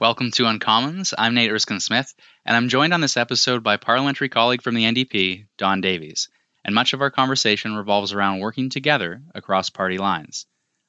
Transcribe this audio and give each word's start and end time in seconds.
Welcome 0.00 0.30
to 0.30 0.44
Uncommons. 0.44 1.12
I'm 1.18 1.34
Nate 1.34 1.50
Erskine 1.50 1.78
Smith, 1.78 2.14
and 2.46 2.56
I'm 2.56 2.70
joined 2.70 2.94
on 2.94 3.02
this 3.02 3.18
episode 3.18 3.62
by 3.62 3.76
parliamentary 3.76 4.30
colleague 4.30 4.62
from 4.62 4.74
the 4.74 4.84
NDP, 4.84 5.44
Don 5.58 5.82
Davies. 5.82 6.30
And 6.64 6.74
much 6.74 6.94
of 6.94 7.02
our 7.02 7.10
conversation 7.10 7.76
revolves 7.76 8.14
around 8.14 8.40
working 8.40 8.70
together 8.70 9.20
across 9.34 9.68
party 9.68 9.98
lines. 9.98 10.46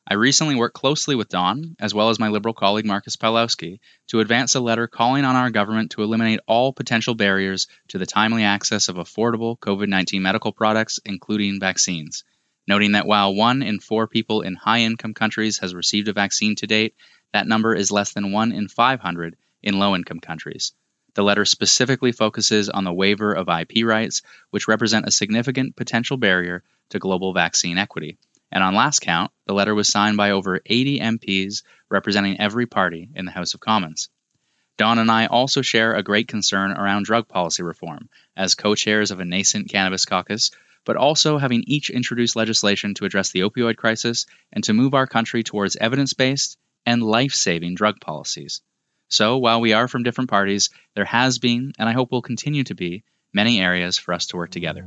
I 0.07 0.13
recently 0.13 0.55
worked 0.55 0.75
closely 0.75 1.15
with 1.15 1.27
Don, 1.27 1.75
as 1.77 1.93
well 1.93 2.07
as 2.07 2.19
my 2.19 2.29
Liberal 2.29 2.53
colleague 2.53 2.85
Marcus 2.85 3.17
Powlowski, 3.17 3.79
to 4.07 4.21
advance 4.21 4.55
a 4.55 4.61
letter 4.61 4.87
calling 4.87 5.25
on 5.25 5.35
our 5.35 5.49
government 5.49 5.91
to 5.91 6.03
eliminate 6.03 6.39
all 6.47 6.71
potential 6.71 7.13
barriers 7.13 7.67
to 7.89 7.97
the 7.97 8.05
timely 8.05 8.43
access 8.43 8.87
of 8.87 8.95
affordable 8.95 9.59
COVID 9.59 9.89
19 9.89 10.21
medical 10.21 10.53
products, 10.53 11.01
including 11.03 11.59
vaccines. 11.59 12.23
Noting 12.65 12.93
that 12.93 13.07
while 13.07 13.35
one 13.35 13.61
in 13.61 13.81
four 13.81 14.07
people 14.07 14.41
in 14.41 14.55
high 14.55 14.79
income 14.79 15.13
countries 15.13 15.57
has 15.57 15.75
received 15.75 16.07
a 16.07 16.13
vaccine 16.13 16.55
to 16.55 16.67
date, 16.67 16.95
that 17.33 17.47
number 17.47 17.73
is 17.73 17.91
less 17.91 18.13
than 18.13 18.31
1 18.31 18.51
in 18.51 18.67
500 18.67 19.35
in 19.63 19.79
low 19.79 19.95
income 19.95 20.19
countries. 20.19 20.73
The 21.13 21.23
letter 21.23 21.45
specifically 21.45 22.11
focuses 22.11 22.69
on 22.69 22.83
the 22.83 22.93
waiver 22.93 23.33
of 23.33 23.49
IP 23.49 23.85
rights, 23.85 24.21
which 24.49 24.67
represent 24.67 25.07
a 25.07 25.11
significant 25.11 25.75
potential 25.75 26.17
barrier 26.17 26.63
to 26.89 26.99
global 26.99 27.33
vaccine 27.33 27.77
equity. 27.77 28.17
And 28.51 28.63
on 28.63 28.75
last 28.75 28.99
count, 28.99 29.31
the 29.45 29.53
letter 29.53 29.75
was 29.75 29.89
signed 29.89 30.17
by 30.17 30.31
over 30.31 30.61
80 30.65 30.99
MPs 30.99 31.63
representing 31.89 32.39
every 32.39 32.65
party 32.65 33.09
in 33.15 33.25
the 33.25 33.31
House 33.31 33.53
of 33.53 33.59
Commons. 33.59 34.09
Don 34.77 34.99
and 34.99 35.11
I 35.11 35.27
also 35.27 35.61
share 35.61 35.95
a 35.95 36.03
great 36.03 36.27
concern 36.27 36.71
around 36.71 37.03
drug 37.03 37.27
policy 37.27 37.61
reform 37.63 38.09
as 38.35 38.55
co 38.55 38.75
chairs 38.75 39.11
of 39.11 39.19
a 39.19 39.25
nascent 39.25 39.69
cannabis 39.69 40.05
caucus, 40.05 40.51
but 40.85 40.95
also 40.95 41.37
having 41.37 41.63
each 41.67 41.89
introduced 41.89 42.35
legislation 42.35 42.93
to 42.95 43.05
address 43.05 43.31
the 43.31 43.41
opioid 43.41 43.75
crisis 43.75 44.25
and 44.51 44.63
to 44.63 44.73
move 44.73 44.93
our 44.93 45.07
country 45.07 45.43
towards 45.43 45.75
evidence 45.75 46.13
based 46.13 46.57
and 46.85 47.03
life 47.03 47.33
saving 47.33 47.75
drug 47.75 47.99
policies. 47.99 48.61
So, 49.07 49.37
while 49.37 49.59
we 49.59 49.73
are 49.73 49.87
from 49.87 50.03
different 50.03 50.29
parties, 50.29 50.69
there 50.95 51.05
has 51.05 51.39
been, 51.39 51.73
and 51.77 51.89
I 51.89 51.91
hope 51.91 52.11
will 52.11 52.21
continue 52.21 52.63
to 52.65 52.75
be, 52.75 53.03
many 53.33 53.59
areas 53.59 53.97
for 53.97 54.13
us 54.13 54.27
to 54.27 54.37
work 54.37 54.51
together. 54.51 54.85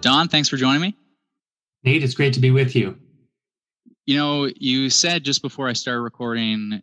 Don, 0.00 0.28
thanks 0.28 0.48
for 0.48 0.56
joining 0.56 0.80
me. 0.80 0.96
Nate, 1.82 2.02
it's 2.02 2.14
great 2.14 2.34
to 2.34 2.40
be 2.40 2.50
with 2.50 2.76
you. 2.76 2.96
You 4.04 4.16
know, 4.16 4.50
you 4.54 4.88
said 4.90 5.24
just 5.24 5.42
before 5.42 5.68
I 5.68 5.72
started 5.72 6.02
recording, 6.02 6.82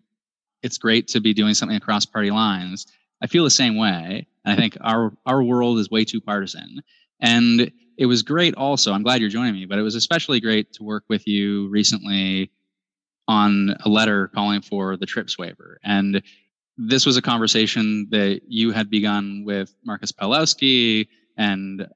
it's 0.62 0.78
great 0.78 1.10
to 1.10 1.22
be 1.22 1.34
doing 1.34 1.54
something 1.54 1.78
across 1.78 2.06
party 2.06 2.32
lines. 2.32 2.88
I 3.22 3.28
feel 3.28 3.44
the 3.44 3.50
same 3.50 3.78
way. 3.78 4.28
I 4.44 4.56
think 4.56 4.78
our 4.82 5.14
our 5.26 5.42
world 5.42 5.80
is 5.80 5.90
way 5.90 6.04
too 6.04 6.20
partisan. 6.20 6.84
And 7.20 7.72
it 7.98 8.06
was 8.06 8.22
great 8.22 8.56
also. 8.56 8.94
I'm 8.94 9.04
glad 9.04 9.22
you're 9.22 9.30
joining 9.30 9.54
me, 9.54 9.66
but 9.66 9.80
it 9.80 9.84
was 9.84 9.96
especially 9.96 10.40
great 10.40 10.74
to 10.74 10.84
work 10.84 11.04
with 11.10 11.28
you 11.28 11.70
recently 11.70 12.52
on 13.28 13.76
a 13.86 13.90
letter 13.90 14.28
calling 14.30 14.62
for 14.62 14.98
the 14.98 15.06
TRIPS 15.06 15.38
waiver. 15.38 15.80
And 15.84 16.22
this 16.78 17.06
was 17.06 17.18
a 17.18 17.22
conversation 17.22 18.08
that 18.12 18.42
you 18.48 18.72
had 18.72 18.90
begun 18.90 19.44
with 19.46 19.74
Marcus 19.86 20.12
Powlowski 20.12 21.08
and 21.38 21.88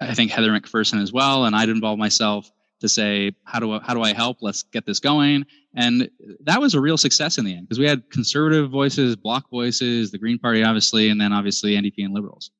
I 0.00 0.14
think 0.14 0.30
Heather 0.30 0.50
McPherson 0.50 1.02
as 1.02 1.12
well. 1.12 1.44
And 1.44 1.54
I'd 1.54 1.68
involve 1.68 1.98
myself 1.98 2.50
to 2.80 2.88
say, 2.88 3.32
how 3.44 3.60
do 3.60 3.72
I, 3.72 3.80
how 3.82 3.94
do 3.94 4.02
I 4.02 4.14
help? 4.14 4.38
Let's 4.40 4.62
get 4.62 4.86
this 4.86 5.00
going. 5.00 5.44
And 5.74 6.10
that 6.44 6.60
was 6.60 6.74
a 6.74 6.80
real 6.80 6.96
success 6.96 7.38
in 7.38 7.44
the 7.44 7.54
end 7.54 7.68
because 7.68 7.78
we 7.78 7.86
had 7.86 8.10
conservative 8.10 8.70
voices, 8.70 9.16
bloc 9.16 9.50
voices, 9.50 10.10
the 10.10 10.18
Green 10.18 10.38
Party, 10.38 10.64
obviously, 10.64 11.10
and 11.10 11.20
then 11.20 11.32
obviously 11.32 11.72
NDP 11.72 12.04
and 12.04 12.14
Liberals. 12.14 12.50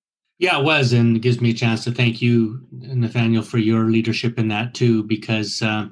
Yeah, 0.41 0.59
it 0.59 0.65
was, 0.65 0.95
and 0.95 1.17
it 1.17 1.21
gives 1.21 1.43
me 1.43 1.51
a 1.51 1.55
chance 1.55 1.85
to 1.85 1.93
thank 1.93 2.23
you, 2.23 2.67
Nathaniel, 2.73 3.43
for 3.43 3.59
your 3.59 3.91
leadership 3.91 4.39
in 4.39 4.49
that 4.49 4.73
too. 4.73 5.03
Because 5.03 5.61
uh, 5.61 5.87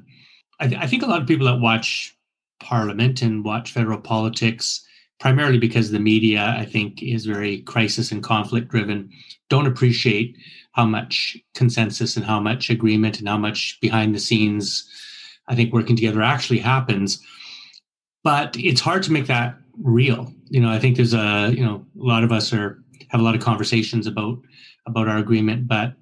I, 0.59 0.69
th- 0.69 0.81
I, 0.81 0.87
think 0.87 1.03
a 1.03 1.07
lot 1.07 1.21
of 1.21 1.29
people 1.29 1.47
that 1.47 1.61
watch 1.61 2.17
Parliament 2.59 3.21
and 3.21 3.45
watch 3.45 3.73
federal 3.73 4.01
politics, 4.01 4.83
primarily 5.21 5.59
because 5.59 5.91
the 5.91 5.99
media, 5.99 6.57
I 6.59 6.65
think, 6.65 7.03
is 7.03 7.27
very 7.27 7.61
crisis 7.61 8.11
and 8.11 8.23
conflict 8.23 8.69
driven, 8.69 9.11
don't 9.51 9.67
appreciate 9.67 10.35
how 10.73 10.87
much 10.87 11.37
consensus 11.55 12.17
and 12.17 12.25
how 12.25 12.41
much 12.41 12.71
agreement 12.71 13.19
and 13.19 13.29
how 13.29 13.37
much 13.37 13.79
behind 13.83 14.15
the 14.15 14.19
scenes, 14.19 14.89
I 15.49 15.57
think, 15.57 15.75
working 15.75 15.95
together 15.95 16.23
actually 16.23 16.61
happens. 16.61 17.23
But 18.25 18.57
it's 18.57 18.81
hard 18.81 19.03
to 19.03 19.13
make 19.13 19.27
that 19.27 19.59
real. 19.83 20.33
You 20.49 20.63
know, 20.63 20.71
I 20.71 20.79
think 20.79 20.97
there's 20.97 21.13
a 21.13 21.53
you 21.55 21.63
know 21.63 21.85
a 22.01 22.03
lot 22.03 22.25
of 22.25 22.33
us 22.33 22.51
are 22.55 22.83
have 23.11 23.21
a 23.21 23.25
lot 23.25 23.35
of 23.35 23.41
conversations 23.41 24.07
about 24.07 24.39
about 24.87 25.09
our 25.09 25.19
agreement, 25.19 25.69
but 25.69 25.95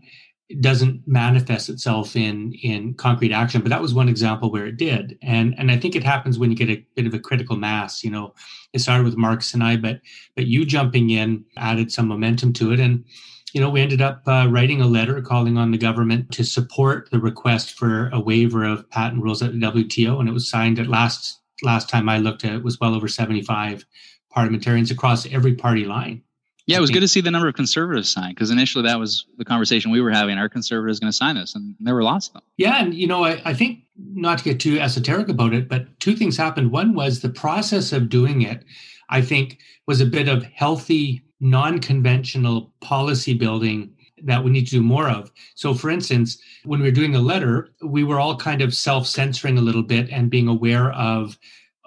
it 0.49 0.61
doesn't 0.61 1.03
manifest 1.07 1.69
itself 1.69 2.15
in 2.15 2.53
in 2.63 2.95
concrete 2.95 3.33
action. 3.33 3.63
But 3.63 3.71
that 3.71 3.83
was 3.83 3.95
one 3.95 4.09
example 4.09 4.51
where 4.51 4.67
it 4.67 4.77
did, 4.77 5.19
and 5.23 5.55
and 5.59 5.71
I 5.71 5.77
think 5.77 5.97
it 5.97 6.05
happens 6.05 6.39
when 6.39 6.51
you 6.51 6.57
get 6.57 6.71
a 6.71 6.85
bit 6.95 7.07
of 7.07 7.15
a 7.15 7.19
critical 7.19 7.57
mass. 7.57 8.05
You 8.05 8.11
know, 8.11 8.35
it 8.73 8.81
started 8.81 9.05
with 9.05 9.17
Marcus 9.17 9.55
and 9.55 9.65
I, 9.65 9.77
but 9.77 10.01
but 10.37 10.47
you 10.47 10.65
jumping 10.65 11.11
in 11.11 11.45
added 11.57 11.91
some 11.91 12.07
momentum 12.07 12.53
to 12.55 12.73
it, 12.73 12.81
and 12.81 13.05
you 13.53 13.61
know, 13.61 13.71
we 13.71 13.81
ended 13.81 14.03
up 14.03 14.23
uh, 14.27 14.47
writing 14.51 14.81
a 14.81 14.87
letter 14.87 15.21
calling 15.23 15.57
on 15.57 15.71
the 15.71 15.79
government 15.79 16.31
to 16.33 16.45
support 16.45 17.09
the 17.11 17.19
request 17.19 17.73
for 17.73 18.11
a 18.13 18.21
waiver 18.21 18.65
of 18.65 18.89
patent 18.91 19.23
rules 19.23 19.43
at 19.43 19.53
the 19.53 19.59
WTO, 19.59 20.21
and 20.21 20.29
it 20.29 20.33
was 20.33 20.49
signed 20.49 20.79
at 20.79 20.89
last 20.89 21.41
last 21.63 21.89
time 21.89 22.09
I 22.09 22.19
looked 22.19 22.45
at 22.45 22.55
it 22.55 22.63
was 22.63 22.79
well 22.79 22.95
over 22.95 23.09
seventy 23.09 23.43
five 23.43 23.85
parliamentarians 24.31 24.91
across 24.91 25.27
every 25.27 25.55
party 25.55 25.87
line. 25.87 26.23
Yeah, 26.67 26.79
it 26.79 26.81
was 26.81 26.91
good 26.91 27.01
to 27.01 27.09
see 27.09 27.21
the 27.21 27.31
number 27.31 27.47
of 27.47 27.55
conservatives 27.55 28.11
sign 28.11 28.31
because 28.31 28.51
initially 28.51 28.83
that 28.85 28.99
was 28.99 29.27
the 29.39 29.45
conversation 29.45 29.93
we 29.93 30.01
were 30.01 30.11
having. 30.11 30.37
Our 30.37 30.49
conservatives 30.49 30.99
going 30.99 31.13
to 31.13 31.17
sign 31.17 31.37
this, 31.37 31.55
and 31.55 31.77
there 31.79 31.95
were 31.95 32.03
lots 32.03 32.27
of 32.27 32.35
them. 32.35 32.43
Yeah, 32.57 32.83
and 32.83 32.93
you 32.93 33.07
know, 33.07 33.25
I, 33.25 33.41
I 33.45 33.55
think 33.55 33.85
not 33.97 34.39
to 34.39 34.45
get 34.45 34.59
too 34.59 34.81
esoteric 34.81 35.29
about 35.29 35.55
it, 35.55 35.69
but 35.69 35.99
two 36.01 36.17
things 36.17 36.37
happened. 36.37 36.73
One 36.73 36.95
was 36.95 37.21
the 37.21 37.29
process 37.29 37.93
of 37.93 38.09
doing 38.09 38.43
it. 38.43 38.65
I 39.09 39.23
think 39.23 39.61
was 39.87 40.01
a 40.01 40.07
bit 40.07 40.29
of 40.29 40.43
healthy, 40.43 41.23
non-conventional 41.39 42.73
policy 42.81 43.35
building 43.35 43.95
that 44.25 44.43
we 44.43 44.51
need 44.51 44.65
to 44.65 44.73
do 44.73 44.83
more 44.83 45.09
of. 45.09 45.31
So, 45.55 45.73
for 45.73 45.89
instance, 45.89 46.39
when 46.65 46.81
we 46.81 46.87
were 46.89 46.93
doing 46.93 47.13
the 47.13 47.21
letter, 47.21 47.69
we 47.85 48.03
were 48.03 48.19
all 48.19 48.37
kind 48.37 48.61
of 48.61 48.75
self-censoring 48.75 49.57
a 49.57 49.63
little 49.63 49.85
bit 49.85 50.11
and 50.11 50.31
being 50.31 50.49
aware 50.49 50.91
of 50.93 51.39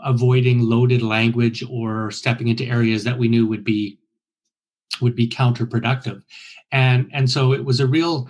avoiding 0.06 0.61
loaded 0.61 1.01
language 1.01 1.63
or 1.69 2.11
stepping 2.11 2.47
into 2.47 2.63
areas 2.63 3.03
that 3.03 3.17
we 3.17 3.28
knew 3.28 3.46
would 3.46 3.66
be 3.66 4.00
would 5.02 5.16
be 5.16 5.28
counterproductive. 5.28 6.24
And, 6.72 7.10
and 7.14 7.30
so 7.30 7.54
it 7.54 7.66
was 7.66 7.80
a 7.80 7.88
real 7.88 8.30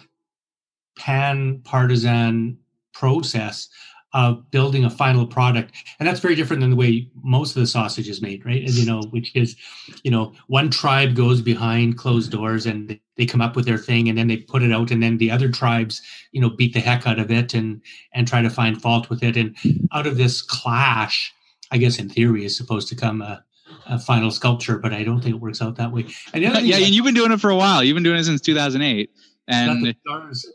pan 0.98 1.62
partisan 1.64 2.58
process 2.94 3.70
of 4.14 4.50
building 4.50 4.86
a 4.86 4.90
final 4.90 5.26
product. 5.26 5.74
And 6.00 6.08
that's 6.08 6.20
very 6.20 6.36
different 6.36 6.62
than 6.62 6.72
the 6.72 6.76
way 6.76 7.08
most 7.22 7.56
of 7.56 7.62
the 7.62 7.68
sausage 7.68 8.10
is 8.10 8.22
made 8.22 8.46
right? 8.46 8.64
As 8.64 8.80
you 8.80 8.86
know 8.86 9.02
which 9.12 9.36
is 9.36 9.56
you 10.04 10.12
know 10.12 10.34
one 10.48 10.70
tribe 10.70 11.16
goes 11.16 11.42
behind 11.42 11.98
closed 11.98 12.32
doors 12.32 12.66
and 12.66 13.00
they 13.18 13.26
come 13.26 13.42
up 13.42 13.56
with 13.56 13.66
their 13.66 13.78
thing 13.78 14.10
and 14.10 14.18
then 14.18 14.28
they 14.28 14.38
put 14.38 14.64
it 14.64 14.72
out 14.72 14.92
and 14.92 15.04
then 15.04 15.18
the 15.18 15.30
other 15.30 15.50
tribes 15.50 16.02
you 16.32 16.42
know 16.42 16.50
beat 16.50 16.74
the 16.74 16.80
heck 16.80 17.06
out 17.06 17.20
of 17.20 17.30
it 17.30 17.54
and 17.54 17.82
and 18.14 18.28
try 18.28 18.42
to 18.42 18.50
find 18.50 18.82
fault 18.82 19.10
with 19.10 19.22
it. 19.22 19.38
And 19.38 19.56
out 19.94 20.08
of 20.08 20.18
this 20.18 20.42
clash 20.42 21.34
i 21.72 21.78
guess 21.78 22.00
in 22.00 22.10
theory 22.10 22.46
is 22.46 22.58
supposed 22.58 22.88
to 22.88 22.96
come 22.96 23.22
a, 23.22 23.44
a 23.90 24.00
final 24.00 24.32
sculpture, 24.32 24.78
but 24.78 24.94
I 24.94 25.04
don't 25.04 25.22
think 25.22 25.36
it 25.36 25.42
works 25.42 25.62
out 25.62 25.76
that 25.78 25.92
way. 25.92 26.06
And 26.34 26.44
yeah, 26.44 26.78
and 26.78 26.90
you've 26.90 27.06
been 27.06 27.16
doing 27.16 27.32
it 27.32 27.42
for 27.42 27.50
a 27.50 27.56
while. 27.56 27.84
You've 27.84 27.96
been 27.96 28.04
doing 28.04 28.20
it 28.20 28.24
since 28.24 28.42
2008, 28.42 29.10
and 29.48 29.96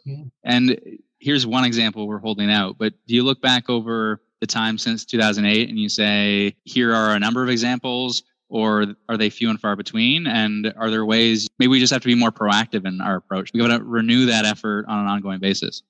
yeah. 0.05 0.17
and 0.45 0.79
here's 1.19 1.47
one 1.47 1.65
example 1.65 2.07
we're 2.07 2.19
holding 2.19 2.51
out. 2.51 2.77
But 2.79 2.95
do 3.07 3.15
you 3.15 3.23
look 3.23 3.41
back 3.41 3.69
over 3.69 4.23
the 4.41 4.47
time 4.47 4.77
since 4.77 5.05
2008 5.07 5.71
and 5.71 5.79
you 5.79 5.89
say, 5.89 6.55
here 6.65 6.95
are 6.95 7.15
a 7.15 7.19
number 7.19 7.43
of 7.43 7.49
examples, 7.49 8.23
or 8.51 8.95
are 9.09 9.17
they 9.17 9.31
few 9.31 9.49
and 9.49 9.59
far 9.59 9.75
between? 9.75 10.27
And 10.27 10.73
are 10.77 10.91
there 10.91 11.05
ways 11.05 11.49
maybe 11.59 11.71
we 11.71 11.81
just 11.81 11.93
have 11.93 12.03
to 12.03 12.09
be 12.09 12.15
more 12.15 12.31
proactive 12.31 12.87
in 12.87 13.01
our 13.01 13.17
approach? 13.17 13.51
We 13.55 13.61
got 13.61 13.77
to 13.77 13.83
renew 13.83 14.27
that 14.27 14.45
effort 14.45 14.85
on 14.87 14.99
an 14.99 15.07
ongoing 15.07 15.41
basis. 15.41 15.83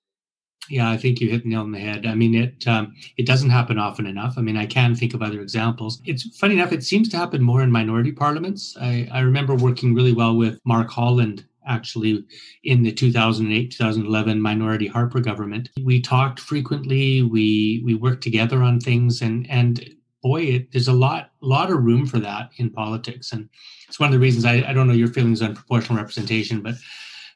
Yeah, 0.70 0.90
I 0.90 0.96
think 0.96 1.20
you 1.20 1.28
hit 1.28 1.43
the 1.43 1.50
nail 1.50 1.61
on 1.61 1.72
the 1.72 1.78
head. 1.78 2.06
I 2.06 2.14
mean, 2.14 2.34
it 2.34 2.66
um, 2.66 2.94
it 3.16 3.26
doesn't 3.26 3.50
happen 3.50 3.78
often 3.78 4.06
enough. 4.06 4.38
I 4.38 4.40
mean, 4.40 4.56
I 4.56 4.66
can 4.66 4.94
think 4.94 5.12
of 5.12 5.22
other 5.22 5.40
examples. 5.40 6.00
It's 6.05 6.37
funny 6.38 6.55
enough; 6.55 6.72
it 6.72 6.82
seems 6.82 7.08
to 7.11 7.16
happen 7.16 7.43
more 7.43 7.62
in 7.62 7.70
minority 7.70 8.12
parliaments. 8.12 8.76
I, 8.81 9.08
I 9.12 9.20
remember 9.20 9.55
working 9.55 9.94
really 9.94 10.12
well 10.12 10.37
with 10.37 10.58
Mark 10.64 10.90
Holland 10.90 11.44
actually 11.66 12.25
in 12.64 12.82
the 12.82 12.93
2008 12.93 13.70
2011 13.70 14.40
minority 14.40 14.87
harper 14.87 15.20
government 15.20 15.70
we 15.82 16.00
talked 16.00 16.38
frequently 16.38 17.22
we 17.22 17.81
we 17.84 17.94
worked 17.94 18.22
together 18.22 18.62
on 18.62 18.78
things 18.78 19.22
and 19.22 19.49
and 19.50 19.88
boy 20.22 20.43
it, 20.43 20.72
there's 20.72 20.88
a 20.88 20.93
lot 20.93 21.31
lot 21.40 21.70
of 21.70 21.82
room 21.82 22.06
for 22.06 22.19
that 22.19 22.50
in 22.58 22.70
politics 22.70 23.32
and 23.32 23.49
it's 23.88 23.99
one 23.99 24.08
of 24.08 24.12
the 24.12 24.19
reasons 24.19 24.44
I, 24.44 24.62
I 24.69 24.72
don't 24.72 24.87
know 24.87 24.94
your 24.94 25.08
feelings 25.08 25.43
on 25.43 25.55
proportional 25.55 25.96
representation 25.96 26.60
but 26.60 26.75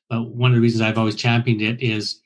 but 0.08 0.24
one 0.24 0.50
of 0.50 0.56
the 0.56 0.60
reasons 0.60 0.82
i've 0.82 0.98
always 0.98 1.16
championed 1.16 1.62
it 1.62 1.80
is 1.82 2.20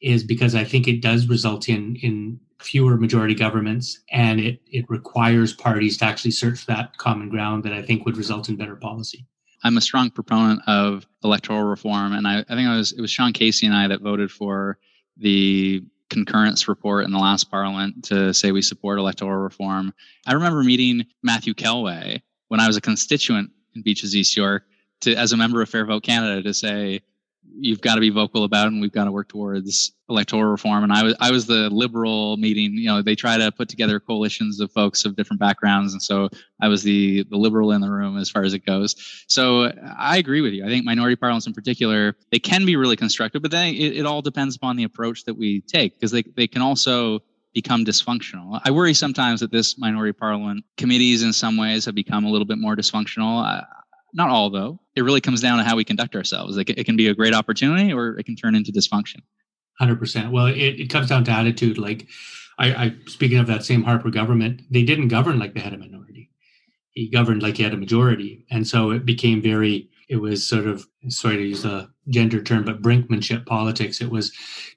is 0.00 0.24
because 0.24 0.54
I 0.54 0.64
think 0.64 0.88
it 0.88 1.02
does 1.02 1.28
result 1.28 1.68
in 1.68 1.96
in 1.96 2.40
fewer 2.58 2.96
majority 2.96 3.34
governments 3.34 4.00
and 4.10 4.38
it 4.40 4.60
it 4.66 4.84
requires 4.88 5.52
parties 5.52 5.96
to 5.98 6.04
actually 6.04 6.30
search 6.30 6.66
that 6.66 6.96
common 6.98 7.28
ground 7.28 7.64
that 7.64 7.72
I 7.72 7.82
think 7.82 8.04
would 8.04 8.16
result 8.16 8.48
in 8.48 8.56
better 8.56 8.76
policy. 8.76 9.26
I'm 9.62 9.76
a 9.76 9.80
strong 9.80 10.10
proponent 10.10 10.62
of 10.66 11.06
electoral 11.22 11.64
reform, 11.64 12.14
and 12.14 12.26
I, 12.26 12.40
I 12.40 12.54
think 12.54 12.68
it 12.68 12.76
was 12.76 12.92
it 12.92 13.00
was 13.00 13.10
Sean 13.10 13.32
Casey 13.32 13.66
and 13.66 13.74
I 13.74 13.88
that 13.88 14.00
voted 14.00 14.30
for 14.30 14.78
the 15.16 15.82
concurrence 16.08 16.66
report 16.66 17.04
in 17.04 17.12
the 17.12 17.18
last 17.18 17.50
parliament 17.50 18.04
to 18.04 18.34
say 18.34 18.52
we 18.52 18.62
support 18.62 18.98
electoral 18.98 19.38
reform. 19.38 19.94
I 20.26 20.32
remember 20.32 20.64
meeting 20.64 21.06
Matthew 21.22 21.54
Kellway 21.54 22.22
when 22.48 22.60
I 22.60 22.66
was 22.66 22.76
a 22.76 22.80
constituent 22.80 23.50
in 23.74 23.82
Beaches 23.82 24.16
East 24.16 24.36
York 24.36 24.64
to 25.02 25.14
as 25.14 25.32
a 25.32 25.36
member 25.36 25.62
of 25.62 25.68
Fair 25.68 25.86
Vote 25.86 26.02
Canada 26.02 26.42
to 26.42 26.54
say 26.54 27.00
you've 27.58 27.80
got 27.80 27.94
to 27.94 28.00
be 28.00 28.10
vocal 28.10 28.44
about 28.44 28.68
and 28.68 28.80
we've 28.80 28.92
got 28.92 29.04
to 29.04 29.12
work 29.12 29.28
towards 29.28 29.92
electoral 30.08 30.50
reform. 30.50 30.84
And 30.84 30.92
i 30.92 31.02
was 31.02 31.14
i 31.20 31.30
was 31.30 31.46
the 31.46 31.70
liberal 31.70 32.36
meeting 32.36 32.74
you 32.74 32.86
know 32.86 33.02
they 33.02 33.14
try 33.14 33.38
to 33.38 33.52
put 33.52 33.68
together 33.68 34.00
coalitions 34.00 34.60
of 34.60 34.70
folks 34.72 35.04
of 35.04 35.16
different 35.16 35.40
backgrounds. 35.40 35.92
And 35.92 36.02
so 36.02 36.28
i 36.60 36.68
was 36.68 36.82
the 36.82 37.24
the 37.24 37.36
liberal 37.36 37.72
in 37.72 37.80
the 37.80 37.90
room 37.90 38.16
as 38.16 38.30
far 38.30 38.42
as 38.42 38.54
it 38.54 38.64
goes. 38.66 38.96
So 39.28 39.72
i 39.98 40.18
agree 40.18 40.40
with 40.40 40.52
you. 40.52 40.64
I 40.64 40.68
think 40.68 40.84
minority 40.84 41.16
parliaments 41.16 41.46
in 41.46 41.52
particular 41.52 42.16
they 42.30 42.38
can 42.38 42.66
be 42.66 42.76
really 42.76 42.96
constructive 42.96 43.42
but 43.42 43.50
then 43.50 43.74
it, 43.74 43.98
it 43.98 44.06
all 44.06 44.22
depends 44.22 44.56
upon 44.56 44.76
the 44.76 44.84
approach 44.84 45.24
that 45.24 45.34
we 45.34 45.60
take 45.62 45.94
because 45.94 46.10
they, 46.10 46.22
they 46.22 46.46
can 46.46 46.62
also 46.62 47.20
become 47.52 47.84
dysfunctional. 47.84 48.60
I 48.64 48.70
worry 48.70 48.94
sometimes 48.94 49.40
that 49.40 49.50
this 49.50 49.76
minority 49.76 50.12
parliament 50.12 50.64
committees 50.76 51.22
in 51.22 51.32
some 51.32 51.56
ways 51.56 51.84
have 51.84 51.94
become 51.94 52.24
a 52.24 52.30
little 52.30 52.44
bit 52.44 52.58
more 52.58 52.76
dysfunctional 52.76 53.64
not 54.12 54.30
all 54.30 54.50
though. 54.50 54.80
It 54.96 55.02
really 55.02 55.20
comes 55.20 55.40
down 55.40 55.58
to 55.58 55.64
how 55.64 55.76
we 55.76 55.84
conduct 55.84 56.16
ourselves. 56.16 56.56
Like 56.56 56.70
it 56.70 56.84
can 56.84 56.96
be 56.96 57.08
a 57.08 57.14
great 57.14 57.34
opportunity 57.34 57.92
or 57.92 58.18
it 58.18 58.24
can 58.24 58.36
turn 58.36 58.54
into 58.54 58.72
dysfunction. 58.72 59.20
Hundred 59.78 59.98
percent. 59.98 60.32
Well, 60.32 60.46
it, 60.46 60.56
it 60.56 60.90
comes 60.90 61.08
down 61.08 61.24
to 61.24 61.30
attitude. 61.30 61.78
Like 61.78 62.06
I, 62.58 62.74
I 62.74 62.94
speaking 63.06 63.38
of 63.38 63.46
that 63.46 63.64
same 63.64 63.82
Harper 63.82 64.10
government, 64.10 64.62
they 64.70 64.82
didn't 64.82 65.08
govern 65.08 65.38
like 65.38 65.54
they 65.54 65.60
had 65.60 65.72
a 65.72 65.78
minority. 65.78 66.30
He 66.92 67.08
governed 67.08 67.42
like 67.42 67.56
he 67.56 67.62
had 67.62 67.72
a 67.72 67.78
majority, 67.78 68.44
and 68.50 68.66
so 68.66 68.90
it 68.90 69.06
became 69.06 69.40
very. 69.40 69.88
It 70.08 70.16
was 70.16 70.46
sort 70.46 70.66
of 70.66 70.86
sorry 71.08 71.36
to 71.36 71.42
use 71.44 71.64
a 71.64 71.88
gender 72.08 72.42
term, 72.42 72.64
but 72.64 72.82
brinkmanship 72.82 73.46
politics. 73.46 74.00
It 74.00 74.10
was, 74.10 74.32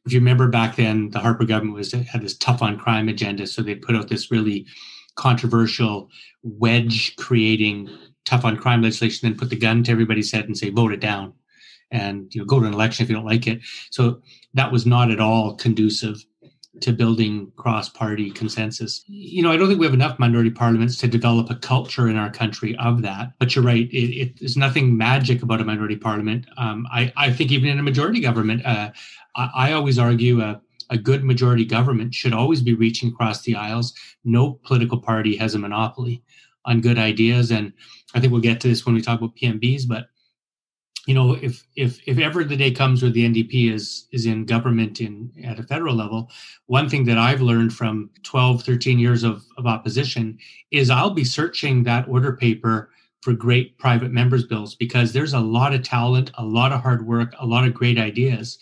if 0.06 0.14
you 0.14 0.20
remember 0.20 0.48
back 0.48 0.76
then, 0.76 1.10
the 1.10 1.20
Harper 1.20 1.44
government 1.44 1.76
was 1.76 1.92
had 1.92 2.22
this 2.22 2.38
tough 2.38 2.62
on 2.62 2.78
crime 2.78 3.10
agenda, 3.10 3.48
so 3.48 3.62
they 3.62 3.76
put 3.76 3.96
out 3.96 4.10
this 4.10 4.32
really 4.32 4.68
controversial 5.16 6.10
wedge 6.44 7.16
creating 7.18 7.90
tough 8.26 8.46
on 8.46 8.58
crime 8.58 8.82
legislation, 8.82 9.28
then 9.28 9.38
put 9.38 9.50
the 9.50 9.56
gun 9.56 9.84
to 9.84 9.92
everybody's 9.92 10.32
head 10.32 10.46
and 10.46 10.58
say, 10.58 10.70
vote 10.70 10.94
it 10.94 11.00
down. 11.00 11.34
And 11.92 12.34
you 12.34 12.42
know, 12.42 12.46
go 12.46 12.60
to 12.60 12.66
an 12.66 12.74
election 12.74 13.04
if 13.04 13.10
you 13.10 13.16
don't 13.16 13.26
like 13.26 13.48
it. 13.48 13.60
So 13.92 14.22
that 14.54 14.72
was 14.72 14.86
not 14.86 15.12
at 15.12 15.20
all 15.20 15.56
conducive 15.56 16.26
to 16.82 16.92
building 16.92 17.52
cross-party 17.56 18.32
consensus. 18.32 19.04
You 19.08 19.44
know, 19.44 19.52
I 19.52 19.58
don't 19.58 19.68
think 19.68 19.80
we 19.80 19.86
have 19.86 19.94
enough 19.94 20.18
minority 20.18 20.50
parliaments 20.50 20.98
to 20.98 21.08
develop 21.08 21.50
a 21.50 21.56
culture 21.56 22.10
in 22.10 22.18
our 22.18 22.32
country 22.32 22.76
of 22.78 23.04
that. 23.04 23.34
But 23.38 23.56
you're 23.56 23.64
right; 23.64 23.88
it, 23.92 24.22
it, 24.22 24.40
there's 24.40 24.58
nothing 24.58 24.98
magic 24.98 25.44
about 25.44 25.62
a 25.62 25.66
minority 25.66 25.96
parliament. 25.96 26.48
Um, 26.58 26.88
I, 26.92 27.14
I 27.16 27.32
think 27.32 27.52
even 27.52 27.70
in 27.70 27.80
a 27.80 27.84
majority 27.84 28.20
government, 28.20 28.66
uh, 28.66 28.92
I, 29.36 29.50
I, 29.56 29.72
always 29.74 30.00
argue 30.00 30.42
a, 30.42 30.60
a 30.90 30.98
good 30.98 31.24
majority 31.24 31.66
government 31.66 32.16
should 32.16 32.34
always 32.34 32.62
be 32.62 32.74
reaching 32.74 33.10
across 33.10 33.44
the 33.44 33.56
aisles. 33.56 33.94
No 34.24 34.60
political 34.64 35.00
party 35.00 35.36
has 35.38 35.54
a 35.54 35.60
monopoly 35.60 36.24
on 36.66 36.82
good 36.82 36.98
ideas, 36.98 37.52
and 37.52 37.72
I 38.14 38.20
think 38.20 38.32
we'll 38.32 38.42
get 38.42 38.62
to 38.62 38.68
this 38.68 38.86
when 38.86 38.96
we 38.96 39.02
talk 39.02 39.20
about 39.20 39.36
PMBs, 39.36 39.88
but 39.88 40.08
you 41.06 41.14
know, 41.14 41.34
if 41.34 41.66
if 41.76 42.00
if 42.08 42.18
ever 42.18 42.44
the 42.44 42.56
day 42.56 42.72
comes 42.72 43.02
where 43.02 43.12
the 43.12 43.28
NDP 43.28 43.74
is 43.74 44.08
is 44.12 44.26
in 44.26 44.46
government 44.46 45.02
in 45.02 45.32
at 45.44 45.60
a 45.60 45.64
federal 45.64 45.96
level, 45.96 46.30
one 46.68 46.88
thing 46.88 47.04
that 47.06 47.18
I've 47.18 47.42
learned 47.42 47.74
from 47.74 48.10
12, 48.24 48.64
13 48.64 49.00
years 49.00 49.24
of, 49.24 49.44
of 49.58 49.68
opposition 49.68 50.38
is 50.72 50.90
I'll 50.90 51.14
be 51.14 51.26
searching 51.26 51.84
that 51.84 52.08
order 52.08 52.38
paper 52.38 52.90
for 53.22 53.34
great 53.34 53.78
private 53.78 54.12
members 54.12 54.46
bills 54.46 54.76
because 54.76 55.12
there's 55.12 55.34
a 55.34 55.40
lot 55.40 55.74
of 55.74 55.84
talent, 55.84 56.32
a 56.38 56.46
lot 56.46 56.72
of 56.72 56.82
hard 56.82 57.06
work, 57.06 57.34
a 57.40 57.46
lot 57.46 57.66
of 57.66 57.74
great 57.74 57.98
ideas 57.98 58.58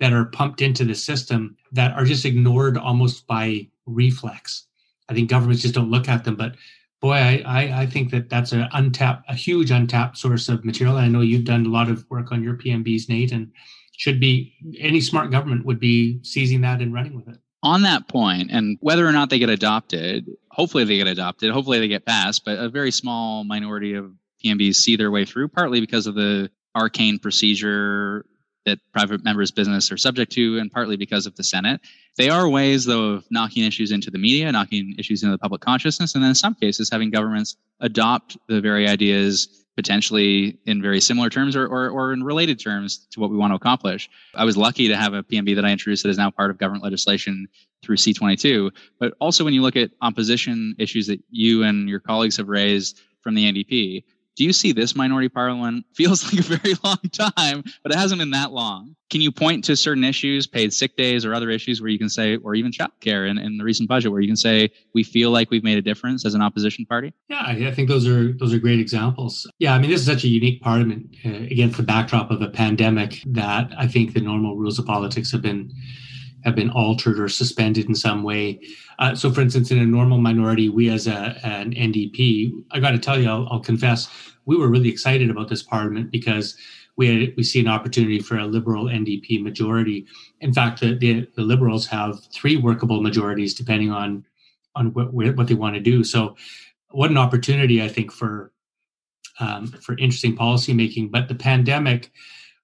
that 0.00 0.12
are 0.12 0.26
pumped 0.26 0.60
into 0.62 0.84
the 0.84 0.94
system 0.94 1.56
that 1.72 1.92
are 1.94 2.04
just 2.04 2.24
ignored 2.24 2.76
almost 2.76 3.26
by 3.26 3.66
reflex. 3.86 4.66
I 5.08 5.14
think 5.14 5.28
governments 5.28 5.62
just 5.62 5.74
don't 5.74 5.90
look 5.90 6.08
at 6.08 6.24
them, 6.24 6.36
but 6.36 6.56
boy, 7.02 7.14
I, 7.14 7.42
I, 7.44 7.80
I 7.82 7.86
think 7.86 8.10
that 8.12 8.30
that's 8.30 8.52
an 8.52 8.68
untapped, 8.72 9.28
a 9.28 9.34
huge 9.34 9.70
untapped 9.70 10.16
source 10.16 10.48
of 10.48 10.64
material. 10.64 10.96
I 10.96 11.08
know 11.08 11.20
you've 11.20 11.44
done 11.44 11.66
a 11.66 11.68
lot 11.68 11.90
of 11.90 12.08
work 12.08 12.30
on 12.32 12.42
your 12.42 12.54
PMBs, 12.54 13.08
Nate, 13.08 13.32
and 13.32 13.50
should 13.98 14.20
be 14.20 14.54
any 14.78 15.00
smart 15.00 15.30
government 15.30 15.66
would 15.66 15.80
be 15.80 16.20
seizing 16.22 16.60
that 16.62 16.80
and 16.80 16.94
running 16.94 17.16
with 17.16 17.28
it. 17.28 17.38
On 17.64 17.82
that 17.82 18.08
point, 18.08 18.50
and 18.50 18.78
whether 18.80 19.06
or 19.06 19.12
not 19.12 19.30
they 19.30 19.38
get 19.38 19.50
adopted, 19.50 20.28
hopefully 20.50 20.84
they 20.84 20.96
get 20.96 21.06
adopted, 21.06 21.52
hopefully 21.52 21.78
they 21.78 21.88
get 21.88 22.06
passed, 22.06 22.44
but 22.44 22.58
a 22.58 22.68
very 22.68 22.90
small 22.90 23.44
minority 23.44 23.94
of 23.94 24.12
PMBs 24.44 24.76
see 24.76 24.96
their 24.96 25.10
way 25.10 25.24
through, 25.24 25.48
partly 25.48 25.80
because 25.80 26.06
of 26.06 26.14
the 26.14 26.50
arcane 26.74 27.18
procedure 27.18 28.24
that 28.66 28.78
private 28.92 29.24
members' 29.24 29.50
business 29.50 29.90
are 29.90 29.96
subject 29.96 30.32
to, 30.32 30.58
and 30.58 30.70
partly 30.70 30.96
because 30.96 31.26
of 31.26 31.34
the 31.36 31.44
Senate. 31.44 31.80
They 32.16 32.28
are 32.28 32.48
ways, 32.48 32.84
though, 32.84 33.14
of 33.14 33.24
knocking 33.30 33.64
issues 33.64 33.90
into 33.90 34.10
the 34.10 34.18
media, 34.18 34.50
knocking 34.52 34.94
issues 34.98 35.22
into 35.22 35.32
the 35.32 35.38
public 35.38 35.60
consciousness, 35.60 36.14
and 36.14 36.22
then 36.22 36.30
in 36.30 36.34
some 36.34 36.54
cases, 36.54 36.90
having 36.90 37.10
governments 37.10 37.56
adopt 37.80 38.36
the 38.48 38.60
very 38.60 38.88
ideas 38.88 39.62
potentially 39.76 40.58
in 40.66 40.82
very 40.82 41.00
similar 41.00 41.30
terms 41.30 41.56
or, 41.56 41.66
or, 41.66 41.88
or 41.88 42.12
in 42.12 42.22
related 42.22 42.60
terms 42.60 43.06
to 43.10 43.20
what 43.20 43.30
we 43.30 43.36
want 43.36 43.52
to 43.52 43.54
accomplish. 43.54 44.10
I 44.34 44.44
was 44.44 44.56
lucky 44.56 44.88
to 44.88 44.96
have 44.96 45.14
a 45.14 45.22
PMB 45.22 45.54
that 45.56 45.64
I 45.64 45.70
introduced 45.70 46.02
that 46.02 46.10
is 46.10 46.18
now 46.18 46.30
part 46.30 46.50
of 46.50 46.58
government 46.58 46.84
legislation 46.84 47.48
through 47.82 47.96
C22. 47.96 48.70
But 48.98 49.14
also, 49.18 49.44
when 49.44 49.54
you 49.54 49.62
look 49.62 49.76
at 49.76 49.90
opposition 50.02 50.76
issues 50.78 51.06
that 51.06 51.20
you 51.30 51.62
and 51.64 51.88
your 51.88 52.00
colleagues 52.00 52.36
have 52.36 52.48
raised 52.48 53.00
from 53.22 53.34
the 53.34 53.50
NDP, 53.50 54.04
do 54.36 54.44
you 54.44 54.52
see 54.52 54.72
this 54.72 54.94
minority 54.94 55.28
parliament 55.28 55.84
feels 55.94 56.24
like 56.24 56.40
a 56.40 56.58
very 56.58 56.74
long 56.82 56.98
time 57.12 57.62
but 57.82 57.92
it 57.92 57.98
hasn't 57.98 58.18
been 58.18 58.30
that 58.30 58.52
long. 58.52 58.96
Can 59.10 59.20
you 59.20 59.30
point 59.30 59.64
to 59.64 59.76
certain 59.76 60.04
issues 60.04 60.46
paid 60.46 60.72
sick 60.72 60.96
days 60.96 61.26
or 61.26 61.34
other 61.34 61.50
issues 61.50 61.82
where 61.82 61.90
you 61.90 61.98
can 61.98 62.08
say 62.08 62.36
or 62.36 62.54
even 62.54 62.72
childcare 62.72 63.28
in, 63.28 63.36
in 63.36 63.58
the 63.58 63.64
recent 63.64 63.88
budget 63.88 64.10
where 64.10 64.22
you 64.22 64.28
can 64.28 64.36
say 64.36 64.70
we 64.94 65.02
feel 65.02 65.30
like 65.30 65.50
we've 65.50 65.64
made 65.64 65.76
a 65.76 65.82
difference 65.82 66.24
as 66.24 66.34
an 66.34 66.40
opposition 66.40 66.86
party? 66.86 67.12
Yeah 67.28 67.42
i 67.44 67.70
think 67.72 67.88
those 67.88 68.06
are 68.06 68.32
those 68.32 68.52
are 68.52 68.58
great 68.58 68.80
examples. 68.80 69.48
Yeah 69.58 69.74
i 69.74 69.78
mean 69.78 69.90
this 69.90 70.00
is 70.00 70.06
such 70.06 70.24
a 70.24 70.28
unique 70.28 70.60
parliament 70.62 71.14
uh, 71.24 71.30
against 71.30 71.76
the 71.76 71.82
backdrop 71.82 72.30
of 72.30 72.40
a 72.40 72.48
pandemic 72.48 73.22
that 73.26 73.70
i 73.76 73.86
think 73.86 74.14
the 74.14 74.20
normal 74.20 74.56
rules 74.56 74.78
of 74.78 74.86
politics 74.86 75.30
have 75.32 75.42
been 75.42 75.72
have 76.44 76.54
been 76.54 76.70
altered 76.70 77.18
or 77.18 77.28
suspended 77.28 77.86
in 77.86 77.94
some 77.94 78.22
way. 78.22 78.60
Uh, 78.98 79.14
so, 79.14 79.30
for 79.30 79.40
instance, 79.40 79.70
in 79.70 79.78
a 79.78 79.86
normal 79.86 80.18
minority, 80.18 80.68
we 80.68 80.88
as 80.88 81.06
a, 81.06 81.38
an 81.44 81.72
NDP, 81.72 82.64
I 82.70 82.80
got 82.80 82.92
to 82.92 82.98
tell 82.98 83.20
you, 83.20 83.28
I'll, 83.28 83.48
I'll, 83.50 83.60
confess, 83.60 84.08
we 84.44 84.56
were 84.56 84.68
really 84.68 84.88
excited 84.88 85.30
about 85.30 85.48
this 85.48 85.62
parliament 85.62 86.10
because 86.10 86.56
we 86.96 87.08
had, 87.08 87.36
we 87.36 87.42
see 87.42 87.60
an 87.60 87.68
opportunity 87.68 88.18
for 88.18 88.38
a 88.38 88.46
liberal 88.46 88.84
NDP 88.84 89.42
majority. 89.42 90.06
In 90.40 90.52
fact, 90.52 90.80
the, 90.80 90.96
the, 90.98 91.28
the 91.36 91.42
liberals 91.42 91.86
have 91.86 92.22
three 92.32 92.56
workable 92.56 93.02
majorities 93.02 93.54
depending 93.54 93.90
on 93.90 94.24
on 94.74 94.92
what, 94.94 95.12
what 95.12 95.46
they 95.46 95.54
want 95.54 95.74
to 95.74 95.80
do. 95.80 96.02
So, 96.02 96.34
what 96.90 97.10
an 97.10 97.18
opportunity 97.18 97.82
I 97.82 97.88
think 97.88 98.10
for 98.10 98.52
um, 99.40 99.66
for 99.66 99.96
interesting 99.98 100.36
policy 100.36 100.72
making. 100.72 101.10
But 101.10 101.28
the 101.28 101.34
pandemic 101.34 102.10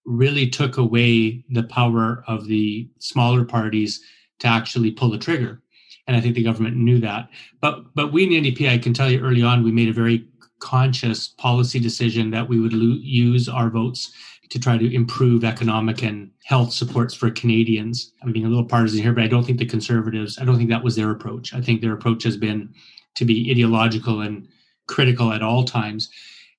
really 0.09 0.49
took 0.49 0.79
away 0.79 1.45
the 1.51 1.63
power 1.63 2.25
of 2.27 2.47
the 2.47 2.89
smaller 2.99 3.45
parties 3.45 4.01
to 4.39 4.47
actually 4.47 4.91
pull 4.91 5.11
the 5.11 5.19
trigger. 5.19 5.61
And 6.07 6.17
I 6.17 6.21
think 6.21 6.35
the 6.35 6.43
government 6.43 6.77
knew 6.77 6.99
that. 7.01 7.29
But 7.61 7.95
but 7.95 8.13
we 8.13 8.25
in 8.25 8.43
the 8.43 8.53
NDP, 8.53 8.71
I 8.71 8.79
can 8.79 8.95
tell 8.95 9.11
you 9.11 9.21
early 9.21 9.43
on, 9.43 9.63
we 9.63 9.71
made 9.71 9.89
a 9.89 9.93
very 9.93 10.27
conscious 10.61 11.29
policy 11.29 11.79
decision 11.79 12.31
that 12.31 12.49
we 12.49 12.59
would 12.59 12.73
lo- 12.73 12.99
use 13.01 13.49
our 13.49 13.69
votes 13.69 14.13
to 14.49 14.59
try 14.59 14.79
to 14.79 14.95
improve 14.95 15.45
economic 15.45 16.03
and 16.03 16.31
health 16.45 16.73
supports 16.73 17.15
for 17.15 17.31
Canadians. 17.31 18.13
I'm 18.23 18.33
being 18.33 18.47
a 18.47 18.49
little 18.49 18.65
partisan 18.65 19.03
here, 19.03 19.13
but 19.13 19.25
I 19.25 19.29
don't 19.29 19.45
think 19.45 19.59
the 19.59 19.67
Conservatives, 19.67 20.39
I 20.39 20.47
don't 20.47 20.57
think 20.57 20.71
that 20.71 20.83
was 20.83 20.97
their 20.97 21.11
approach. 21.11 21.53
I 21.53 21.61
think 21.61 21.83
their 21.83 21.93
approach 21.93 22.23
has 22.25 22.39
been 22.39 22.73
to 23.17 23.27
be 23.27 23.51
ideological 23.51 24.23
and 24.23 24.49
critical 24.87 25.33
at 25.33 25.43
all 25.43 25.65
times. 25.65 26.09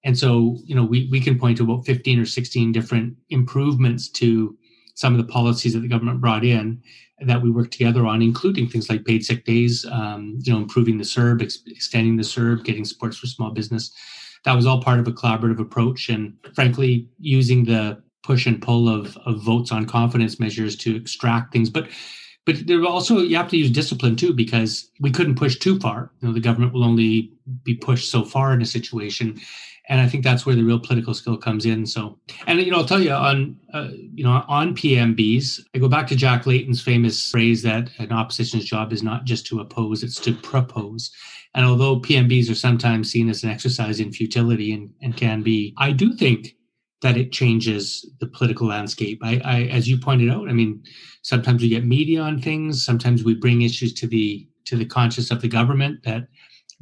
And 0.04 0.18
so, 0.18 0.58
you 0.64 0.76
know, 0.76 0.84
we, 0.84 1.08
we 1.12 1.20
can 1.20 1.38
point 1.38 1.58
to 1.58 1.64
about 1.64 1.86
15 1.86 2.20
or 2.20 2.26
16 2.26 2.72
different 2.72 3.16
improvements 3.30 4.10
to 4.12 4.58
some 4.96 5.14
of 5.14 5.18
the 5.18 5.32
policies 5.32 5.74
that 5.74 5.80
the 5.80 5.88
government 5.88 6.22
brought 6.22 6.46
in 6.46 6.82
that 7.22 7.42
we 7.42 7.50
worked 7.50 7.74
together 7.74 8.06
on, 8.06 8.22
including 8.22 8.68
things 8.68 8.90
like 8.90 9.06
paid 9.06 9.26
sick 9.26 9.46
days, 9.46 9.86
um, 9.92 10.40
you 10.42 10.54
know, 10.54 10.60
improving 10.60 10.98
the 10.98 11.04
CERB, 11.04 11.42
ex- 11.42 11.62
extending 11.68 12.16
the 12.16 12.24
CERB, 12.24 12.64
getting 12.64 12.86
supports 12.86 13.18
for 13.18 13.28
small 13.28 13.52
business. 13.52 13.92
That 14.46 14.56
was 14.56 14.66
all 14.66 14.82
part 14.82 15.00
of 15.00 15.08
a 15.08 15.12
collaborative 15.12 15.60
approach. 15.60 16.08
And 16.08 16.34
frankly, 16.56 17.10
using 17.20 17.66
the 17.66 18.02
push 18.24 18.46
and 18.46 18.62
pull 18.62 18.88
of, 18.88 19.18
of 19.26 19.42
votes 19.42 19.72
on 19.72 19.86
confidence 19.86 20.40
measures 20.40 20.76
to 20.78 20.96
extract 20.96 21.52
things. 21.52 21.70
But 21.70 21.90
but 22.46 22.66
there 22.66 22.84
also 22.84 23.20
you 23.20 23.36
have 23.36 23.50
to 23.50 23.58
use 23.58 23.70
discipline 23.70 24.16
too 24.16 24.34
because 24.34 24.90
we 25.00 25.12
couldn't 25.12 25.36
push 25.36 25.58
too 25.58 25.80
far. 25.80 26.12
You 26.20 26.28
know, 26.28 26.34
the 26.34 26.40
government 26.40 26.74
will 26.74 26.84
only 26.84 27.32
be 27.64 27.76
pushed 27.76 28.10
so 28.10 28.24
far 28.24 28.54
in 28.54 28.62
a 28.62 28.66
situation, 28.66 29.40
and 29.90 30.00
I 30.00 30.08
think 30.08 30.24
that's 30.24 30.46
where 30.46 30.56
the 30.56 30.64
real 30.64 30.80
political 30.80 31.16
skill 31.16 31.36
comes 31.36 31.66
in. 31.66 31.86
So, 31.86 32.20
and 32.46 32.62
you 32.62 32.70
know, 32.72 32.78
I'll 32.78 32.86
tell 32.86 33.02
you 33.02 33.12
on 33.12 33.58
uh, 33.74 33.90
you 34.14 34.24
know 34.24 34.44
on 34.48 34.76
PMBs, 34.76 35.62
I 35.76 35.80
go 35.80 35.90
back 35.90 36.08
to 36.08 36.16
Jack 36.16 36.46
Layton's 36.46 36.82
famous 36.82 37.30
phrase 37.32 37.64
that 37.64 37.90
an 37.98 38.12
opposition's 38.12 38.66
job 38.66 38.94
is 38.94 39.04
not 39.04 39.26
just 39.26 39.48
to 39.48 39.60
oppose; 39.60 40.04
it's 40.04 40.20
to 40.22 40.34
propose. 40.34 41.12
And 41.56 41.66
although 41.66 42.00
PMBs 42.00 42.52
are 42.52 42.56
sometimes 42.56 43.12
seen 43.12 43.30
as 43.30 43.44
an 43.44 43.50
exercise 43.50 44.00
in 44.00 44.14
futility 44.14 44.72
and, 44.72 44.94
and 45.02 45.18
can 45.18 45.42
be, 45.42 45.74
I 45.78 45.92
do 45.92 46.14
think 46.14 46.56
that 47.02 47.18
it 47.18 47.32
changes 47.32 48.08
the 48.20 48.28
political 48.28 48.68
landscape. 48.68 49.20
I, 49.24 49.42
I, 49.44 49.62
as 49.64 49.88
you 49.90 49.98
pointed 49.98 50.30
out, 50.30 50.48
I 50.48 50.54
mean, 50.54 50.84
sometimes 51.24 51.62
we 51.62 51.70
get 51.70 51.86
media 51.86 52.22
on 52.22 52.40
things. 52.40 52.86
Sometimes 52.86 53.24
we 53.24 53.34
bring 53.34 53.64
issues 53.64 53.94
to 53.96 54.08
the 54.08 54.48
to 54.66 54.76
the 54.76 54.86
conscious 54.86 55.32
of 55.32 55.42
the 55.42 55.48
government 55.48 56.04
that 56.04 56.28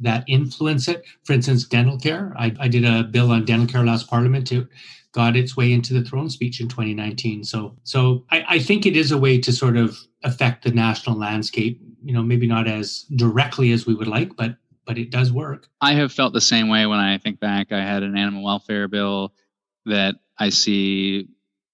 that 0.00 0.24
influence 0.26 0.88
it. 0.88 1.04
For 1.24 1.32
instance, 1.32 1.64
dental 1.64 1.98
care. 1.98 2.34
I, 2.38 2.54
I 2.60 2.68
did 2.68 2.84
a 2.84 3.04
bill 3.04 3.30
on 3.30 3.44
dental 3.44 3.66
care 3.66 3.84
last 3.84 4.08
Parliament. 4.08 4.52
It 4.52 4.68
got 5.12 5.36
its 5.36 5.56
way 5.56 5.72
into 5.72 5.94
the 5.94 6.04
throne 6.04 6.30
speech 6.30 6.60
in 6.60 6.68
2019. 6.68 7.44
So, 7.44 7.76
so 7.82 8.24
I, 8.30 8.44
I 8.48 8.58
think 8.58 8.86
it 8.86 8.96
is 8.96 9.10
a 9.10 9.18
way 9.18 9.40
to 9.40 9.52
sort 9.52 9.76
of 9.76 9.98
affect 10.22 10.64
the 10.64 10.70
national 10.70 11.18
landscape. 11.18 11.80
You 12.04 12.12
know, 12.12 12.22
maybe 12.22 12.46
not 12.46 12.68
as 12.68 13.02
directly 13.16 13.72
as 13.72 13.86
we 13.86 13.94
would 13.94 14.08
like, 14.08 14.36
but 14.36 14.56
but 14.86 14.96
it 14.96 15.10
does 15.10 15.30
work. 15.30 15.68
I 15.82 15.92
have 15.92 16.12
felt 16.12 16.32
the 16.32 16.40
same 16.40 16.68
way 16.68 16.86
when 16.86 16.98
I 16.98 17.18
think 17.18 17.40
back. 17.40 17.72
I 17.72 17.80
had 17.82 18.02
an 18.02 18.16
animal 18.16 18.42
welfare 18.42 18.88
bill 18.88 19.34
that 19.84 20.14
I 20.38 20.48
see 20.48 21.28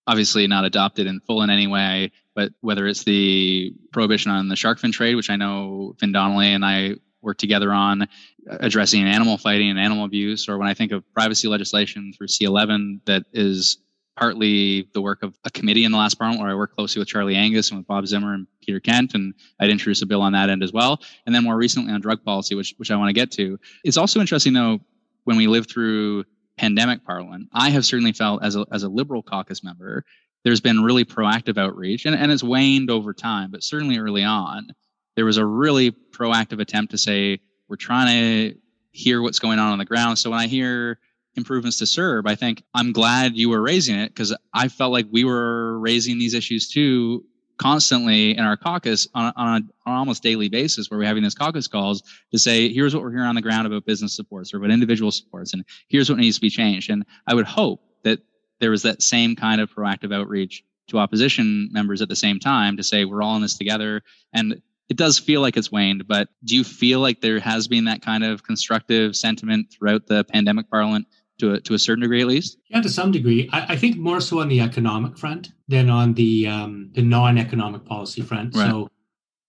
obviously 0.06 0.46
not 0.48 0.64
adopted 0.64 1.06
in 1.06 1.20
full 1.20 1.42
in 1.42 1.48
any 1.48 1.68
way, 1.68 2.10
but 2.34 2.52
whether 2.60 2.86
it's 2.88 3.04
the 3.04 3.72
prohibition 3.92 4.32
on 4.32 4.48
the 4.48 4.56
shark 4.56 4.80
fin 4.80 4.90
trade, 4.90 5.14
which 5.14 5.30
I 5.30 5.36
know 5.36 5.94
Fin 5.98 6.12
Donnelly 6.12 6.52
and 6.52 6.64
I 6.64 6.96
work 7.24 7.38
together 7.38 7.72
on 7.72 8.06
addressing 8.46 9.02
animal 9.04 9.38
fighting 9.38 9.70
and 9.70 9.78
animal 9.78 10.04
abuse, 10.04 10.48
or 10.48 10.58
when 10.58 10.68
I 10.68 10.74
think 10.74 10.92
of 10.92 11.02
privacy 11.12 11.48
legislation 11.48 12.12
through 12.16 12.28
C11 12.28 13.00
that 13.06 13.24
is 13.32 13.78
partly 14.16 14.88
the 14.92 15.02
work 15.02 15.24
of 15.24 15.36
a 15.44 15.50
committee 15.50 15.84
in 15.84 15.90
the 15.90 15.98
last 15.98 16.14
parliament 16.14 16.40
where 16.40 16.50
I 16.50 16.54
worked 16.54 16.76
closely 16.76 17.00
with 17.00 17.08
Charlie 17.08 17.34
Angus 17.34 17.70
and 17.70 17.78
with 17.78 17.86
Bob 17.86 18.06
Zimmer 18.06 18.34
and 18.34 18.46
Peter 18.62 18.78
Kent, 18.78 19.14
and 19.14 19.34
I'd 19.58 19.70
introduce 19.70 20.02
a 20.02 20.06
bill 20.06 20.22
on 20.22 20.32
that 20.34 20.50
end 20.50 20.62
as 20.62 20.72
well. 20.72 21.00
And 21.26 21.34
then 21.34 21.42
more 21.42 21.56
recently 21.56 21.92
on 21.92 22.00
drug 22.00 22.22
policy, 22.24 22.54
which 22.54 22.74
which 22.76 22.90
I 22.90 22.96
want 22.96 23.08
to 23.08 23.12
get 23.12 23.32
to. 23.32 23.58
It's 23.82 23.96
also 23.96 24.20
interesting 24.20 24.52
though 24.52 24.78
when 25.24 25.36
we 25.36 25.46
live 25.46 25.66
through 25.68 26.24
pandemic 26.56 27.04
parliament, 27.04 27.48
I 27.52 27.70
have 27.70 27.84
certainly 27.84 28.12
felt 28.12 28.44
as 28.44 28.54
a 28.54 28.64
as 28.70 28.84
a 28.84 28.88
liberal 28.88 29.22
caucus 29.22 29.64
member, 29.64 30.04
there's 30.44 30.60
been 30.60 30.84
really 30.84 31.04
proactive 31.04 31.58
outreach, 31.58 32.04
and, 32.04 32.14
and 32.14 32.30
it's 32.30 32.42
waned 32.42 32.90
over 32.90 33.12
time, 33.12 33.50
but 33.50 33.64
certainly 33.64 33.98
early 33.98 34.22
on, 34.22 34.68
there 35.16 35.24
was 35.24 35.36
a 35.36 35.46
really 35.46 35.90
proactive 35.90 36.60
attempt 36.60 36.92
to 36.92 36.98
say 36.98 37.40
we're 37.68 37.76
trying 37.76 38.06
to 38.52 38.58
hear 38.90 39.22
what's 39.22 39.38
going 39.38 39.58
on 39.58 39.72
on 39.72 39.78
the 39.78 39.84
ground. 39.84 40.18
So 40.18 40.30
when 40.30 40.38
I 40.38 40.46
hear 40.46 40.98
improvements 41.36 41.78
to 41.78 41.84
CERB, 41.84 42.22
I 42.26 42.34
think 42.36 42.62
I'm 42.74 42.92
glad 42.92 43.36
you 43.36 43.50
were 43.50 43.60
raising 43.60 43.96
it 43.98 44.08
because 44.08 44.36
I 44.52 44.68
felt 44.68 44.92
like 44.92 45.06
we 45.10 45.24
were 45.24 45.78
raising 45.78 46.18
these 46.18 46.34
issues 46.34 46.68
too 46.68 47.24
constantly 47.56 48.36
in 48.36 48.44
our 48.44 48.56
caucus 48.56 49.06
on, 49.14 49.32
on, 49.36 49.48
a, 49.48 49.88
on 49.88 49.96
almost 49.96 50.22
daily 50.22 50.48
basis 50.48 50.90
where 50.90 50.98
we're 50.98 51.06
having 51.06 51.22
these 51.22 51.34
caucus 51.34 51.68
calls 51.68 52.02
to 52.32 52.38
say, 52.38 52.72
here's 52.72 52.94
what 52.94 53.02
we're 53.02 53.12
hearing 53.12 53.28
on 53.28 53.34
the 53.34 53.42
ground 53.42 53.66
about 53.66 53.86
business 53.86 54.14
supports 54.14 54.52
or 54.52 54.58
about 54.58 54.70
individual 54.70 55.10
supports, 55.10 55.52
and 55.52 55.64
here's 55.88 56.10
what 56.10 56.18
needs 56.18 56.36
to 56.36 56.40
be 56.40 56.50
changed. 56.50 56.90
And 56.90 57.04
I 57.26 57.34
would 57.34 57.46
hope 57.46 57.80
that 58.02 58.20
there 58.60 58.70
was 58.70 58.82
that 58.82 59.02
same 59.02 59.36
kind 59.36 59.60
of 59.60 59.70
proactive 59.70 60.14
outreach 60.14 60.64
to 60.88 60.98
opposition 60.98 61.70
members 61.72 62.02
at 62.02 62.08
the 62.08 62.16
same 62.16 62.38
time 62.38 62.76
to 62.76 62.82
say, 62.82 63.04
we're 63.04 63.22
all 63.22 63.36
in 63.36 63.42
this 63.42 63.56
together. 63.56 64.02
And 64.32 64.60
it 64.88 64.96
does 64.96 65.18
feel 65.18 65.40
like 65.40 65.56
it's 65.56 65.72
waned, 65.72 66.06
but 66.06 66.28
do 66.44 66.54
you 66.54 66.64
feel 66.64 67.00
like 67.00 67.20
there 67.20 67.40
has 67.40 67.68
been 67.68 67.84
that 67.84 68.02
kind 68.02 68.22
of 68.24 68.42
constructive 68.42 69.16
sentiment 69.16 69.72
throughout 69.72 70.06
the 70.06 70.24
pandemic 70.24 70.70
parliament 70.70 71.06
to 71.38 71.54
a, 71.54 71.60
to 71.62 71.74
a 71.74 71.78
certain 71.78 72.02
degree 72.02 72.20
at 72.20 72.26
least? 72.26 72.58
Yeah, 72.68 72.82
to 72.82 72.88
some 72.88 73.10
degree. 73.10 73.48
I, 73.52 73.72
I 73.74 73.76
think 73.76 73.96
more 73.96 74.20
so 74.20 74.40
on 74.40 74.48
the 74.48 74.60
economic 74.60 75.18
front 75.18 75.52
than 75.68 75.88
on 75.88 76.14
the 76.14 76.46
um, 76.46 76.90
the 76.92 77.02
non-economic 77.02 77.86
policy 77.86 78.22
front. 78.22 78.54
Right. 78.54 78.68
So, 78.68 78.88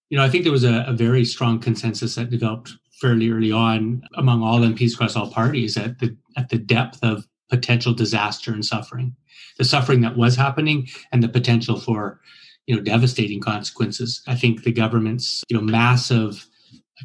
you 0.09 0.17
know, 0.17 0.23
I 0.23 0.29
think 0.29 0.43
there 0.43 0.53
was 0.53 0.63
a, 0.63 0.85
a, 0.87 0.93
very 0.93 1.25
strong 1.25 1.59
consensus 1.59 2.15
that 2.15 2.29
developed 2.29 2.71
fairly 3.01 3.29
early 3.29 3.51
on 3.51 4.03
among 4.15 4.41
all 4.41 4.59
MPs 4.59 4.93
across 4.93 5.15
all 5.15 5.31
parties 5.31 5.77
at 5.77 5.99
the 5.99 6.15
at 6.37 6.49
the 6.49 6.57
depth 6.57 6.99
of 7.03 7.27
potential 7.49 7.93
disaster 7.93 8.51
and 8.53 8.65
suffering, 8.65 9.15
the 9.57 9.65
suffering 9.65 10.01
that 10.01 10.17
was 10.17 10.35
happening, 10.35 10.87
and 11.11 11.21
the 11.21 11.29
potential 11.29 11.79
for 11.79 12.21
you 12.67 12.75
know 12.75 12.81
devastating 12.81 13.39
consequences. 13.39 14.21
I 14.27 14.35
think 14.35 14.63
the 14.63 14.71
government's 14.71 15.43
you 15.49 15.57
know 15.57 15.63
massive 15.63 16.47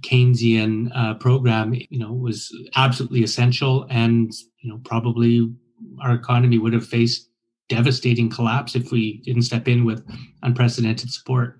Keynesian 0.00 0.90
uh, 0.94 1.14
program 1.14 1.74
you 1.74 1.98
know 1.98 2.12
was 2.12 2.54
absolutely 2.76 3.22
essential, 3.22 3.86
and 3.90 4.32
you 4.60 4.70
know 4.70 4.80
probably 4.84 5.52
our 6.00 6.14
economy 6.14 6.58
would 6.58 6.72
have 6.72 6.86
faced 6.86 7.28
devastating 7.68 8.28
collapse 8.28 8.74
if 8.74 8.90
we 8.90 9.18
didn't 9.18 9.42
step 9.42 9.68
in 9.68 9.84
with 9.84 10.04
unprecedented 10.42 11.10
support. 11.10 11.58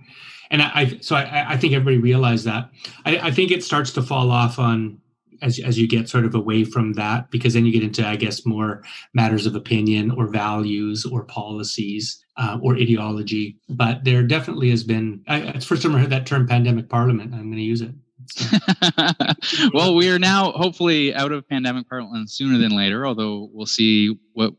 And 0.51 0.61
I, 0.61 0.71
I 0.75 0.99
so 1.01 1.17
I, 1.17 1.53
I, 1.53 1.57
think 1.57 1.73
everybody 1.73 1.99
realized 1.99 2.45
that. 2.45 2.71
I, 3.07 3.19
I 3.19 3.31
think 3.31 3.53
it 3.53 3.63
starts 3.63 3.93
to 3.93 4.03
fall 4.03 4.33
off 4.33 4.59
on 4.59 5.01
as 5.43 5.59
as 5.61 5.79
you 5.79 5.89
get 5.89 6.09
sort 6.09 6.25
of 6.25 6.35
away 6.35 6.65
from 6.65 6.95
that 6.95 7.31
because 7.31 7.55
then 7.55 7.67
you 7.67 7.73
get 7.73 7.83
into 7.83 8.07
i 8.07 8.17
guess 8.17 8.47
more 8.47 8.83
matters 9.15 9.47
of 9.47 9.55
opinion 9.55 10.11
or 10.11 10.29
values 10.29 11.05
or 11.05 11.25
policies 11.25 12.25
uh, 12.37 12.59
or 12.63 12.75
ideology. 12.75 13.59
But 13.69 14.05
there 14.05 14.23
definitely 14.23 14.71
has 14.71 14.83
been 14.83 15.23
I, 15.29 15.41
it's 15.41 15.67
first 15.67 15.83
time 15.83 15.95
i 15.95 16.01
heard 16.01 16.11
that 16.11 16.27
term 16.27 16.47
pandemic 16.47 16.89
parliament 16.89 17.35
i'm 17.35 17.51
going 17.51 17.57
to 17.57 17.63
use 17.63 17.83
it. 17.83 17.95
Well 19.75 19.95
we 19.95 20.09
are 20.11 20.19
now 20.19 20.53
hopefully 20.53 21.15
out 21.15 21.33
of 21.33 21.49
pandemic 21.49 21.89
parliament 21.89 22.31
sooner 22.31 22.59
than 22.59 22.77
later 22.77 23.07
although 23.07 23.49
we'll 23.53 23.67
see 23.67 24.19
what 24.35 24.55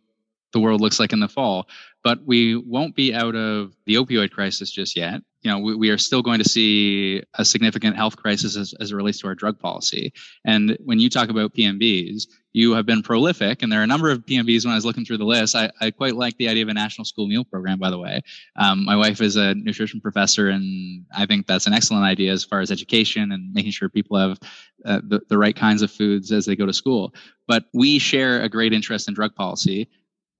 the 0.51 0.59
world 0.59 0.81
looks 0.81 0.99
like 0.99 1.13
in 1.13 1.19
the 1.19 1.29
fall 1.29 1.67
but 2.03 2.19
we 2.25 2.55
won't 2.55 2.95
be 2.95 3.13
out 3.13 3.35
of 3.35 3.73
the 3.85 3.95
opioid 3.95 4.31
crisis 4.31 4.71
just 4.71 4.95
yet 4.95 5.21
you 5.41 5.49
know, 5.49 5.59
we, 5.59 5.75
we, 5.75 5.89
are 5.89 5.97
still 5.97 6.21
going 6.21 6.37
to 6.37 6.47
see 6.47 7.23
a 7.33 7.43
significant 7.43 7.95
health 7.95 8.15
crisis 8.15 8.55
as, 8.55 8.73
as 8.79 8.91
it 8.91 8.95
relates 8.95 9.19
to 9.19 9.27
our 9.27 9.35
drug 9.35 9.59
policy. 9.59 10.13
And 10.45 10.77
when 10.85 10.99
you 10.99 11.09
talk 11.09 11.29
about 11.29 11.55
PMBs, 11.55 12.27
you 12.53 12.73
have 12.73 12.85
been 12.85 13.01
prolific, 13.01 13.63
and 13.63 13.71
there 13.71 13.79
are 13.79 13.83
a 13.83 13.87
number 13.87 14.11
of 14.11 14.19
PMBs. 14.25 14.65
When 14.65 14.73
I 14.73 14.75
was 14.75 14.85
looking 14.85 15.05
through 15.05 15.17
the 15.17 15.25
list, 15.25 15.55
I, 15.55 15.71
I 15.79 15.89
quite 15.89 16.15
like 16.15 16.37
the 16.37 16.49
idea 16.49 16.63
of 16.63 16.69
a 16.69 16.73
national 16.73 17.05
school 17.05 17.27
meal 17.27 17.45
program. 17.45 17.79
By 17.79 17.89
the 17.89 17.97
way, 17.97 18.21
um, 18.57 18.85
my 18.85 18.95
wife 18.95 19.21
is 19.21 19.35
a 19.35 19.55
nutrition 19.55 20.01
professor, 20.01 20.49
and 20.49 21.05
I 21.15 21.25
think 21.25 21.47
that's 21.47 21.65
an 21.65 21.73
excellent 21.73 22.03
idea 22.03 22.31
as 22.33 22.43
far 22.43 22.59
as 22.59 22.69
education 22.69 23.31
and 23.31 23.53
making 23.53 23.71
sure 23.71 23.89
people 23.89 24.17
have 24.17 24.39
uh, 24.85 24.99
the, 25.01 25.21
the 25.29 25.37
right 25.37 25.55
kinds 25.55 25.81
of 25.81 25.91
foods 25.91 26.31
as 26.31 26.45
they 26.45 26.55
go 26.55 26.65
to 26.65 26.73
school. 26.73 27.15
But 27.47 27.65
we 27.73 27.99
share 27.99 28.41
a 28.41 28.49
great 28.49 28.73
interest 28.73 29.07
in 29.07 29.13
drug 29.13 29.33
policy. 29.33 29.89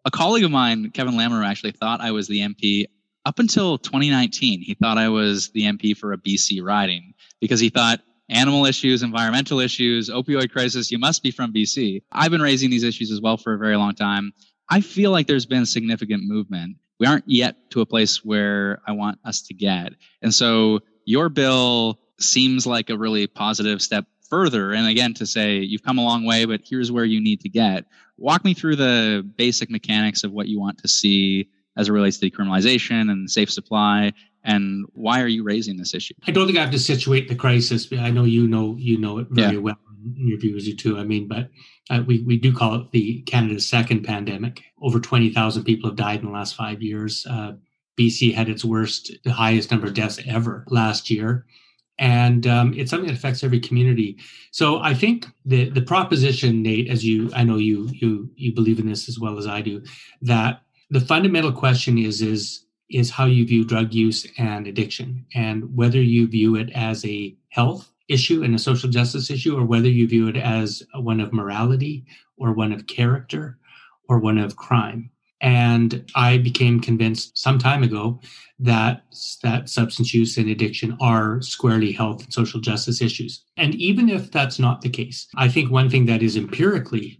A 0.05 0.11
colleague 0.11 0.43
of 0.43 0.51
mine, 0.51 0.91
Kevin 0.91 1.13
Lamoureux, 1.15 1.45
actually 1.45 1.71
thought 1.71 2.01
I 2.01 2.11
was 2.11 2.27
the 2.27 2.39
MP 2.39 2.87
up 3.25 3.39
until 3.39 3.77
2019, 3.77 4.61
he 4.61 4.73
thought 4.73 4.97
I 4.97 5.09
was 5.09 5.49
the 5.49 5.63
MP 5.63 5.95
for 5.95 6.13
a 6.13 6.17
BC 6.17 6.63
riding 6.63 7.13
because 7.39 7.59
he 7.59 7.69
thought 7.69 8.01
animal 8.29 8.65
issues, 8.65 9.03
environmental 9.03 9.59
issues, 9.59 10.09
opioid 10.09 10.51
crisis, 10.51 10.91
you 10.91 10.97
must 10.97 11.21
be 11.21 11.31
from 11.31 11.53
BC. 11.53 12.01
I've 12.11 12.31
been 12.31 12.41
raising 12.41 12.69
these 12.69 12.83
issues 12.83 13.11
as 13.11 13.21
well 13.21 13.37
for 13.37 13.53
a 13.53 13.57
very 13.57 13.75
long 13.75 13.93
time. 13.93 14.33
I 14.69 14.81
feel 14.81 15.11
like 15.11 15.27
there's 15.27 15.45
been 15.45 15.65
significant 15.65 16.23
movement. 16.23 16.77
We 16.99 17.07
aren't 17.07 17.25
yet 17.27 17.69
to 17.71 17.81
a 17.81 17.85
place 17.85 18.23
where 18.23 18.81
I 18.87 18.93
want 18.93 19.19
us 19.25 19.41
to 19.43 19.53
get. 19.53 19.93
And 20.21 20.33
so 20.33 20.79
your 21.05 21.29
bill 21.29 21.99
seems 22.19 22.65
like 22.65 22.89
a 22.89 22.97
really 22.97 23.27
positive 23.27 23.81
step 23.81 24.05
further. 24.31 24.71
And 24.71 24.87
again, 24.87 25.13
to 25.15 25.27
say 25.27 25.57
you've 25.57 25.83
come 25.83 25.97
a 25.97 26.03
long 26.03 26.25
way, 26.25 26.45
but 26.45 26.61
here's 26.63 26.91
where 26.91 27.05
you 27.05 27.21
need 27.21 27.41
to 27.41 27.49
get. 27.49 27.85
Walk 28.17 28.45
me 28.45 28.53
through 28.53 28.77
the 28.77 29.29
basic 29.35 29.69
mechanics 29.69 30.23
of 30.23 30.31
what 30.31 30.47
you 30.47 30.59
want 30.59 30.77
to 30.79 30.87
see 30.87 31.49
as 31.77 31.89
it 31.89 31.91
relates 31.91 32.17
to 32.17 32.29
decriminalization 32.29 33.11
and 33.11 33.29
safe 33.29 33.51
supply 33.51 34.13
and 34.43 34.85
why 34.93 35.21
are 35.21 35.27
you 35.27 35.43
raising 35.43 35.77
this 35.77 35.93
issue 35.93 36.13
i 36.27 36.31
don't 36.31 36.47
think 36.47 36.57
i 36.57 36.61
have 36.61 36.71
to 36.71 36.79
situate 36.79 37.29
the 37.29 37.35
crisis 37.35 37.87
i 37.99 38.09
know 38.09 38.23
you 38.23 38.47
know 38.47 38.75
you 38.77 38.97
know 38.97 39.19
it 39.19 39.27
very 39.29 39.53
yeah. 39.53 39.59
well 39.59 39.77
in 40.17 40.27
your 40.27 40.39
views 40.39 40.67
you 40.67 40.75
too 40.75 40.97
i 40.97 41.03
mean 41.03 41.27
but 41.27 41.49
uh, 41.89 42.01
we, 42.05 42.23
we 42.23 42.37
do 42.37 42.51
call 42.51 42.75
it 42.75 42.91
the 42.91 43.21
canada's 43.21 43.69
second 43.69 44.03
pandemic 44.03 44.63
over 44.81 44.99
20000 44.99 45.63
people 45.63 45.89
have 45.89 45.97
died 45.97 46.19
in 46.19 46.25
the 46.25 46.31
last 46.31 46.55
five 46.55 46.81
years 46.81 47.25
uh, 47.29 47.51
bc 47.97 48.33
had 48.33 48.49
its 48.49 48.65
worst 48.65 49.11
the 49.23 49.31
highest 49.31 49.69
number 49.69 49.87
of 49.87 49.93
deaths 49.93 50.19
ever 50.27 50.65
last 50.69 51.09
year 51.09 51.45
and 52.01 52.47
um, 52.47 52.73
it's 52.73 52.89
something 52.89 53.07
that 53.07 53.15
affects 53.15 53.43
every 53.43 53.59
community. 53.59 54.17
So 54.49 54.79
I 54.79 54.95
think 54.95 55.27
the 55.45 55.69
the 55.69 55.83
proposition, 55.83 56.63
Nate, 56.63 56.89
as 56.89 57.05
you 57.05 57.29
I 57.33 57.43
know 57.43 57.57
you 57.57 57.89
you 57.93 58.29
you 58.35 58.53
believe 58.53 58.79
in 58.79 58.87
this 58.87 59.07
as 59.07 59.19
well 59.19 59.37
as 59.37 59.45
I 59.45 59.61
do, 59.61 59.83
that 60.23 60.63
the 60.89 60.99
fundamental 60.99 61.53
question 61.53 61.99
is 61.99 62.21
is 62.21 62.65
is 62.89 63.11
how 63.11 63.25
you 63.25 63.45
view 63.45 63.63
drug 63.63 63.93
use 63.93 64.27
and 64.37 64.67
addiction 64.67 65.25
and 65.33 65.77
whether 65.77 66.01
you 66.01 66.27
view 66.27 66.55
it 66.55 66.71
as 66.71 67.05
a 67.05 67.35
health 67.49 67.89
issue 68.09 68.43
and 68.43 68.53
a 68.53 68.59
social 68.59 68.89
justice 68.89 69.29
issue 69.29 69.57
or 69.57 69.63
whether 69.63 69.87
you 69.87 70.05
view 70.07 70.27
it 70.27 70.35
as 70.35 70.83
one 70.95 71.21
of 71.21 71.31
morality 71.31 72.03
or 72.35 72.51
one 72.51 72.73
of 72.73 72.87
character 72.87 73.57
or 74.09 74.19
one 74.19 74.37
of 74.37 74.57
crime 74.57 75.09
and 75.41 76.09
i 76.15 76.37
became 76.37 76.79
convinced 76.79 77.37
some 77.37 77.57
time 77.57 77.83
ago 77.83 78.19
that 78.59 79.03
that 79.41 79.67
substance 79.69 80.13
use 80.13 80.37
and 80.37 80.49
addiction 80.49 80.95
are 81.01 81.41
squarely 81.41 81.91
health 81.91 82.23
and 82.23 82.33
social 82.33 82.59
justice 82.59 83.01
issues 83.01 83.43
and 83.57 83.75
even 83.75 84.09
if 84.09 84.31
that's 84.31 84.59
not 84.59 84.81
the 84.81 84.89
case 84.89 85.27
i 85.35 85.47
think 85.47 85.69
one 85.69 85.89
thing 85.89 86.05
that 86.05 86.21
is 86.21 86.37
empirically 86.37 87.19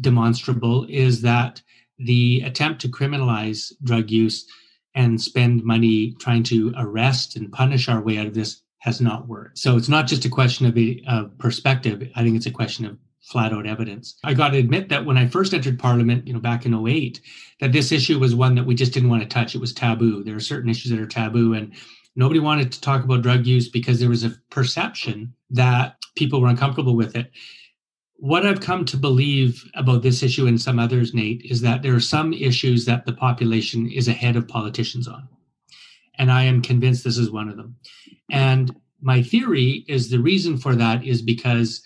demonstrable 0.00 0.86
is 0.88 1.22
that 1.22 1.62
the 1.98 2.42
attempt 2.44 2.80
to 2.80 2.88
criminalize 2.88 3.72
drug 3.82 4.10
use 4.10 4.46
and 4.94 5.20
spend 5.20 5.64
money 5.64 6.14
trying 6.20 6.42
to 6.42 6.72
arrest 6.76 7.36
and 7.36 7.52
punish 7.52 7.88
our 7.88 8.00
way 8.00 8.18
out 8.18 8.26
of 8.26 8.34
this 8.34 8.62
has 8.78 9.00
not 9.00 9.28
worked. 9.28 9.58
So 9.58 9.76
it's 9.76 9.88
not 9.88 10.06
just 10.06 10.24
a 10.24 10.28
question 10.28 10.66
of, 10.66 10.76
a, 10.76 11.00
of 11.08 11.38
perspective. 11.38 12.10
I 12.16 12.22
think 12.22 12.36
it's 12.36 12.46
a 12.46 12.50
question 12.50 12.84
of 12.84 12.98
flat 13.22 13.52
out 13.52 13.66
evidence. 13.66 14.18
I 14.24 14.34
got 14.34 14.50
to 14.50 14.58
admit 14.58 14.88
that 14.88 15.04
when 15.04 15.16
I 15.16 15.28
first 15.28 15.54
entered 15.54 15.78
Parliament, 15.78 16.26
you 16.26 16.32
know, 16.32 16.40
back 16.40 16.66
in 16.66 16.74
08, 16.74 17.20
that 17.60 17.72
this 17.72 17.92
issue 17.92 18.18
was 18.18 18.34
one 18.34 18.54
that 18.56 18.66
we 18.66 18.74
just 18.74 18.92
didn't 18.92 19.10
want 19.10 19.22
to 19.22 19.28
touch. 19.28 19.54
It 19.54 19.60
was 19.60 19.72
taboo. 19.72 20.24
There 20.24 20.36
are 20.36 20.40
certain 20.40 20.68
issues 20.68 20.90
that 20.90 21.00
are 21.00 21.06
taboo, 21.06 21.54
and 21.54 21.72
nobody 22.16 22.40
wanted 22.40 22.72
to 22.72 22.80
talk 22.80 23.04
about 23.04 23.22
drug 23.22 23.46
use 23.46 23.68
because 23.68 24.00
there 24.00 24.08
was 24.08 24.24
a 24.24 24.34
perception 24.50 25.32
that 25.50 25.96
people 26.16 26.40
were 26.40 26.48
uncomfortable 26.48 26.96
with 26.96 27.16
it. 27.16 27.30
What 28.16 28.46
I've 28.46 28.60
come 28.60 28.84
to 28.86 28.96
believe 28.96 29.64
about 29.74 30.02
this 30.02 30.22
issue 30.22 30.46
and 30.46 30.60
some 30.60 30.78
others, 30.78 31.14
Nate, 31.14 31.42
is 31.44 31.60
that 31.62 31.82
there 31.82 31.94
are 31.94 32.00
some 32.00 32.32
issues 32.32 32.84
that 32.84 33.06
the 33.06 33.12
population 33.12 33.90
is 33.90 34.08
ahead 34.08 34.36
of 34.36 34.46
politicians 34.46 35.08
on. 35.08 35.28
And 36.18 36.30
I 36.30 36.44
am 36.44 36.62
convinced 36.62 37.02
this 37.02 37.18
is 37.18 37.30
one 37.30 37.48
of 37.48 37.56
them. 37.56 37.76
And 38.30 38.74
my 39.00 39.22
theory 39.22 39.84
is 39.88 40.10
the 40.10 40.20
reason 40.20 40.56
for 40.56 40.76
that 40.76 41.04
is 41.04 41.20
because 41.22 41.82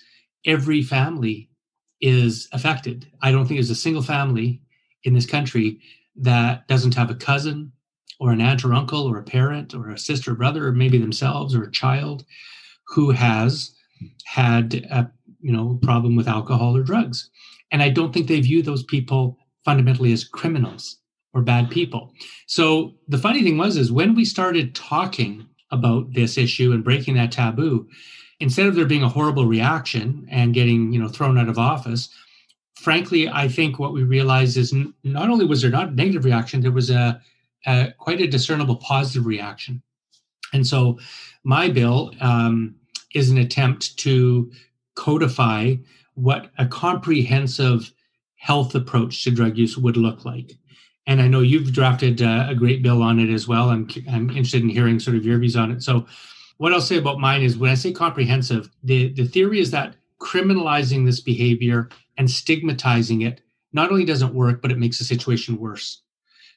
every 0.46 0.82
family 0.82 1.50
is 2.00 2.48
affected. 2.52 3.06
I 3.22 3.32
don't 3.32 3.46
think 3.46 3.58
there's 3.58 3.70
a 3.70 3.74
single 3.74 4.02
family 4.02 4.62
in 5.04 5.14
this 5.14 5.26
country 5.26 5.80
that 6.16 6.66
doesn't 6.68 6.94
have 6.94 7.10
a 7.10 7.14
cousin 7.14 7.72
or 8.18 8.32
an 8.32 8.40
aunt 8.40 8.64
or 8.64 8.72
uncle 8.72 9.06
or 9.06 9.18
a 9.18 9.22
parent 9.22 9.74
or 9.74 9.90
a 9.90 9.98
sister 9.98 10.32
or 10.32 10.34
brother 10.34 10.66
or 10.66 10.72
maybe 10.72 10.98
themselves 10.98 11.54
or 11.54 11.62
a 11.62 11.70
child 11.70 12.24
who 12.88 13.10
has 13.10 13.74
had 14.24 14.74
a 14.90 15.10
you 15.40 15.52
know 15.52 15.78
problem 15.82 16.16
with 16.16 16.28
alcohol 16.28 16.76
or 16.76 16.82
drugs 16.82 17.30
and 17.70 17.82
i 17.82 17.88
don't 17.88 18.12
think 18.12 18.26
they 18.26 18.40
view 18.40 18.62
those 18.62 18.82
people 18.84 19.38
fundamentally 19.64 20.12
as 20.12 20.24
criminals 20.24 20.98
or 21.34 21.42
bad 21.42 21.70
people 21.70 22.12
so 22.46 22.94
the 23.08 23.18
funny 23.18 23.42
thing 23.42 23.58
was 23.58 23.76
is 23.76 23.92
when 23.92 24.14
we 24.14 24.24
started 24.24 24.74
talking 24.74 25.46
about 25.70 26.12
this 26.14 26.38
issue 26.38 26.72
and 26.72 26.84
breaking 26.84 27.14
that 27.14 27.32
taboo 27.32 27.86
instead 28.40 28.66
of 28.66 28.74
there 28.74 28.84
being 28.84 29.02
a 29.02 29.08
horrible 29.08 29.46
reaction 29.46 30.26
and 30.30 30.54
getting 30.54 30.92
you 30.92 31.00
know 31.00 31.08
thrown 31.08 31.38
out 31.38 31.48
of 31.48 31.58
office 31.58 32.08
frankly 32.76 33.28
i 33.28 33.48
think 33.48 33.78
what 33.78 33.92
we 33.92 34.02
realized 34.02 34.56
is 34.56 34.72
n- 34.72 34.92
not 35.04 35.30
only 35.30 35.46
was 35.46 35.62
there 35.62 35.70
not 35.70 35.88
a 35.88 35.94
negative 35.94 36.24
reaction 36.24 36.60
there 36.60 36.72
was 36.72 36.90
a, 36.90 37.20
a 37.66 37.92
quite 37.98 38.20
a 38.20 38.26
discernible 38.26 38.76
positive 38.76 39.26
reaction. 39.26 39.82
And 40.52 40.66
so 40.66 40.98
my 41.44 41.68
bill 41.68 42.12
um, 42.20 42.76
is 43.14 43.30
an 43.30 43.38
attempt 43.38 43.96
to 43.98 44.50
codify 44.94 45.74
what 46.14 46.50
a 46.58 46.66
comprehensive 46.66 47.92
health 48.36 48.74
approach 48.74 49.24
to 49.24 49.30
drug 49.30 49.58
use 49.58 49.76
would 49.76 49.96
look 49.96 50.24
like. 50.24 50.52
And 51.08 51.20
i 51.20 51.28
know 51.28 51.40
you've 51.40 51.72
drafted 51.72 52.22
uh, 52.22 52.46
a 52.48 52.54
great 52.54 52.82
bill 52.82 53.02
on 53.02 53.18
it 53.18 53.30
as 53.32 53.46
well. 53.46 53.70
I'm, 53.70 53.88
I'm 54.10 54.30
interested 54.30 54.62
in 54.62 54.68
hearing 54.68 54.98
sort 54.98 55.16
of 55.16 55.24
your 55.26 55.38
views 55.38 55.56
on 55.56 55.70
it. 55.70 55.82
So 55.82 56.06
what 56.58 56.72
I'll 56.72 56.80
say 56.80 56.96
about 56.96 57.20
mine 57.20 57.42
is 57.42 57.56
when 57.56 57.70
I 57.70 57.74
say 57.74 57.92
comprehensive, 57.92 58.70
the, 58.82 59.12
the 59.12 59.26
theory 59.26 59.60
is 59.60 59.70
that 59.72 59.96
criminalizing 60.20 61.04
this 61.04 61.20
behavior 61.20 61.90
and 62.16 62.30
stigmatizing 62.30 63.22
it 63.22 63.42
not 63.72 63.90
only 63.90 64.04
doesn't 64.04 64.34
work, 64.34 64.62
but 64.62 64.72
it 64.72 64.78
makes 64.78 64.98
the 64.98 65.04
situation 65.04 65.58
worse. 65.58 66.02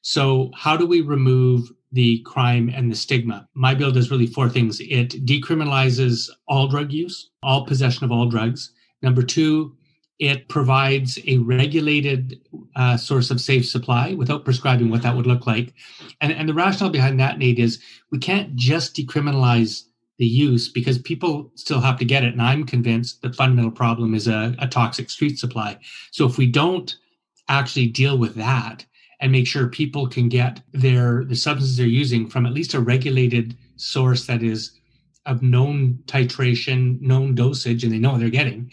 So, 0.01 0.51
how 0.55 0.77
do 0.77 0.85
we 0.85 1.01
remove 1.01 1.69
the 1.91 2.21
crime 2.21 2.71
and 2.73 2.89
the 2.89 2.95
stigma? 2.95 3.47
My 3.53 3.75
bill 3.75 3.91
does 3.91 4.09
really 4.09 4.27
four 4.27 4.47
things 4.47 4.79
it 4.79 5.25
decriminalizes 5.25 6.29
all 6.47 6.69
drug 6.69 6.93
use, 6.93 7.29
all 7.43 7.65
possession 7.65 8.05
of 8.05 8.11
all 8.11 8.27
drugs. 8.27 8.71
Number 9.01 9.21
two, 9.21 9.75
it 10.19 10.47
provides 10.49 11.17
a 11.27 11.37
regulated 11.39 12.41
uh, 12.75 12.97
source 12.97 13.31
of 13.31 13.41
safe 13.41 13.67
supply 13.67 14.13
without 14.13 14.45
prescribing 14.45 14.89
what 14.89 15.01
that 15.01 15.15
would 15.15 15.27
look 15.27 15.47
like. 15.47 15.73
And, 16.21 16.31
and 16.31 16.47
the 16.47 16.53
rationale 16.53 16.91
behind 16.91 17.19
that, 17.19 17.37
Nate, 17.37 17.59
is 17.59 17.81
we 18.11 18.19
can't 18.19 18.55
just 18.55 18.95
decriminalize 18.95 19.83
the 20.19 20.25
use 20.25 20.69
because 20.69 20.99
people 20.99 21.51
still 21.55 21.79
have 21.79 21.97
to 21.97 22.05
get 22.05 22.23
it. 22.23 22.33
And 22.33 22.41
I'm 22.41 22.65
convinced 22.65 23.21
the 23.21 23.33
fundamental 23.33 23.71
problem 23.71 24.13
is 24.13 24.27
a, 24.27 24.55
a 24.59 24.67
toxic 24.67 25.09
street 25.09 25.39
supply. 25.39 25.79
So 26.11 26.27
if 26.27 26.37
we 26.37 26.45
don't 26.45 26.95
actually 27.47 27.87
deal 27.87 28.17
with 28.17 28.35
that 28.35 28.85
and 29.21 29.31
make 29.31 29.47
sure 29.47 29.67
people 29.67 30.07
can 30.07 30.29
get 30.29 30.61
their 30.73 31.23
the 31.23 31.35
substances 31.35 31.77
they're 31.77 31.87
using 31.87 32.27
from 32.27 32.45
at 32.45 32.53
least 32.53 32.73
a 32.73 32.79
regulated 32.79 33.57
source 33.77 34.27
that 34.27 34.43
is 34.43 34.79
of 35.25 35.41
known 35.41 35.99
titration, 36.05 36.99
known 37.01 37.35
dosage, 37.35 37.83
and 37.83 37.91
they 37.91 37.99
know 37.99 38.11
what 38.11 38.19
they're 38.19 38.29
getting, 38.29 38.71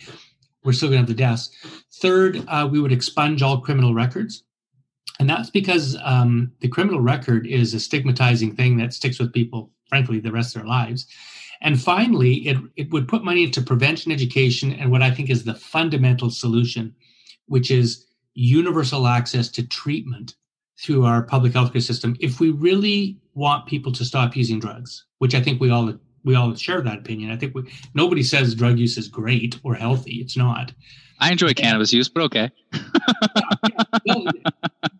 we're 0.64 0.72
still 0.72 0.88
going 0.88 0.98
to 0.98 1.02
have 1.02 1.08
the 1.08 1.14
deaths. 1.14 1.50
Third, 2.00 2.44
uh, 2.48 2.68
we 2.70 2.80
would 2.80 2.92
expunge 2.92 3.42
all 3.42 3.60
criminal 3.60 3.94
records. 3.94 4.42
And 5.18 5.30
that's 5.30 5.50
because 5.50 5.96
um, 6.02 6.52
the 6.60 6.68
criminal 6.68 7.00
record 7.00 7.46
is 7.46 7.72
a 7.72 7.80
stigmatizing 7.80 8.54
thing 8.56 8.76
that 8.78 8.92
sticks 8.92 9.18
with 9.18 9.32
people, 9.32 9.70
frankly, 9.88 10.18
the 10.18 10.32
rest 10.32 10.54
of 10.54 10.62
their 10.62 10.68
lives. 10.68 11.06
And 11.66 11.82
finally, 11.82 12.46
it, 12.46 12.58
it 12.76 12.92
would 12.92 13.08
put 13.08 13.24
money 13.24 13.42
into 13.42 13.60
prevention 13.60 14.12
education 14.12 14.72
and 14.72 14.92
what 14.92 15.02
I 15.02 15.10
think 15.10 15.28
is 15.28 15.42
the 15.42 15.54
fundamental 15.54 16.30
solution, 16.30 16.94
which 17.46 17.72
is 17.72 18.06
universal 18.34 19.08
access 19.08 19.48
to 19.48 19.66
treatment 19.66 20.36
through 20.80 21.04
our 21.04 21.24
public 21.24 21.54
healthcare 21.54 21.82
system. 21.82 22.16
If 22.20 22.38
we 22.38 22.52
really 22.52 23.18
want 23.34 23.66
people 23.66 23.90
to 23.94 24.04
stop 24.04 24.36
using 24.36 24.60
drugs, 24.60 25.06
which 25.18 25.34
I 25.34 25.42
think 25.42 25.60
we 25.60 25.70
all 25.70 25.92
we 26.22 26.36
all 26.36 26.54
share 26.54 26.82
that 26.82 26.98
opinion. 26.98 27.32
I 27.32 27.36
think 27.36 27.56
we, 27.56 27.68
nobody 27.94 28.22
says 28.22 28.54
drug 28.54 28.78
use 28.78 28.96
is 28.96 29.08
great 29.08 29.58
or 29.64 29.74
healthy. 29.74 30.20
It's 30.20 30.36
not. 30.36 30.72
I 31.18 31.32
enjoy 31.32 31.52
cannabis 31.52 31.92
use, 31.92 32.08
but 32.08 32.22
okay. 32.24 32.50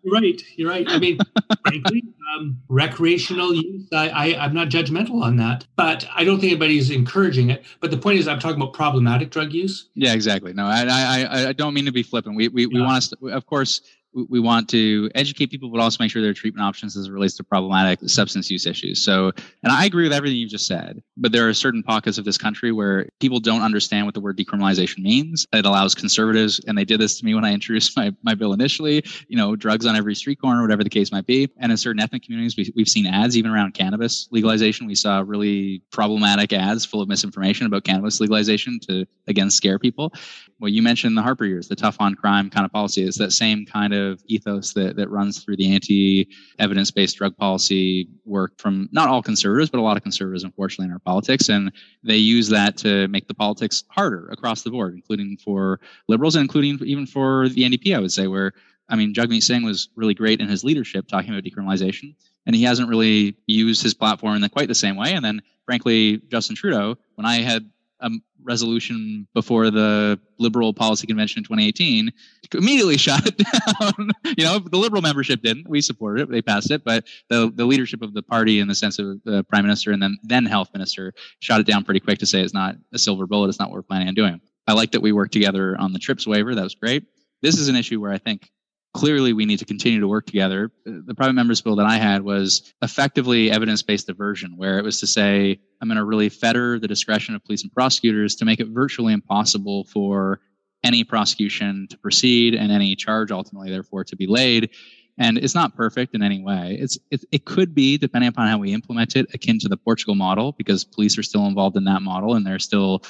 you're 0.07 0.21
right. 0.21 0.41
You're 0.55 0.69
right. 0.69 0.85
I 0.87 0.99
mean, 0.99 1.17
frankly, 1.65 2.03
um, 2.33 2.61
recreational 2.69 3.53
use, 3.53 3.87
I, 3.91 4.09
I, 4.09 4.45
I'm 4.45 4.53
not 4.53 4.69
judgmental 4.69 5.21
on 5.21 5.35
that, 5.37 5.65
but 5.75 6.07
I 6.15 6.23
don't 6.23 6.39
think 6.39 6.51
anybody's 6.51 6.89
encouraging 6.89 7.49
it. 7.49 7.65
But 7.81 7.91
the 7.91 7.97
point 7.97 8.19
is, 8.19 8.27
I'm 8.27 8.39
talking 8.39 8.61
about 8.61 8.73
problematic 8.73 9.31
drug 9.31 9.51
use. 9.51 9.89
Yeah, 9.95 10.13
exactly. 10.13 10.53
No, 10.53 10.65
I, 10.65 10.85
I, 10.85 11.47
I 11.49 11.53
don't 11.53 11.73
mean 11.73 11.85
to 11.85 11.91
be 11.91 12.03
flippant. 12.03 12.37
We, 12.37 12.47
we, 12.47 12.63
yeah. 12.63 12.67
we 12.71 12.81
want 12.81 13.03
to, 13.03 13.29
of 13.31 13.45
course, 13.47 13.81
we 14.29 14.39
want 14.39 14.69
to 14.69 15.09
educate 15.15 15.51
people, 15.51 15.69
but 15.69 15.79
also 15.79 15.97
make 16.03 16.11
sure 16.11 16.21
there 16.21 16.31
are 16.31 16.35
treatment 16.35 16.65
options 16.65 16.97
as 16.97 17.07
it 17.07 17.11
relates 17.11 17.35
to 17.37 17.43
problematic 17.43 17.99
substance 18.09 18.49
use 18.49 18.65
issues. 18.65 19.03
So, 19.03 19.31
and 19.63 19.71
I 19.71 19.85
agree 19.85 20.03
with 20.03 20.13
everything 20.13 20.37
you 20.37 20.47
just 20.47 20.67
said, 20.67 21.01
but 21.15 21.31
there 21.31 21.47
are 21.47 21.53
certain 21.53 21.83
pockets 21.83 22.17
of 22.17 22.25
this 22.25 22.37
country 22.37 22.71
where 22.71 23.07
people 23.19 23.39
don't 23.39 23.61
understand 23.61 24.05
what 24.05 24.13
the 24.13 24.19
word 24.19 24.37
decriminalization 24.37 24.99
means. 24.99 25.45
It 25.53 25.65
allows 25.65 25.95
conservatives, 25.95 26.59
and 26.67 26.77
they 26.77 26.85
did 26.85 26.99
this 26.99 27.19
to 27.19 27.25
me 27.25 27.35
when 27.35 27.45
I 27.45 27.53
introduced 27.53 27.95
my, 27.95 28.13
my 28.23 28.33
bill 28.33 28.53
initially, 28.53 29.03
you 29.27 29.37
know, 29.37 29.55
drugs 29.55 29.85
on 29.85 29.95
every 29.95 30.15
street 30.15 30.41
corner, 30.41 30.61
whatever 30.61 30.83
the 30.83 30.89
case 30.89 31.11
might 31.11 31.25
be. 31.25 31.49
And 31.57 31.71
in 31.71 31.77
certain 31.77 32.01
ethnic 32.01 32.23
communities, 32.23 32.57
we, 32.57 32.71
we've 32.75 32.89
seen 32.89 33.05
ads, 33.05 33.37
even 33.37 33.51
around 33.51 33.73
cannabis 33.73 34.27
legalization. 34.31 34.87
We 34.87 34.95
saw 34.95 35.23
really 35.25 35.81
problematic 35.91 36.53
ads 36.53 36.85
full 36.85 37.01
of 37.01 37.07
misinformation 37.07 37.67
about 37.67 37.83
cannabis 37.83 38.19
legalization 38.19 38.79
to, 38.87 39.05
again, 39.27 39.51
scare 39.51 39.79
people. 39.79 40.13
Well, 40.59 40.69
you 40.69 40.81
mentioned 40.81 41.17
the 41.17 41.21
Harper 41.21 41.45
years, 41.45 41.67
the 41.67 41.75
tough 41.75 41.97
on 41.99 42.15
crime 42.15 42.49
kind 42.49 42.65
of 42.65 42.71
policy. 42.71 43.03
It's 43.03 43.17
that 43.19 43.31
same 43.31 43.65
kind 43.65 43.93
of 43.93 44.06
of 44.07 44.21
ethos 44.25 44.73
that, 44.73 44.95
that 44.95 45.09
runs 45.09 45.43
through 45.43 45.57
the 45.57 45.73
anti 45.73 46.27
evidence 46.59 46.91
based 46.91 47.17
drug 47.17 47.35
policy 47.37 48.07
work 48.25 48.53
from 48.57 48.89
not 48.91 49.09
all 49.09 49.21
conservatives, 49.21 49.69
but 49.69 49.79
a 49.79 49.83
lot 49.83 49.97
of 49.97 50.03
conservatives, 50.03 50.43
unfortunately, 50.43 50.85
in 50.85 50.91
our 50.91 50.99
politics. 50.99 51.49
And 51.49 51.71
they 52.03 52.17
use 52.17 52.49
that 52.49 52.77
to 52.77 53.07
make 53.09 53.27
the 53.27 53.33
politics 53.33 53.83
harder 53.89 54.27
across 54.29 54.63
the 54.63 54.71
board, 54.71 54.93
including 54.95 55.37
for 55.43 55.79
liberals 56.07 56.35
and 56.35 56.41
including 56.41 56.79
even 56.87 57.05
for 57.05 57.49
the 57.49 57.63
NDP, 57.63 57.95
I 57.95 57.99
would 57.99 58.11
say, 58.11 58.27
where 58.27 58.53
I 58.89 58.95
mean, 58.95 59.13
Jagmeet 59.13 59.43
Singh 59.43 59.63
was 59.63 59.89
really 59.95 60.13
great 60.13 60.39
in 60.39 60.47
his 60.47 60.63
leadership 60.63 61.07
talking 61.07 61.31
about 61.31 61.43
decriminalization, 61.43 62.15
and 62.45 62.55
he 62.55 62.63
hasn't 62.63 62.89
really 62.89 63.35
used 63.45 63.83
his 63.83 63.93
platform 63.93 64.41
in 64.41 64.49
quite 64.49 64.69
the 64.69 64.75
same 64.75 64.95
way. 64.95 65.13
And 65.13 65.23
then, 65.23 65.41
frankly, 65.65 66.21
Justin 66.29 66.55
Trudeau, 66.55 66.97
when 67.15 67.25
I 67.25 67.41
had 67.41 67.69
a 67.99 68.09
resolution 68.43 69.27
before 69.33 69.69
the 69.69 70.19
Liberal 70.39 70.73
Policy 70.73 71.07
Convention 71.07 71.39
in 71.39 71.43
2018, 71.43 72.11
immediately 72.53 72.97
shot 72.97 73.25
it 73.25 73.37
down. 73.37 74.11
you 74.37 74.43
know, 74.43 74.59
the 74.59 74.77
Liberal 74.77 75.01
membership 75.01 75.41
didn't. 75.41 75.67
We 75.69 75.81
supported 75.81 76.23
it; 76.23 76.31
they 76.31 76.41
passed 76.41 76.71
it, 76.71 76.83
but 76.83 77.05
the 77.29 77.51
the 77.53 77.65
leadership 77.65 78.01
of 78.01 78.13
the 78.13 78.21
party, 78.21 78.59
in 78.59 78.67
the 78.67 78.75
sense 78.75 78.99
of 78.99 79.21
the 79.23 79.43
Prime 79.43 79.63
Minister 79.63 79.91
and 79.91 80.01
then 80.01 80.17
then 80.23 80.45
Health 80.45 80.69
Minister, 80.73 81.13
shot 81.39 81.59
it 81.59 81.67
down 81.67 81.83
pretty 81.83 81.99
quick 81.99 82.19
to 82.19 82.25
say 82.25 82.41
it's 82.41 82.53
not 82.53 82.75
a 82.93 82.99
silver 82.99 83.27
bullet. 83.27 83.49
It's 83.49 83.59
not 83.59 83.69
what 83.69 83.75
we're 83.75 83.83
planning 83.83 84.07
on 84.07 84.13
doing. 84.13 84.41
I 84.67 84.73
like 84.73 84.91
that 84.91 85.01
we 85.01 85.11
worked 85.11 85.33
together 85.33 85.77
on 85.79 85.93
the 85.93 85.99
TRIPS 85.99 86.27
waiver. 86.27 86.53
That 86.53 86.63
was 86.63 86.75
great. 86.75 87.05
This 87.41 87.57
is 87.57 87.69
an 87.69 87.75
issue 87.75 88.01
where 88.01 88.11
I 88.11 88.17
think 88.17 88.51
clearly 88.93 89.33
we 89.33 89.45
need 89.45 89.59
to 89.59 89.65
continue 89.65 89.99
to 89.99 90.07
work 90.07 90.25
together. 90.25 90.71
The 90.85 91.13
private 91.15 91.33
members 91.33 91.61
bill 91.61 91.75
that 91.75 91.85
I 91.85 91.97
had 91.97 92.23
was 92.23 92.73
effectively 92.81 93.51
evidence 93.51 93.83
based 93.83 94.07
diversion, 94.07 94.57
where 94.57 94.79
it 94.79 94.83
was 94.83 94.99
to 95.01 95.07
say, 95.07 95.59
I'm 95.81 95.87
going 95.87 95.97
to 95.97 96.05
really 96.05 96.29
fetter 96.29 96.79
the 96.79 96.87
discretion 96.87 97.35
of 97.35 97.43
police 97.43 97.63
and 97.63 97.71
prosecutors 97.71 98.35
to 98.37 98.45
make 98.45 98.59
it 98.59 98.67
virtually 98.69 99.13
impossible 99.13 99.83
for 99.85 100.39
any 100.83 101.03
prosecution 101.03 101.87
to 101.89 101.97
proceed 101.97 102.53
and 102.55 102.71
any 102.71 102.95
charge 102.95 103.31
ultimately, 103.31 103.69
therefore, 103.69 104.03
to 104.05 104.15
be 104.15 104.27
laid. 104.27 104.71
And 105.19 105.37
it's 105.37 105.55
not 105.55 105.75
perfect 105.75 106.13
in 106.13 106.21
any 106.21 106.43
way. 106.43 106.77
It's 106.79 106.97
it, 107.09 107.25
it 107.31 107.45
could 107.45 107.73
be, 107.73 107.97
depending 107.97 108.27
upon 108.27 108.47
how 108.47 108.59
we 108.59 108.73
implement 108.73 109.15
it, 109.15 109.27
akin 109.33 109.57
to 109.59 109.67
the 109.67 109.77
Portugal 109.77 110.15
model, 110.15 110.51
because 110.51 110.85
police 110.85 111.17
are 111.17 111.23
still 111.23 111.47
involved 111.47 111.75
in 111.75 111.85
that 111.85 112.03
model 112.03 112.35
and 112.35 112.45
there's 112.45 112.63
still 112.63 113.03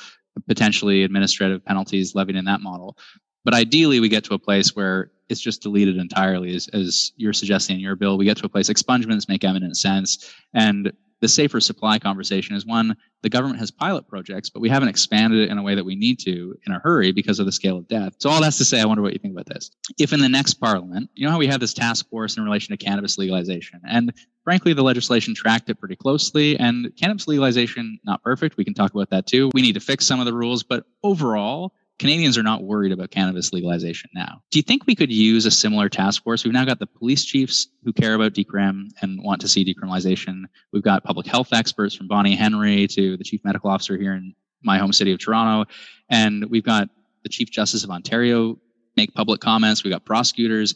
potentially 0.47 1.03
administrative 1.03 1.65
penalties 1.65 2.15
levied 2.15 2.35
in 2.35 2.45
that 2.45 2.61
model. 2.61 2.97
But 3.47 3.53
ideally, 3.53 4.01
we 4.01 4.09
get 4.09 4.25
to 4.25 4.33
a 4.33 4.39
place 4.39 4.75
where 4.75 5.09
it's 5.29 5.39
just 5.39 5.61
deleted 5.61 5.95
entirely, 5.95 6.53
as, 6.53 6.67
as 6.73 7.13
you're 7.15 7.31
suggesting 7.31 7.77
in 7.77 7.81
your 7.81 7.95
bill. 7.95 8.17
We 8.17 8.25
get 8.25 8.35
to 8.39 8.45
a 8.45 8.49
place 8.49 8.69
expungements 8.69 9.29
make 9.29 9.45
eminent 9.45 9.77
sense, 9.77 10.29
and 10.53 10.91
the 11.21 11.29
safer 11.29 11.61
supply 11.61 11.97
conversation 11.97 12.57
is 12.57 12.65
one 12.65 12.97
the 13.21 13.29
government 13.29 13.61
has 13.61 13.71
pilot 13.71 14.05
projects, 14.09 14.49
but 14.49 14.59
we 14.59 14.67
haven't 14.67 14.89
expanded 14.89 15.39
it 15.39 15.49
in 15.49 15.57
a 15.57 15.63
way 15.63 15.75
that 15.75 15.85
we 15.85 15.95
need 15.95 16.19
to 16.19 16.57
in 16.65 16.73
a 16.73 16.79
hurry 16.79 17.13
because 17.13 17.39
of 17.39 17.45
the 17.45 17.53
scale 17.53 17.77
of 17.77 17.87
death. 17.87 18.15
So 18.19 18.29
all 18.29 18.41
that's 18.41 18.57
to 18.57 18.65
say, 18.65 18.81
I 18.81 18.85
wonder 18.85 19.01
what 19.01 19.13
you 19.13 19.19
think 19.19 19.33
about 19.33 19.45
this. 19.45 19.71
If 19.97 20.11
in 20.11 20.19
the 20.19 20.27
next 20.27 20.55
parliament, 20.55 21.09
you 21.15 21.25
know 21.25 21.31
how 21.31 21.39
we 21.39 21.47
have 21.47 21.61
this 21.61 21.73
task 21.73 22.09
force 22.09 22.35
in 22.35 22.43
relation 22.43 22.77
to 22.77 22.85
cannabis 22.85 23.17
legalization, 23.17 23.79
and 23.87 24.11
frankly, 24.43 24.73
the 24.73 24.83
legislation 24.83 25.33
tracked 25.33 25.69
it 25.69 25.79
pretty 25.79 25.95
closely, 25.95 26.59
and 26.59 26.91
cannabis 26.99 27.29
legalization 27.29 27.97
not 28.03 28.21
perfect. 28.23 28.57
We 28.57 28.65
can 28.65 28.73
talk 28.73 28.93
about 28.93 29.09
that 29.11 29.25
too. 29.25 29.51
We 29.53 29.61
need 29.61 29.75
to 29.75 29.79
fix 29.79 30.05
some 30.05 30.19
of 30.19 30.25
the 30.25 30.33
rules, 30.33 30.63
but 30.63 30.83
overall, 31.01 31.71
Canadians 31.99 32.37
are 32.37 32.43
not 32.43 32.63
worried 32.63 32.91
about 32.91 33.09
cannabis 33.09 33.51
legalization 33.51 34.09
now. 34.13 34.43
Do 34.51 34.59
you 34.59 34.63
think 34.63 34.85
we 34.85 34.93
could 34.93 35.11
use 35.11 35.45
a 35.45 35.51
similar 35.51 35.89
task 35.89 36.23
force? 36.23 36.43
We've 36.43 36.53
now 36.53 36.65
got 36.65 36.77
the 36.79 36.85
police 36.85 37.25
chiefs 37.25 37.67
who 37.83 37.91
care 37.91 38.13
about 38.13 38.33
decrim 38.33 38.89
and 39.01 39.23
want 39.23 39.41
to 39.41 39.47
see 39.47 39.65
decriminalization. 39.65 40.43
We've 40.71 40.83
got 40.83 41.03
public 41.03 41.25
health 41.25 41.53
experts 41.53 41.95
from 41.95 42.07
Bonnie 42.07 42.35
Henry 42.35 42.87
to 42.87 43.17
the 43.17 43.23
chief 43.23 43.43
medical 43.43 43.71
officer 43.71 43.97
here 43.97 44.13
in 44.13 44.35
my 44.61 44.77
home 44.77 44.93
city 44.93 45.11
of 45.11 45.19
Toronto. 45.19 45.69
And 46.09 46.45
we've 46.51 46.63
got 46.63 46.89
the 47.23 47.29
Chief 47.29 47.49
Justice 47.49 47.83
of 47.83 47.89
Ontario 47.89 48.59
make 48.95 49.13
public 49.13 49.41
comments. 49.41 49.83
We've 49.83 49.93
got 49.93 50.05
prosecutors. 50.05 50.75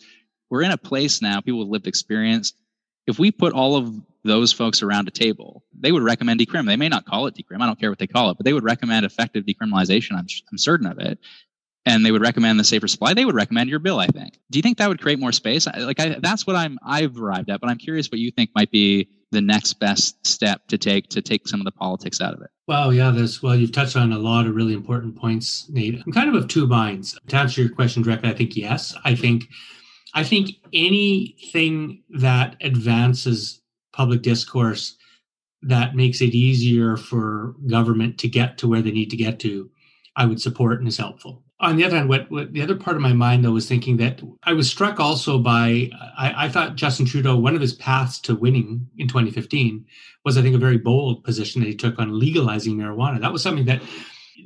We're 0.49 0.63
in 0.63 0.71
a 0.71 0.77
place 0.77 1.21
now, 1.21 1.39
people 1.41 1.59
with 1.59 1.69
lived 1.69 1.87
experience. 1.87 2.53
If 3.07 3.19
we 3.19 3.31
put 3.31 3.53
all 3.53 3.75
of 3.75 3.93
those 4.23 4.53
folks 4.53 4.81
around 4.81 5.07
a 5.07 5.11
table, 5.11 5.63
they 5.77 5.91
would 5.91 6.03
recommend 6.03 6.39
decrim. 6.39 6.67
They 6.67 6.75
may 6.75 6.89
not 6.89 7.05
call 7.05 7.27
it 7.27 7.35
decrim. 7.35 7.61
I 7.61 7.65
don't 7.65 7.79
care 7.79 7.89
what 7.89 7.99
they 7.99 8.07
call 8.07 8.29
it, 8.29 8.37
but 8.37 8.45
they 8.45 8.53
would 8.53 8.63
recommend 8.63 9.05
effective 9.05 9.45
decriminalization. 9.45 10.13
I'm, 10.13 10.27
I'm 10.51 10.57
certain 10.57 10.87
of 10.87 10.99
it. 10.99 11.19
And 11.83 12.05
they 12.05 12.11
would 12.11 12.21
recommend 12.21 12.59
the 12.59 12.63
safer 12.63 12.87
supply. 12.87 13.15
They 13.15 13.25
would 13.25 13.33
recommend 13.33 13.67
your 13.67 13.79
bill, 13.79 13.97
I 13.97 14.05
think. 14.05 14.37
Do 14.51 14.59
you 14.59 14.61
think 14.61 14.77
that 14.77 14.87
would 14.87 15.01
create 15.01 15.17
more 15.17 15.31
space? 15.31 15.65
Like, 15.65 15.99
I, 15.99 16.19
that's 16.19 16.45
what 16.45 16.55
I'm, 16.55 16.77
I've 16.85 17.19
arrived 17.19 17.49
at, 17.49 17.59
but 17.59 17.71
I'm 17.71 17.79
curious 17.79 18.11
what 18.11 18.19
you 18.19 18.29
think 18.29 18.51
might 18.53 18.69
be 18.69 19.09
the 19.31 19.41
next 19.41 19.73
best 19.79 20.27
step 20.27 20.67
to 20.67 20.77
take 20.77 21.07
to 21.09 21.21
take 21.21 21.47
some 21.47 21.59
of 21.59 21.65
the 21.65 21.71
politics 21.71 22.21
out 22.21 22.33
of 22.33 22.41
it. 22.41 22.49
Well, 22.67 22.93
yeah, 22.93 23.11
there's 23.11 23.41
well, 23.41 23.55
you've 23.55 23.71
touched 23.71 23.95
on 23.95 24.11
a 24.11 24.19
lot 24.19 24.45
of 24.45 24.55
really 24.55 24.73
important 24.73 25.15
points, 25.17 25.67
Nate. 25.69 26.01
I'm 26.05 26.11
kind 26.11 26.29
of 26.29 26.35
of 26.35 26.47
two 26.47 26.67
minds. 26.67 27.17
To 27.29 27.35
answer 27.37 27.61
your 27.61 27.71
question 27.71 28.03
directly, 28.03 28.29
I 28.29 28.33
think 28.33 28.55
yes. 28.55 28.93
I 29.03 29.15
think 29.15 29.45
I 30.13 30.23
think 30.23 30.51
anything 30.73 32.03
that 32.09 32.57
advances 32.61 33.60
public 33.93 34.21
discourse 34.21 34.97
that 35.63 35.95
makes 35.95 36.21
it 36.21 36.33
easier 36.33 36.97
for 36.97 37.55
government 37.67 38.17
to 38.19 38.27
get 38.27 38.57
to 38.57 38.67
where 38.67 38.81
they 38.81 38.91
need 38.91 39.11
to 39.11 39.17
get 39.17 39.39
to, 39.39 39.69
I 40.15 40.25
would 40.25 40.41
support 40.41 40.79
and 40.79 40.87
is 40.87 40.97
helpful. 40.97 41.43
On 41.59 41.75
the 41.75 41.83
other 41.83 41.97
hand, 41.97 42.09
what, 42.09 42.29
what 42.31 42.53
the 42.53 42.63
other 42.63 42.75
part 42.75 42.95
of 42.95 43.03
my 43.03 43.13
mind 43.13 43.45
though 43.45 43.51
was 43.51 43.67
thinking 43.67 43.97
that 43.97 44.19
I 44.43 44.53
was 44.53 44.69
struck 44.69 44.99
also 44.99 45.37
by 45.37 45.91
I, 46.17 46.45
I 46.45 46.49
thought 46.49 46.75
Justin 46.75 47.05
Trudeau 47.05 47.37
one 47.37 47.53
of 47.53 47.61
his 47.61 47.73
paths 47.73 48.19
to 48.21 48.35
winning 48.35 48.87
in 48.97 49.07
2015 49.07 49.85
was 50.25 50.37
I 50.37 50.41
think 50.41 50.55
a 50.55 50.59
very 50.59 50.79
bold 50.79 51.23
position 51.23 51.61
that 51.61 51.67
he 51.67 51.75
took 51.75 51.99
on 51.99 52.17
legalizing 52.17 52.77
marijuana. 52.77 53.21
That 53.21 53.31
was 53.31 53.43
something 53.43 53.65
that 53.65 53.81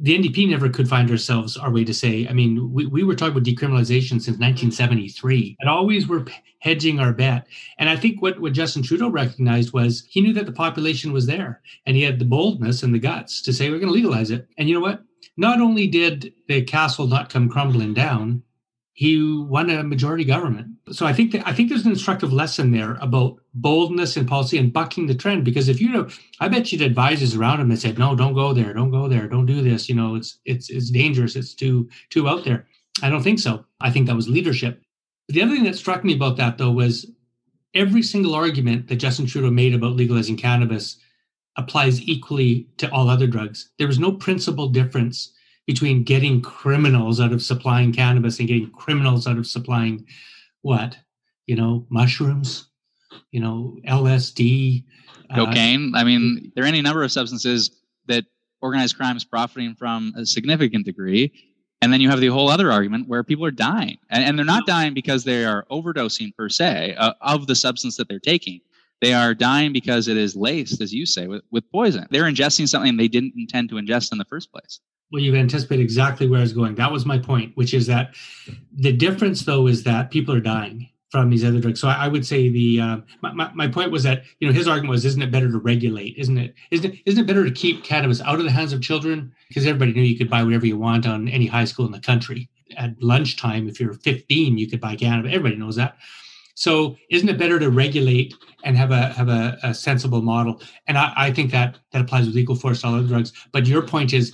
the 0.01 0.17
NDP 0.17 0.49
never 0.49 0.69
could 0.69 0.87
find 0.87 1.09
ourselves 1.09 1.57
our 1.57 1.71
way 1.71 1.83
to 1.83 1.93
say. 1.93 2.27
I 2.27 2.33
mean, 2.33 2.71
we, 2.73 2.85
we 2.85 3.03
were 3.03 3.15
talking 3.15 3.33
about 3.33 3.43
decriminalization 3.43 4.21
since 4.21 4.37
1973, 4.37 5.57
and 5.59 5.69
always 5.69 6.07
were 6.07 6.25
hedging 6.59 6.99
our 6.99 7.13
bet. 7.13 7.47
And 7.77 7.89
I 7.89 7.95
think 7.95 8.21
what, 8.21 8.39
what 8.39 8.53
Justin 8.53 8.83
Trudeau 8.83 9.09
recognized 9.09 9.73
was 9.73 10.05
he 10.09 10.21
knew 10.21 10.33
that 10.33 10.45
the 10.45 10.51
population 10.51 11.13
was 11.13 11.25
there, 11.25 11.61
and 11.85 11.95
he 11.95 12.03
had 12.03 12.19
the 12.19 12.25
boldness 12.25 12.83
and 12.83 12.93
the 12.93 12.99
guts 12.99 13.41
to 13.43 13.53
say 13.53 13.69
we're 13.69 13.79
going 13.79 13.87
to 13.87 13.93
legalize 13.93 14.31
it. 14.31 14.47
And 14.57 14.67
you 14.67 14.75
know 14.75 14.81
what? 14.81 15.03
Not 15.37 15.61
only 15.61 15.87
did 15.87 16.33
the 16.47 16.63
castle 16.63 17.07
not 17.07 17.29
come 17.29 17.49
crumbling 17.49 17.93
down, 17.93 18.43
he 18.93 19.21
won 19.37 19.69
a 19.69 19.83
majority 19.83 20.23
government. 20.23 20.67
So 20.91 21.05
I 21.07 21.13
think 21.13 21.31
that 21.31 21.47
I 21.47 21.53
think 21.53 21.69
there's 21.69 21.85
an 21.85 21.91
instructive 21.91 22.31
lesson 22.31 22.71
there 22.71 22.97
about 23.01 23.39
boldness 23.55 24.17
in 24.17 24.27
policy 24.27 24.57
and 24.59 24.71
bucking 24.71 25.07
the 25.07 25.15
trend. 25.15 25.43
Because 25.43 25.67
if 25.67 25.81
you 25.81 25.89
know, 25.89 26.07
I 26.39 26.47
bet 26.47 26.71
you'd 26.71 26.81
advisors 26.81 27.35
around 27.35 27.59
him 27.59 27.69
that 27.69 27.79
said, 27.79 27.97
"No, 27.97 28.15
don't 28.15 28.35
go 28.35 28.53
there, 28.53 28.73
don't 28.73 28.91
go 28.91 29.07
there, 29.07 29.27
don't 29.27 29.47
do 29.47 29.61
this. 29.61 29.89
You 29.89 29.95
know, 29.95 30.15
it's 30.15 30.37
it's 30.45 30.69
it's 30.69 30.91
dangerous. 30.91 31.35
It's 31.35 31.55
too 31.55 31.89
too 32.09 32.29
out 32.29 32.43
there." 32.43 32.67
I 33.01 33.09
don't 33.09 33.23
think 33.23 33.39
so. 33.39 33.65
I 33.81 33.89
think 33.89 34.07
that 34.07 34.15
was 34.15 34.29
leadership. 34.29 34.81
The 35.27 35.41
other 35.41 35.55
thing 35.55 35.63
that 35.63 35.75
struck 35.75 36.03
me 36.03 36.13
about 36.13 36.37
that 36.37 36.57
though 36.59 36.71
was 36.71 37.09
every 37.73 38.03
single 38.03 38.35
argument 38.35 38.87
that 38.87 38.97
Justin 38.97 39.25
Trudeau 39.25 39.51
made 39.51 39.73
about 39.73 39.95
legalizing 39.95 40.37
cannabis 40.37 40.97
applies 41.57 42.01
equally 42.01 42.67
to 42.77 42.91
all 42.91 43.09
other 43.09 43.27
drugs. 43.27 43.69
There 43.79 43.87
was 43.87 43.99
no 43.99 44.11
principal 44.11 44.69
difference 44.69 45.31
between 45.65 46.03
getting 46.03 46.41
criminals 46.41 47.19
out 47.19 47.31
of 47.31 47.41
supplying 47.41 47.91
cannabis 47.91 48.39
and 48.39 48.47
getting 48.47 48.69
criminals 48.71 49.25
out 49.25 49.37
of 49.37 49.47
supplying 49.47 50.05
what 50.65 50.97
you 51.45 51.55
know 51.55 51.85
mushrooms 51.89 52.69
you 53.31 53.39
know 53.39 53.77
lsd 53.87 54.83
uh, 55.29 55.35
cocaine? 55.35 55.93
Uh, 55.93 55.99
i 55.99 56.03
mean 56.03 56.51
there 56.55 56.63
are 56.63 56.67
any 56.67 56.81
number 56.81 57.03
of 57.03 57.11
substances 57.11 57.69
that 58.07 58.25
organized 58.61 58.97
crime 58.97 59.15
is 59.15 59.23
profiting 59.23 59.75
from 59.75 60.11
a 60.17 60.25
significant 60.25 60.83
degree 60.83 61.31
and 61.83 61.93
then 61.93 62.01
you 62.01 62.09
have 62.09 62.19
the 62.19 62.27
whole 62.27 62.49
other 62.49 62.71
argument 62.71 63.07
where 63.07 63.23
people 63.23 63.45
are 63.45 63.51
dying 63.51 63.97
and, 64.09 64.23
and 64.23 64.39
they're 64.39 64.45
not 64.45 64.65
dying 64.65 64.95
because 64.95 65.23
they 65.23 65.45
are 65.45 65.67
overdosing 65.69 66.35
per 66.35 66.49
se 66.49 66.95
uh, 66.97 67.13
of 67.21 67.45
the 67.45 67.53
substance 67.53 67.97
that 67.97 68.07
they're 68.07 68.19
taking. 68.19 68.59
They 69.01 69.13
are 69.13 69.35
dying 69.35 69.71
because 69.71 70.07
it 70.07 70.17
is 70.17 70.35
laced 70.35 70.81
as 70.81 70.93
you 70.93 71.05
say 71.05 71.27
with, 71.27 71.43
with 71.51 71.69
poison. 71.71 72.07
They're 72.09 72.23
ingesting 72.23 72.67
something 72.67 72.97
they 72.97 73.09
didn't 73.09 73.33
intend 73.37 73.69
to 73.69 73.75
ingest 73.75 74.11
in 74.11 74.17
the 74.17 74.25
first 74.25 74.51
place 74.51 74.79
well, 75.15 75.23
you've 75.23 75.35
anticipated 75.35 75.81
exactly 75.81 76.27
where 76.27 76.39
I 76.39 76.43
was 76.43 76.51
going. 76.51 76.75
That 76.75 76.91
was 76.91 77.05
my 77.05 77.17
point, 77.17 77.55
which 77.55 77.73
is 77.73 77.87
that 77.87 78.13
the 78.73 78.91
difference, 78.91 79.45
though, 79.45 79.65
is 79.65 79.83
that 79.83 80.11
people 80.11 80.35
are 80.35 80.41
dying 80.41 80.89
from 81.09 81.29
these 81.29 81.45
other 81.45 81.61
drugs. 81.61 81.79
So 81.79 81.87
I, 81.87 81.93
I 81.93 82.07
would 82.09 82.25
say 82.25 82.49
the 82.49 82.81
uh, 82.81 82.97
my, 83.21 83.31
my, 83.31 83.49
my, 83.53 83.67
point 83.69 83.91
was 83.91 84.03
that 84.03 84.23
you 84.41 84.47
know 84.47 84.53
his 84.53 84.67
argument 84.67 84.89
was, 84.89 85.05
isn't 85.05 85.21
it 85.21 85.31
better 85.31 85.49
to 85.49 85.57
regulate? 85.57 86.17
Isn't 86.17 86.37
it 86.37 86.53
isn't 86.69 86.93
it 86.93 86.99
isn't 87.05 87.23
it 87.23 87.27
better 87.27 87.45
to 87.45 87.51
keep 87.51 87.85
cannabis 87.85 88.19
out 88.19 88.39
of 88.39 88.43
the 88.43 88.51
hands 88.51 88.73
of 88.73 88.81
children? 88.81 89.33
Because 89.47 89.65
everybody 89.65 89.93
knew 89.93 90.01
you 90.01 90.17
could 90.17 90.29
buy 90.29 90.43
whatever 90.43 90.65
you 90.65 90.77
want 90.77 91.07
on 91.07 91.29
any 91.29 91.45
high 91.45 91.63
school 91.63 91.85
in 91.85 91.93
the 91.93 92.01
country 92.01 92.49
at 92.75 93.01
lunchtime. 93.01 93.69
If 93.69 93.79
you're 93.79 93.93
15, 93.93 94.57
you 94.57 94.67
could 94.67 94.81
buy 94.81 94.97
cannabis. 94.97 95.31
Everybody 95.33 95.55
knows 95.55 95.77
that. 95.77 95.95
So 96.55 96.97
isn't 97.09 97.29
it 97.29 97.37
better 97.37 97.59
to 97.59 97.69
regulate 97.69 98.33
and 98.65 98.75
have 98.75 98.91
a 98.91 99.13
have 99.13 99.29
a, 99.29 99.57
a 99.63 99.73
sensible 99.73 100.21
model? 100.21 100.61
And 100.85 100.97
I, 100.97 101.13
I 101.15 101.31
think 101.31 101.51
that 101.51 101.77
that 101.93 102.01
applies 102.01 102.25
with 102.25 102.37
equal 102.37 102.57
force 102.57 102.81
to 102.81 102.87
all 102.87 102.95
other 102.95 103.07
drugs. 103.07 103.31
But 103.53 103.67
your 103.67 103.83
point 103.83 104.11
is 104.11 104.33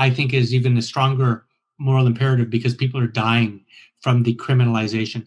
I 0.00 0.08
think 0.08 0.32
is 0.32 0.54
even 0.54 0.78
a 0.78 0.82
stronger 0.82 1.44
moral 1.78 2.06
imperative 2.06 2.48
because 2.48 2.74
people 2.74 2.98
are 2.98 3.06
dying 3.06 3.62
from 4.00 4.22
the 4.22 4.34
criminalization. 4.34 5.26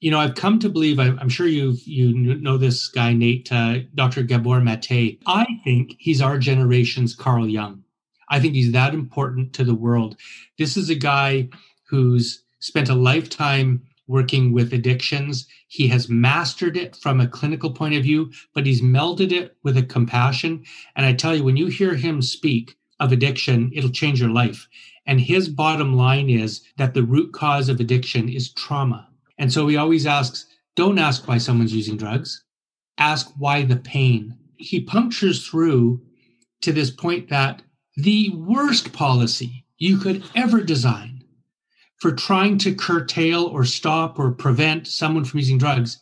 You 0.00 0.10
know, 0.10 0.18
I've 0.18 0.34
come 0.34 0.58
to 0.58 0.68
believe. 0.68 0.98
I'm 1.00 1.30
sure 1.30 1.46
you 1.46 1.76
you 1.86 2.34
know 2.34 2.58
this 2.58 2.88
guy, 2.88 3.14
Nate, 3.14 3.50
uh, 3.50 3.78
Dr. 3.94 4.22
Gabor 4.22 4.60
Mate. 4.60 5.18
I 5.26 5.46
think 5.64 5.96
he's 5.98 6.20
our 6.20 6.38
generation's 6.38 7.14
Carl 7.14 7.48
Jung. 7.48 7.84
I 8.28 8.38
think 8.38 8.52
he's 8.52 8.72
that 8.72 8.92
important 8.92 9.54
to 9.54 9.64
the 9.64 9.74
world. 9.74 10.16
This 10.58 10.76
is 10.76 10.90
a 10.90 10.94
guy 10.94 11.48
who's 11.88 12.44
spent 12.60 12.90
a 12.90 12.94
lifetime 12.94 13.82
working 14.06 14.52
with 14.52 14.74
addictions. 14.74 15.46
He 15.68 15.88
has 15.88 16.10
mastered 16.10 16.76
it 16.76 16.96
from 16.96 17.18
a 17.18 17.28
clinical 17.28 17.70
point 17.70 17.94
of 17.94 18.02
view, 18.02 18.30
but 18.54 18.66
he's 18.66 18.82
melded 18.82 19.32
it 19.32 19.56
with 19.62 19.78
a 19.78 19.82
compassion. 19.82 20.64
And 20.96 21.06
I 21.06 21.14
tell 21.14 21.34
you, 21.34 21.44
when 21.44 21.56
you 21.56 21.68
hear 21.68 21.94
him 21.94 22.20
speak, 22.20 22.76
of 23.02 23.12
addiction, 23.12 23.70
it'll 23.74 23.90
change 23.90 24.20
your 24.20 24.30
life. 24.30 24.68
And 25.06 25.20
his 25.20 25.48
bottom 25.48 25.94
line 25.94 26.30
is 26.30 26.62
that 26.78 26.94
the 26.94 27.02
root 27.02 27.32
cause 27.32 27.68
of 27.68 27.80
addiction 27.80 28.28
is 28.28 28.52
trauma. 28.52 29.08
And 29.38 29.52
so 29.52 29.66
he 29.66 29.76
always 29.76 30.06
asks, 30.06 30.46
don't 30.76 30.98
ask 30.98 31.26
why 31.26 31.38
someone's 31.38 31.74
using 31.74 31.96
drugs, 31.96 32.44
ask 32.98 33.32
why 33.36 33.64
the 33.64 33.76
pain. 33.76 34.38
He 34.56 34.80
punctures 34.80 35.46
through 35.46 36.00
to 36.62 36.72
this 36.72 36.90
point 36.90 37.28
that 37.28 37.62
the 37.96 38.30
worst 38.30 38.92
policy 38.92 39.66
you 39.76 39.98
could 39.98 40.22
ever 40.34 40.60
design 40.60 41.24
for 42.00 42.12
trying 42.12 42.58
to 42.58 42.74
curtail 42.74 43.44
or 43.44 43.64
stop 43.64 44.18
or 44.18 44.30
prevent 44.32 44.86
someone 44.86 45.24
from 45.24 45.40
using 45.40 45.58
drugs 45.58 46.00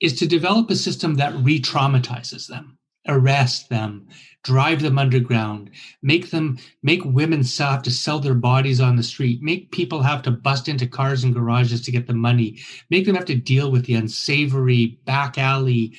is 0.00 0.18
to 0.18 0.26
develop 0.26 0.70
a 0.70 0.76
system 0.76 1.14
that 1.14 1.34
re 1.36 1.60
traumatizes 1.60 2.46
them, 2.46 2.78
arrest 3.08 3.68
them, 3.68 4.06
drive 4.42 4.82
them 4.82 4.98
underground, 4.98 5.70
make 6.02 6.30
them 6.30 6.58
make 6.82 7.04
women 7.04 7.42
have 7.58 7.82
to 7.82 7.90
sell 7.90 8.20
their 8.20 8.34
bodies 8.34 8.80
on 8.80 8.96
the 8.96 9.02
street, 9.02 9.42
make 9.42 9.72
people 9.72 10.02
have 10.02 10.22
to 10.22 10.30
bust 10.30 10.68
into 10.68 10.86
cars 10.86 11.24
and 11.24 11.34
garages 11.34 11.82
to 11.82 11.92
get 11.92 12.06
the 12.06 12.14
money, 12.14 12.58
make 12.90 13.06
them 13.06 13.14
have 13.14 13.24
to 13.24 13.34
deal 13.34 13.70
with 13.70 13.86
the 13.86 13.94
unsavory 13.94 14.98
back 15.04 15.38
alley 15.38 15.92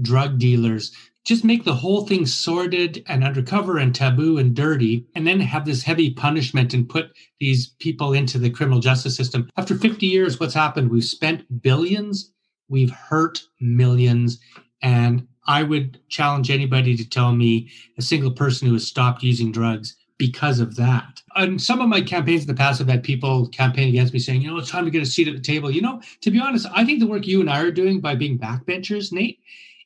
drug 0.00 0.38
dealers. 0.38 0.92
Just 1.24 1.44
make 1.44 1.64
the 1.64 1.74
whole 1.74 2.06
thing 2.06 2.24
sordid 2.24 3.04
and 3.06 3.22
undercover 3.22 3.76
and 3.76 3.94
taboo 3.94 4.38
and 4.38 4.54
dirty, 4.54 5.04
and 5.14 5.26
then 5.26 5.40
have 5.40 5.66
this 5.66 5.82
heavy 5.82 6.10
punishment 6.10 6.72
and 6.72 6.88
put 6.88 7.10
these 7.38 7.68
people 7.80 8.14
into 8.14 8.38
the 8.38 8.48
criminal 8.48 8.80
justice 8.80 9.14
system. 9.14 9.50
After 9.56 9.74
50 9.74 10.06
years, 10.06 10.40
what's 10.40 10.54
happened? 10.54 10.90
We've 10.90 11.04
spent 11.04 11.60
billions, 11.62 12.32
we've 12.68 12.90
hurt 12.90 13.42
millions, 13.60 14.38
and 14.80 15.26
I 15.48 15.62
would 15.62 15.98
challenge 16.08 16.50
anybody 16.50 16.96
to 16.96 17.08
tell 17.08 17.34
me 17.34 17.70
a 17.96 18.02
single 18.02 18.30
person 18.30 18.68
who 18.68 18.74
has 18.74 18.86
stopped 18.86 19.22
using 19.22 19.50
drugs 19.50 19.96
because 20.18 20.60
of 20.60 20.76
that. 20.76 21.22
And 21.36 21.60
some 21.60 21.80
of 21.80 21.88
my 21.88 22.00
campaigns 22.00 22.42
in 22.42 22.48
the 22.48 22.54
past 22.54 22.80
have 22.80 22.88
had 22.88 23.02
people 23.02 23.48
campaign 23.48 23.88
against 23.88 24.12
me 24.12 24.18
saying, 24.18 24.42
you 24.42 24.50
know, 24.50 24.58
it's 24.58 24.70
time 24.70 24.84
to 24.84 24.90
get 24.90 25.02
a 25.02 25.06
seat 25.06 25.28
at 25.28 25.34
the 25.34 25.40
table. 25.40 25.70
You 25.70 25.80
know, 25.80 26.02
to 26.20 26.30
be 26.30 26.40
honest, 26.40 26.66
I 26.74 26.84
think 26.84 27.00
the 27.00 27.06
work 27.06 27.26
you 27.26 27.40
and 27.40 27.48
I 27.48 27.62
are 27.62 27.70
doing 27.70 28.00
by 28.00 28.14
being 28.14 28.38
backbenchers, 28.38 29.10
Nate, 29.10 29.40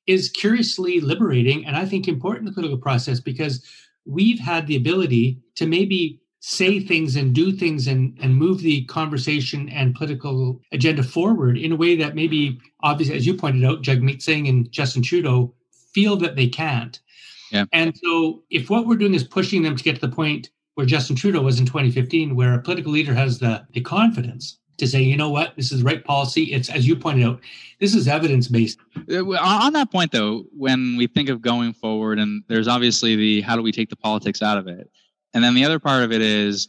is 0.07 0.31
curiously 0.31 1.01
liberating 1.01 1.64
and 1.64 1.77
I 1.77 1.85
think 1.85 2.09
important 2.09 2.40
in 2.40 2.46
the 2.46 2.55
political 2.55 2.79
process 2.79 3.20
because 3.20 3.64
we've 4.05 4.40
had 4.40 4.66
the 4.66 4.77
ability 4.77 5.38
to 5.55 5.66
maybe 5.66 6.21
say 6.44 6.81
things 6.81 7.14
and 7.14 7.33
do 7.33 7.52
things 7.52 7.87
and, 7.87 8.18
and 8.20 8.35
move 8.35 8.59
the 8.62 8.85
conversation 8.87 9.68
and 9.68 9.94
political 9.94 10.61
agenda 10.72 11.00
forward 11.00 11.57
in 11.57 11.70
a 11.70 11.76
way 11.76 11.94
that 11.94 12.16
maybe, 12.16 12.59
obviously, 12.81 13.14
as 13.14 13.24
you 13.24 13.33
pointed 13.33 13.64
out, 13.64 13.81
Jagmeet 13.81 14.20
Singh 14.20 14.48
and 14.48 14.70
Justin 14.72 15.02
Trudeau 15.02 15.55
feel 15.92 16.16
that 16.16 16.35
they 16.35 16.48
can't. 16.48 16.98
Yeah. 17.52 17.66
And 17.72 17.96
so, 17.96 18.42
if 18.50 18.70
what 18.70 18.88
we're 18.88 18.96
doing 18.96 19.14
is 19.14 19.22
pushing 19.22 19.62
them 19.62 19.76
to 19.76 19.85
get 19.85 19.94
to 19.94 20.00
the 20.00 20.14
point 20.14 20.50
where 20.74 20.85
Justin 20.85 21.14
Trudeau 21.14 21.42
was 21.42 21.61
in 21.61 21.66
2015, 21.66 22.35
where 22.35 22.55
a 22.55 22.59
political 22.59 22.90
leader 22.90 23.14
has 23.14 23.38
the, 23.38 23.64
the 23.72 23.81
confidence 23.81 24.59
to 24.78 24.88
say, 24.88 25.00
you 25.00 25.16
know 25.16 25.31
what, 25.31 25.55
this 25.55 25.70
is 25.70 25.78
the 25.78 25.85
right 25.85 26.05
policy. 26.05 26.52
It's, 26.52 26.68
as 26.70 26.88
you 26.88 26.96
pointed 26.96 27.24
out, 27.24 27.40
this 27.78 27.94
is 27.94 28.09
evidence 28.09 28.48
based. 28.48 28.81
Uh, 29.09 29.22
on 29.38 29.74
that 29.74 29.92
point, 29.92 30.11
though, 30.11 30.46
when 30.57 30.96
we 30.96 31.07
think 31.07 31.28
of 31.28 31.40
going 31.40 31.72
forward, 31.72 32.18
and 32.18 32.42
there's 32.48 32.66
obviously 32.66 33.14
the 33.14 33.42
how 33.42 33.55
do 33.55 33.62
we 33.62 33.70
take 33.70 33.90
the 33.90 33.96
politics 33.96 34.42
out 34.42 34.59
of 34.59 34.66
it? 34.66 34.90
And 35.35 35.42
then 35.42 35.55
the 35.55 35.64
other 35.64 35.79
part 35.79 36.03
of 36.03 36.12
it 36.12 36.21
is 36.21 36.68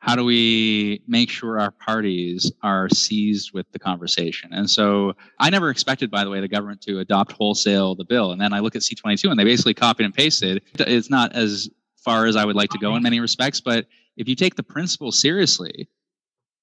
how 0.00 0.16
do 0.16 0.24
we 0.24 1.02
make 1.06 1.28
sure 1.28 1.60
our 1.60 1.70
parties 1.70 2.50
are 2.62 2.88
seized 2.88 3.52
with 3.52 3.70
the 3.72 3.78
conversation? 3.78 4.50
And 4.52 4.68
so 4.68 5.14
I 5.38 5.50
never 5.50 5.68
expected, 5.68 6.10
by 6.10 6.24
the 6.24 6.30
way, 6.30 6.40
the 6.40 6.48
government 6.48 6.80
to 6.82 7.00
adopt 7.00 7.32
wholesale 7.32 7.94
the 7.94 8.04
bill. 8.04 8.32
And 8.32 8.40
then 8.40 8.54
I 8.54 8.60
look 8.60 8.74
at 8.74 8.82
C22 8.82 9.30
and 9.30 9.38
they 9.38 9.44
basically 9.44 9.74
copied 9.74 10.04
and 10.04 10.14
pasted. 10.14 10.62
It's 10.74 11.10
not 11.10 11.34
as 11.34 11.68
far 11.96 12.26
as 12.26 12.34
I 12.34 12.46
would 12.46 12.56
like 12.56 12.70
to 12.70 12.78
go 12.78 12.96
in 12.96 13.02
many 13.02 13.20
respects, 13.20 13.60
but 13.60 13.86
if 14.16 14.26
you 14.26 14.34
take 14.34 14.54
the 14.54 14.62
principles 14.62 15.18
seriously, 15.18 15.86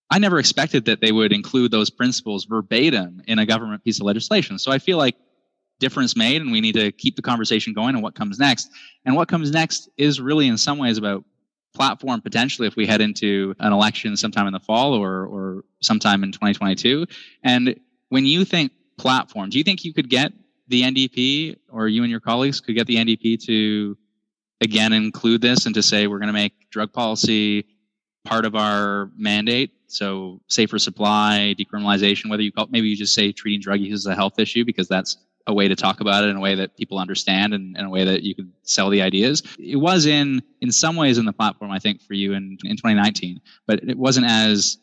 I 0.09 0.17
never 0.17 0.39
expected 0.39 0.85
that 0.85 1.01
they 1.01 1.11
would 1.11 1.31
include 1.31 1.69
those 1.69 1.91
principles 1.91 2.45
verbatim 2.45 3.21
in 3.27 3.37
a 3.37 3.45
government 3.45 3.83
piece 3.83 3.99
of 3.99 4.05
legislation. 4.05 4.57
So 4.57 4.71
I 4.71 4.79
feel 4.79 4.97
like 4.97 5.15
difference 5.79 6.15
made 6.15 6.41
and 6.41 6.51
we 6.51 6.59
need 6.59 6.73
to 6.73 6.91
keep 6.91 7.15
the 7.15 7.21
conversation 7.21 7.73
going 7.73 7.93
and 7.93 8.01
what 8.01 8.15
comes 8.15 8.39
next. 8.39 8.69
And 9.05 9.15
what 9.15 9.27
comes 9.27 9.51
next 9.51 9.89
is 9.97 10.19
really 10.19 10.47
in 10.47 10.57
some 10.57 10.79
ways 10.79 10.97
about 10.97 11.23
platform 11.77 12.21
potentially 12.21 12.67
if 12.67 12.75
we 12.75 12.87
head 12.87 13.01
into 13.01 13.53
an 13.59 13.71
election 13.71 14.17
sometime 14.17 14.47
in 14.47 14.53
the 14.53 14.59
fall 14.59 14.93
or 14.93 15.25
or 15.25 15.63
sometime 15.81 16.23
in 16.23 16.31
2022. 16.31 17.05
And 17.43 17.79
when 18.09 18.25
you 18.25 18.43
think 18.43 18.71
platform, 18.97 19.51
do 19.51 19.59
you 19.59 19.63
think 19.63 19.85
you 19.85 19.93
could 19.93 20.09
get 20.09 20.33
the 20.67 20.81
NDP 20.81 21.57
or 21.69 21.87
you 21.87 22.01
and 22.01 22.09
your 22.09 22.19
colleagues 22.19 22.59
could 22.59 22.75
get 22.75 22.87
the 22.87 22.95
NDP 22.95 23.45
to 23.45 23.97
again 24.59 24.91
include 24.91 25.41
this 25.41 25.67
and 25.67 25.75
to 25.75 25.83
say 25.83 26.07
we're 26.07 26.19
going 26.19 26.27
to 26.27 26.33
make 26.33 26.69
drug 26.71 26.91
policy 26.91 27.65
part 28.25 28.45
of 28.45 28.55
our 28.55 29.11
mandate? 29.15 29.71
So 29.85 30.41
safer 30.47 30.79
supply, 30.79 31.55
decriminalization, 31.57 32.29
whether 32.29 32.41
you 32.41 32.51
call 32.51 32.67
maybe 32.71 32.87
you 32.87 32.97
just 32.97 33.13
say 33.13 33.31
treating 33.31 33.61
drug 33.61 33.79
use 33.79 34.05
as 34.05 34.11
a 34.11 34.15
health 34.15 34.39
issue 34.39 34.65
because 34.65 34.87
that's 34.87 35.17
a 35.47 35.53
way 35.53 35.67
to 35.67 35.75
talk 35.75 36.01
about 36.01 36.25
it 36.25 36.29
in 36.29 36.35
a 36.35 36.39
way 36.41 36.55
that 36.55 36.75
people 36.75 36.99
understand 36.99 37.53
and 37.53 37.77
in 37.77 37.85
a 37.85 37.89
way 37.89 38.03
that 38.03 38.21
you 38.21 38.35
could 38.35 38.51
sell 38.63 38.89
the 38.89 39.01
ideas. 39.01 39.41
It 39.57 39.77
was 39.77 40.05
in 40.05 40.43
in 40.61 40.71
some 40.71 40.95
ways 40.95 41.17
in 41.17 41.25
the 41.25 41.33
platform, 41.33 41.71
I 41.71 41.79
think, 41.79 42.01
for 42.01 42.13
you 42.13 42.33
in, 42.33 42.57
in 42.63 42.75
2019, 42.75 43.39
but 43.65 43.81
it 43.83 43.97
wasn't 43.97 44.27
as 44.27 44.77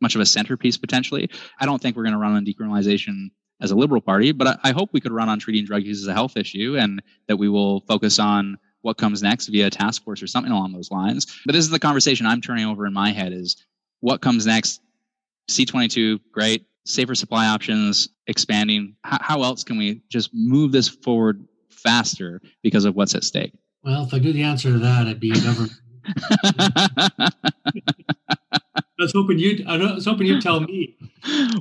much 0.00 0.14
of 0.14 0.20
a 0.20 0.26
centerpiece 0.26 0.76
potentially. 0.76 1.28
I 1.58 1.66
don't 1.66 1.82
think 1.82 1.96
we're 1.96 2.04
going 2.04 2.14
to 2.14 2.18
run 2.18 2.34
on 2.34 2.44
decriminalization 2.44 3.30
as 3.60 3.70
a 3.70 3.76
liberal 3.76 4.00
party, 4.00 4.32
but 4.32 4.46
I, 4.46 4.70
I 4.70 4.72
hope 4.72 4.90
we 4.92 5.00
could 5.00 5.12
run 5.12 5.28
on 5.28 5.38
treating 5.38 5.64
drug 5.64 5.82
use 5.82 6.02
as 6.02 6.08
a 6.08 6.12
health 6.12 6.36
issue 6.36 6.76
and 6.78 7.02
that 7.28 7.36
we 7.36 7.48
will 7.48 7.80
focus 7.82 8.18
on 8.18 8.58
what 8.82 8.98
comes 8.98 9.22
next 9.22 9.46
via 9.48 9.68
a 9.68 9.70
task 9.70 10.04
force 10.04 10.22
or 10.22 10.26
something 10.26 10.52
along 10.52 10.72
those 10.72 10.90
lines. 10.90 11.26
But 11.46 11.54
this 11.54 11.64
is 11.64 11.70
the 11.70 11.78
conversation 11.78 12.26
I'm 12.26 12.40
turning 12.40 12.66
over 12.66 12.86
in 12.86 12.92
my 12.92 13.12
head 13.12 13.32
is 13.32 13.64
what 14.00 14.20
comes 14.20 14.46
next? 14.46 14.80
C22, 15.50 16.20
great 16.32 16.66
safer 16.84 17.14
supply 17.14 17.46
options 17.46 18.08
expanding 18.26 18.94
how, 19.04 19.18
how 19.20 19.42
else 19.42 19.64
can 19.64 19.76
we 19.76 20.02
just 20.08 20.30
move 20.32 20.72
this 20.72 20.88
forward 20.88 21.46
faster 21.70 22.40
because 22.62 22.84
of 22.84 22.94
what's 22.94 23.14
at 23.14 23.24
stake 23.24 23.52
well 23.82 24.04
if 24.04 24.14
i 24.14 24.18
knew 24.18 24.32
the 24.32 24.42
answer 24.42 24.72
to 24.72 24.78
that 24.78 25.06
i'd 25.06 25.20
be 25.20 25.30
a 25.30 25.40
government 25.40 25.72
I 28.98 29.02
was 29.02 29.12
hoping 29.12 29.38
you. 29.38 29.64
I 29.66 29.76
was 29.76 30.04
hoping 30.04 30.26
you'd 30.26 30.42
tell 30.42 30.60
me. 30.60 30.96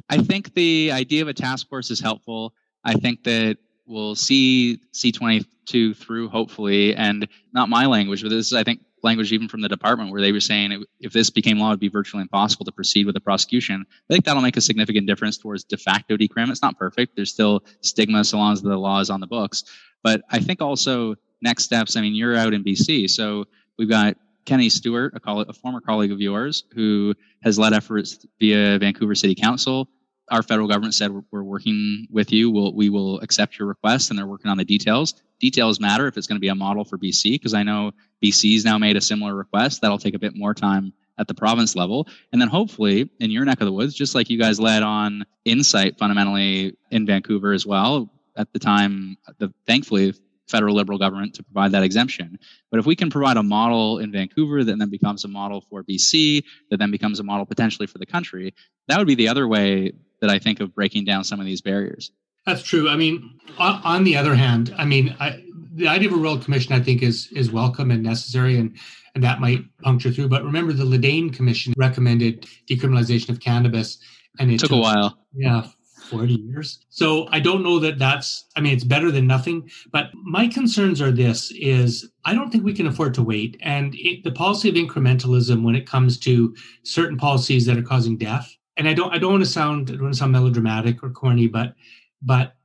I 0.09 0.17
think 0.17 0.53
the 0.53 0.91
idea 0.91 1.21
of 1.21 1.27
a 1.27 1.33
task 1.33 1.67
force 1.67 1.89
is 1.89 1.99
helpful. 1.99 2.53
I 2.83 2.93
think 2.93 3.23
that 3.23 3.57
we'll 3.85 4.15
see 4.15 4.79
C22 4.93 5.95
through, 5.95 6.29
hopefully, 6.29 6.95
and 6.95 7.27
not 7.53 7.69
my 7.69 7.85
language, 7.85 8.21
but 8.21 8.29
this 8.29 8.47
is, 8.47 8.53
I 8.53 8.63
think, 8.63 8.81
language 9.03 9.31
even 9.31 9.47
from 9.47 9.61
the 9.61 9.69
department 9.69 10.11
where 10.11 10.21
they 10.21 10.31
were 10.31 10.39
saying 10.39 10.83
if 10.99 11.13
this 11.13 11.29
became 11.29 11.59
law, 11.59 11.67
it 11.67 11.71
would 11.71 11.79
be 11.79 11.89
virtually 11.89 12.21
impossible 12.21 12.65
to 12.65 12.71
proceed 12.71 13.05
with 13.05 13.15
a 13.15 13.19
prosecution. 13.19 13.85
I 14.09 14.13
think 14.13 14.25
that'll 14.25 14.41
make 14.41 14.57
a 14.57 14.61
significant 14.61 15.07
difference 15.07 15.37
towards 15.37 15.63
de 15.63 15.77
facto 15.77 16.17
decrim. 16.17 16.49
It's 16.49 16.61
not 16.61 16.77
perfect. 16.77 17.15
There's 17.15 17.31
still 17.31 17.63
stigma 17.81 18.23
so 18.23 18.37
long 18.37 18.53
as 18.53 18.61
the 18.61 18.77
law 18.77 18.99
is 18.99 19.09
on 19.09 19.19
the 19.19 19.27
books. 19.27 19.63
But 20.03 20.21
I 20.29 20.39
think 20.39 20.61
also 20.61 21.15
next 21.41 21.65
steps, 21.65 21.95
I 21.95 22.01
mean, 22.01 22.15
you're 22.15 22.35
out 22.35 22.53
in 22.53 22.63
BC. 22.63 23.09
So 23.09 23.45
we've 23.77 23.89
got 23.89 24.17
Kenny 24.45 24.69
Stewart, 24.69 25.13
a, 25.13 25.31
a 25.31 25.53
former 25.53 25.81
colleague 25.81 26.11
of 26.11 26.19
yours, 26.19 26.63
who 26.73 27.13
has 27.43 27.59
led 27.59 27.73
efforts 27.73 28.25
via 28.39 28.79
Vancouver 28.79 29.15
City 29.15 29.35
Council 29.35 29.87
our 30.31 30.43
federal 30.43 30.67
government 30.67 30.93
said 30.93 31.11
we're, 31.11 31.23
we're, 31.31 31.43
working 31.43 32.07
with 32.09 32.31
you. 32.31 32.49
We'll, 32.49 32.73
we 32.73 32.89
will 32.89 33.19
accept 33.19 33.59
your 33.59 33.67
request, 33.67 34.09
and 34.09 34.17
they're 34.17 34.25
working 34.25 34.49
on 34.49 34.57
the 34.57 34.65
details. 34.65 35.15
Details 35.39 35.79
matter 35.79 36.07
if 36.07 36.17
it's 36.17 36.27
going 36.27 36.37
to 36.37 36.41
be 36.41 36.47
a 36.47 36.55
model 36.55 36.85
for 36.85 36.97
BC, 36.97 37.33
because 37.33 37.53
I 37.53 37.63
know 37.63 37.91
BC's 38.23 38.63
now 38.63 38.77
made 38.77 38.95
a 38.95 39.01
similar 39.01 39.35
request. 39.35 39.81
That'll 39.81 39.97
take 39.97 40.15
a 40.15 40.19
bit 40.19 40.35
more 40.35 40.53
time 40.53 40.93
at 41.17 41.27
the 41.27 41.33
province 41.33 41.75
level. 41.75 42.07
And 42.31 42.41
then 42.41 42.49
hopefully 42.49 43.09
in 43.19 43.31
your 43.31 43.45
neck 43.45 43.61
of 43.61 43.65
the 43.65 43.71
woods, 43.71 43.93
just 43.93 44.15
like 44.15 44.29
you 44.29 44.39
guys 44.39 44.59
led 44.59 44.83
on 44.83 45.25
Insite 45.45 45.97
fundamentally 45.99 46.75
in 46.89 47.05
Vancouver 47.05 47.53
as 47.53 47.65
well, 47.65 48.09
at 48.35 48.51
the 48.53 48.59
time, 48.59 49.17
the 49.37 49.53
thankfully 49.67 50.13
federal 50.47 50.75
liberal 50.75 50.97
government 50.97 51.35
to 51.35 51.43
provide 51.43 51.71
that 51.71 51.83
exemption. 51.83 52.37
But 52.69 52.79
if 52.79 52.85
we 52.85 52.95
can 52.95 53.09
provide 53.09 53.37
a 53.37 53.43
model 53.43 53.99
in 53.99 54.11
Vancouver 54.11 54.63
that 54.63 54.77
then 54.77 54.89
becomes 54.89 55.23
a 55.23 55.27
model 55.27 55.61
for 55.69 55.83
BC, 55.83 56.43
that 56.69 56.77
then 56.77 56.91
becomes 56.91 57.19
a 57.19 57.23
model 57.23 57.45
potentially 57.45 57.87
for 57.87 57.97
the 57.97 58.05
country, 58.05 58.53
that 58.87 58.97
would 58.97 59.07
be 59.07 59.15
the 59.15 59.29
other 59.29 59.47
way 59.47 59.93
that 60.23 60.29
I 60.29 60.39
think 60.39 60.61
of 60.61 60.73
breaking 60.73 61.03
down 61.03 61.25
some 61.25 61.41
of 61.41 61.45
these 61.45 61.59
barriers. 61.59 62.09
That's 62.45 62.63
true. 62.63 62.87
I 62.87 62.95
mean, 62.95 63.37
on, 63.57 63.81
on 63.83 64.03
the 64.05 64.15
other 64.15 64.35
hand, 64.35 64.73
I 64.77 64.85
mean, 64.85 65.13
I, 65.19 65.43
the 65.73 65.89
idea 65.89 66.07
of 66.07 66.15
a 66.15 66.17
royal 66.17 66.37
commission, 66.37 66.73
I 66.73 66.79
think, 66.79 67.03
is 67.03 67.27
is 67.33 67.51
welcome 67.51 67.91
and 67.91 68.01
necessary, 68.01 68.57
and 68.57 68.77
and 69.15 69.23
that 69.23 69.41
might 69.41 69.65
puncture 69.81 70.11
through. 70.11 70.29
But 70.29 70.45
remember, 70.45 70.71
the 70.71 70.85
Le 70.85 70.97
Dain 70.97 71.29
Commission 71.29 71.73
recommended 71.75 72.47
decriminalization 72.69 73.29
of 73.29 73.41
cannabis, 73.41 73.97
and 74.39 74.49
it 74.49 74.61
took, 74.61 74.69
took 74.69 74.77
a 74.77 74.81
while. 74.81 75.17
Yeah, 75.35 75.67
40 76.03 76.33
years. 76.35 76.79
So 76.89 77.27
I 77.31 77.41
don't 77.41 77.61
know 77.61 77.79
that 77.79 77.99
that's, 77.99 78.45
I 78.55 78.61
mean, 78.61 78.73
it's 78.73 78.85
better 78.85 79.11
than 79.11 79.27
nothing. 79.27 79.69
But 79.91 80.07
my 80.13 80.47
concerns 80.47 81.01
are 81.01 81.11
this 81.11 81.51
is 81.51 82.09
I 82.23 82.33
don't 82.33 82.49
think 82.49 82.63
we 82.63 82.73
can 82.73 82.87
afford 82.87 83.13
to 83.15 83.23
wait. 83.23 83.57
And 83.61 83.93
it, 83.95 84.23
the 84.23 84.31
policy 84.31 84.69
of 84.69 84.75
incrementalism 84.75 85.63
when 85.63 85.75
it 85.75 85.85
comes 85.85 86.17
to 86.19 86.55
certain 86.83 87.17
policies 87.17 87.65
that 87.65 87.77
are 87.77 87.83
causing 87.83 88.17
death 88.17 88.55
and 88.77 88.87
I 88.87 88.93
don't 88.93 89.13
I 89.13 89.17
don't 89.17 89.31
want 89.31 89.43
to 89.43 89.49
sound 89.49 89.89
I 89.89 89.93
don't 89.93 90.03
want 90.03 90.13
to 90.13 90.19
sound 90.19 90.31
melodramatic 90.31 91.03
or 91.03 91.09
corny, 91.09 91.47
but 91.47 91.75
but 92.21 92.55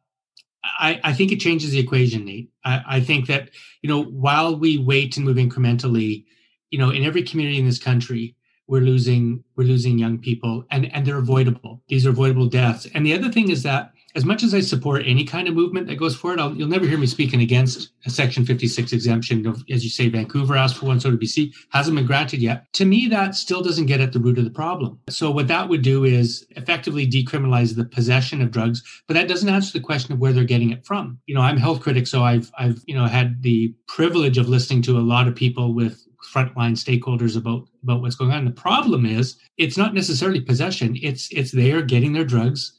I, 0.64 1.00
I 1.04 1.12
think 1.12 1.32
it 1.32 1.40
changes 1.40 1.70
the 1.70 1.78
equation, 1.78 2.24
Nate. 2.24 2.50
I, 2.64 2.82
I 2.86 3.00
think 3.00 3.26
that 3.26 3.50
you 3.82 3.88
know 3.88 4.04
while 4.04 4.58
we 4.58 4.78
wait 4.78 5.16
and 5.16 5.26
move 5.26 5.36
incrementally, 5.36 6.24
you 6.70 6.78
know, 6.78 6.90
in 6.90 7.04
every 7.04 7.22
community 7.22 7.58
in 7.58 7.66
this 7.66 7.78
country, 7.78 8.34
we're 8.66 8.82
losing 8.82 9.44
we're 9.56 9.66
losing 9.66 9.98
young 9.98 10.18
people, 10.18 10.64
and 10.70 10.92
and 10.92 11.06
they're 11.06 11.18
avoidable. 11.18 11.82
These 11.88 12.06
are 12.06 12.10
avoidable 12.10 12.46
deaths. 12.46 12.86
And 12.94 13.04
the 13.04 13.14
other 13.14 13.30
thing 13.30 13.50
is 13.50 13.62
that 13.62 13.92
as 14.14 14.24
much 14.24 14.42
as 14.42 14.54
I 14.54 14.60
support 14.60 15.02
any 15.04 15.24
kind 15.24 15.48
of 15.48 15.54
movement 15.54 15.86
that 15.86 15.96
goes 15.96 16.16
forward, 16.16 16.40
I'll, 16.40 16.54
you'll 16.54 16.68
never 16.68 16.86
hear 16.86 16.98
me 16.98 17.06
speaking 17.06 17.42
against 17.42 17.90
a 18.06 18.10
Section 18.10 18.44
56 18.46 18.92
exemption. 18.92 19.46
Of, 19.46 19.62
As 19.70 19.84
you 19.84 19.90
say, 19.90 20.08
Vancouver 20.08 20.56
asked 20.56 20.76
for 20.76 20.86
one, 20.86 20.98
so 20.98 21.10
did 21.10 21.20
BC, 21.20 21.52
hasn't 21.70 21.94
been 21.94 22.06
granted 22.06 22.40
yet. 22.40 22.64
To 22.74 22.84
me, 22.84 23.06
that 23.08 23.34
still 23.34 23.62
doesn't 23.62 23.86
get 23.86 24.00
at 24.00 24.12
the 24.12 24.18
root 24.18 24.38
of 24.38 24.44
the 24.44 24.50
problem. 24.50 24.98
So 25.10 25.30
what 25.30 25.48
that 25.48 25.68
would 25.68 25.82
do 25.82 26.04
is 26.04 26.46
effectively 26.52 27.06
decriminalize 27.06 27.76
the 27.76 27.84
possession 27.84 28.40
of 28.40 28.50
drugs, 28.50 28.82
but 29.06 29.14
that 29.14 29.28
doesn't 29.28 29.48
answer 29.48 29.72
the 29.72 29.84
question 29.84 30.14
of 30.14 30.20
where 30.20 30.32
they're 30.32 30.44
getting 30.44 30.70
it 30.70 30.86
from. 30.86 31.18
You 31.26 31.34
know, 31.34 31.42
I'm 31.42 31.58
a 31.58 31.60
health 31.60 31.80
critic, 31.80 32.06
so 32.06 32.22
I've 32.22 32.50
I've 32.58 32.82
you 32.86 32.94
know 32.94 33.04
had 33.04 33.42
the 33.42 33.74
privilege 33.86 34.38
of 34.38 34.48
listening 34.48 34.82
to 34.82 34.98
a 34.98 35.00
lot 35.00 35.28
of 35.28 35.34
people 35.34 35.74
with 35.74 36.04
frontline 36.32 36.76
stakeholders 36.76 37.36
about 37.36 37.68
about 37.82 38.00
what's 38.00 38.16
going 38.16 38.32
on. 38.32 38.44
The 38.44 38.50
problem 38.50 39.06
is 39.06 39.36
it's 39.56 39.76
not 39.76 39.94
necessarily 39.94 40.40
possession; 40.40 40.96
it's 41.02 41.28
it's 41.30 41.52
they 41.52 41.72
are 41.72 41.82
getting 41.82 42.12
their 42.12 42.24
drugs 42.24 42.77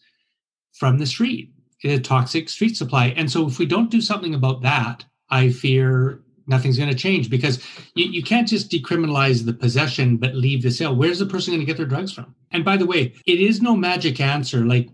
from 0.80 0.98
the 0.98 1.06
street, 1.06 1.52
a 1.84 2.00
toxic 2.00 2.48
street 2.48 2.78
supply. 2.78 3.08
And 3.18 3.30
so 3.30 3.46
if 3.46 3.60
we 3.60 3.66
don't 3.66 3.92
do 3.92 4.00
something 4.00 4.34
about 4.34 4.62
that, 4.62 5.04
I 5.30 5.50
fear 5.50 6.22
nothing's 6.48 6.78
going 6.78 6.90
to 6.90 6.96
change 6.96 7.30
because 7.30 7.64
you, 7.96 8.06
you 8.06 8.24
can't 8.24 8.48
just 8.48 8.72
decriminalize 8.72 9.46
the 9.46 9.54
possession 9.54 10.18
but 10.18 10.36
leave 10.36 10.64
the 10.64 10.72
sale. 10.72 10.96
Where's 10.96 11.20
the 11.20 11.26
person 11.26 11.54
going 11.54 11.60
to 11.60 11.66
get 11.66 11.78
their 11.78 11.86
drugs 11.86 12.14
from? 12.14 12.34
And 12.52 12.64
by 12.64 12.78
the 12.78 12.86
way, 12.86 13.14
it 13.28 13.40
is 13.40 13.62
no 13.62 13.76
magic 13.76 14.22
answer. 14.22 14.66
Like 14.66 14.90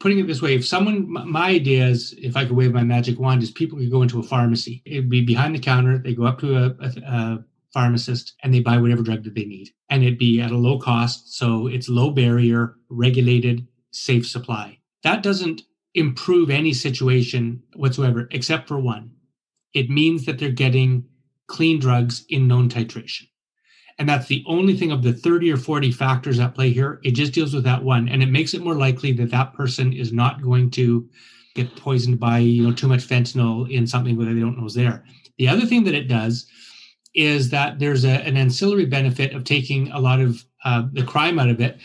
putting 0.00 0.18
it 0.18 0.26
this 0.26 0.42
way, 0.42 0.56
if 0.56 0.66
someone, 0.66 1.10
my 1.10 1.50
idea 1.50 1.86
is, 1.86 2.12
if 2.18 2.36
I 2.36 2.44
could 2.44 2.56
wave 2.56 2.74
my 2.74 2.82
magic 2.82 3.18
wand, 3.18 3.42
is 3.42 3.52
people 3.52 3.78
could 3.78 3.90
go 3.90 4.02
into 4.02 4.18
a 4.18 4.24
pharmacy. 4.24 4.82
It'd 4.84 5.08
be 5.08 5.24
behind 5.24 5.54
the 5.54 5.60
counter. 5.60 5.96
They 5.96 6.14
go 6.14 6.24
up 6.24 6.40
to 6.40 6.56
a, 6.56 6.76
a, 6.80 6.92
a 7.06 7.44
pharmacist 7.72 8.34
and 8.42 8.52
they 8.52 8.60
buy 8.60 8.78
whatever 8.78 9.02
drug 9.02 9.22
that 9.22 9.36
they 9.36 9.44
need. 9.44 9.70
And 9.88 10.02
it'd 10.02 10.18
be 10.18 10.40
at 10.40 10.50
a 10.50 10.56
low 10.56 10.78
cost. 10.80 11.36
So 11.38 11.68
it's 11.68 11.88
low 11.88 12.10
barrier, 12.10 12.74
regulated, 12.88 13.68
safe 13.92 14.26
supply 14.26 14.79
that 15.02 15.22
doesn't 15.22 15.62
improve 15.94 16.50
any 16.50 16.72
situation 16.72 17.62
whatsoever, 17.74 18.28
except 18.30 18.68
for 18.68 18.78
one. 18.78 19.12
It 19.74 19.90
means 19.90 20.26
that 20.26 20.38
they're 20.38 20.50
getting 20.50 21.06
clean 21.46 21.80
drugs 21.80 22.24
in 22.28 22.46
known 22.46 22.68
titration. 22.68 23.24
And 23.98 24.08
that's 24.08 24.28
the 24.28 24.44
only 24.46 24.76
thing 24.76 24.92
of 24.92 25.02
the 25.02 25.12
30 25.12 25.52
or 25.52 25.56
40 25.58 25.92
factors 25.92 26.38
at 26.38 26.54
play 26.54 26.70
here. 26.70 27.00
It 27.04 27.10
just 27.10 27.34
deals 27.34 27.52
with 27.52 27.64
that 27.64 27.84
one. 27.84 28.08
And 28.08 28.22
it 28.22 28.30
makes 28.30 28.54
it 28.54 28.64
more 28.64 28.74
likely 28.74 29.12
that 29.12 29.30
that 29.30 29.52
person 29.52 29.92
is 29.92 30.12
not 30.12 30.42
going 30.42 30.70
to 30.70 31.08
get 31.54 31.76
poisoned 31.76 32.18
by, 32.18 32.38
you 32.38 32.62
know, 32.62 32.72
too 32.72 32.88
much 32.88 33.06
fentanyl 33.06 33.70
in 33.70 33.86
something 33.86 34.16
that 34.18 34.24
they 34.24 34.40
don't 34.40 34.58
know 34.58 34.66
is 34.66 34.74
there. 34.74 35.04
The 35.38 35.48
other 35.48 35.66
thing 35.66 35.84
that 35.84 35.94
it 35.94 36.08
does 36.08 36.46
is 37.14 37.50
that 37.50 37.78
there's 37.78 38.04
a, 38.04 38.26
an 38.26 38.36
ancillary 38.36 38.86
benefit 38.86 39.34
of 39.34 39.44
taking 39.44 39.90
a 39.90 39.98
lot 39.98 40.20
of 40.20 40.44
uh, 40.64 40.84
the 40.92 41.02
crime 41.02 41.38
out 41.38 41.50
of 41.50 41.60
it. 41.60 41.78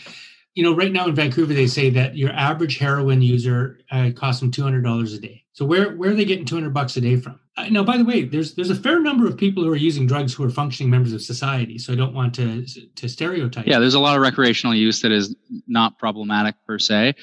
You 0.56 0.62
know, 0.64 0.74
right 0.74 0.90
now 0.90 1.06
in 1.06 1.14
Vancouver, 1.14 1.54
they 1.54 1.66
say 1.66 1.90
that 1.90 2.16
your 2.16 2.32
average 2.32 2.78
heroin 2.78 3.22
user 3.22 3.78
uh, 3.92 4.10
costs 4.16 4.40
them 4.40 4.50
two 4.50 4.62
hundred 4.62 4.82
dollars 4.82 5.12
a 5.12 5.20
day. 5.20 5.44
So 5.52 5.64
where 5.64 5.94
where 5.94 6.10
are 6.10 6.14
they 6.14 6.24
getting 6.24 6.46
two 6.46 6.56
hundred 6.56 6.74
bucks 6.74 6.96
a 6.96 7.00
day 7.00 7.16
from? 7.16 7.38
Uh, 7.58 7.68
now, 7.68 7.84
by 7.84 7.98
the 7.98 8.04
way, 8.04 8.24
there's 8.24 8.54
there's 8.54 8.70
a 8.70 8.74
fair 8.74 9.00
number 9.00 9.26
of 9.26 9.36
people 9.36 9.62
who 9.62 9.70
are 9.70 9.76
using 9.76 10.06
drugs 10.06 10.34
who 10.34 10.44
are 10.44 10.50
functioning 10.50 10.90
members 10.90 11.12
of 11.12 11.20
society. 11.22 11.78
So 11.78 11.92
I 11.92 11.96
don't 11.96 12.14
want 12.14 12.34
to 12.36 12.64
to 13.00 13.08
stereotype. 13.08 13.66
Yeah, 13.66 13.78
there's 13.78 13.94
a 13.94 14.00
lot 14.00 14.16
of 14.16 14.22
recreational 14.22 14.74
use 14.74 15.02
that 15.02 15.12
is 15.12 15.36
not 15.68 15.98
problematic 15.98 16.56
per 16.66 16.78
se. 16.78 17.14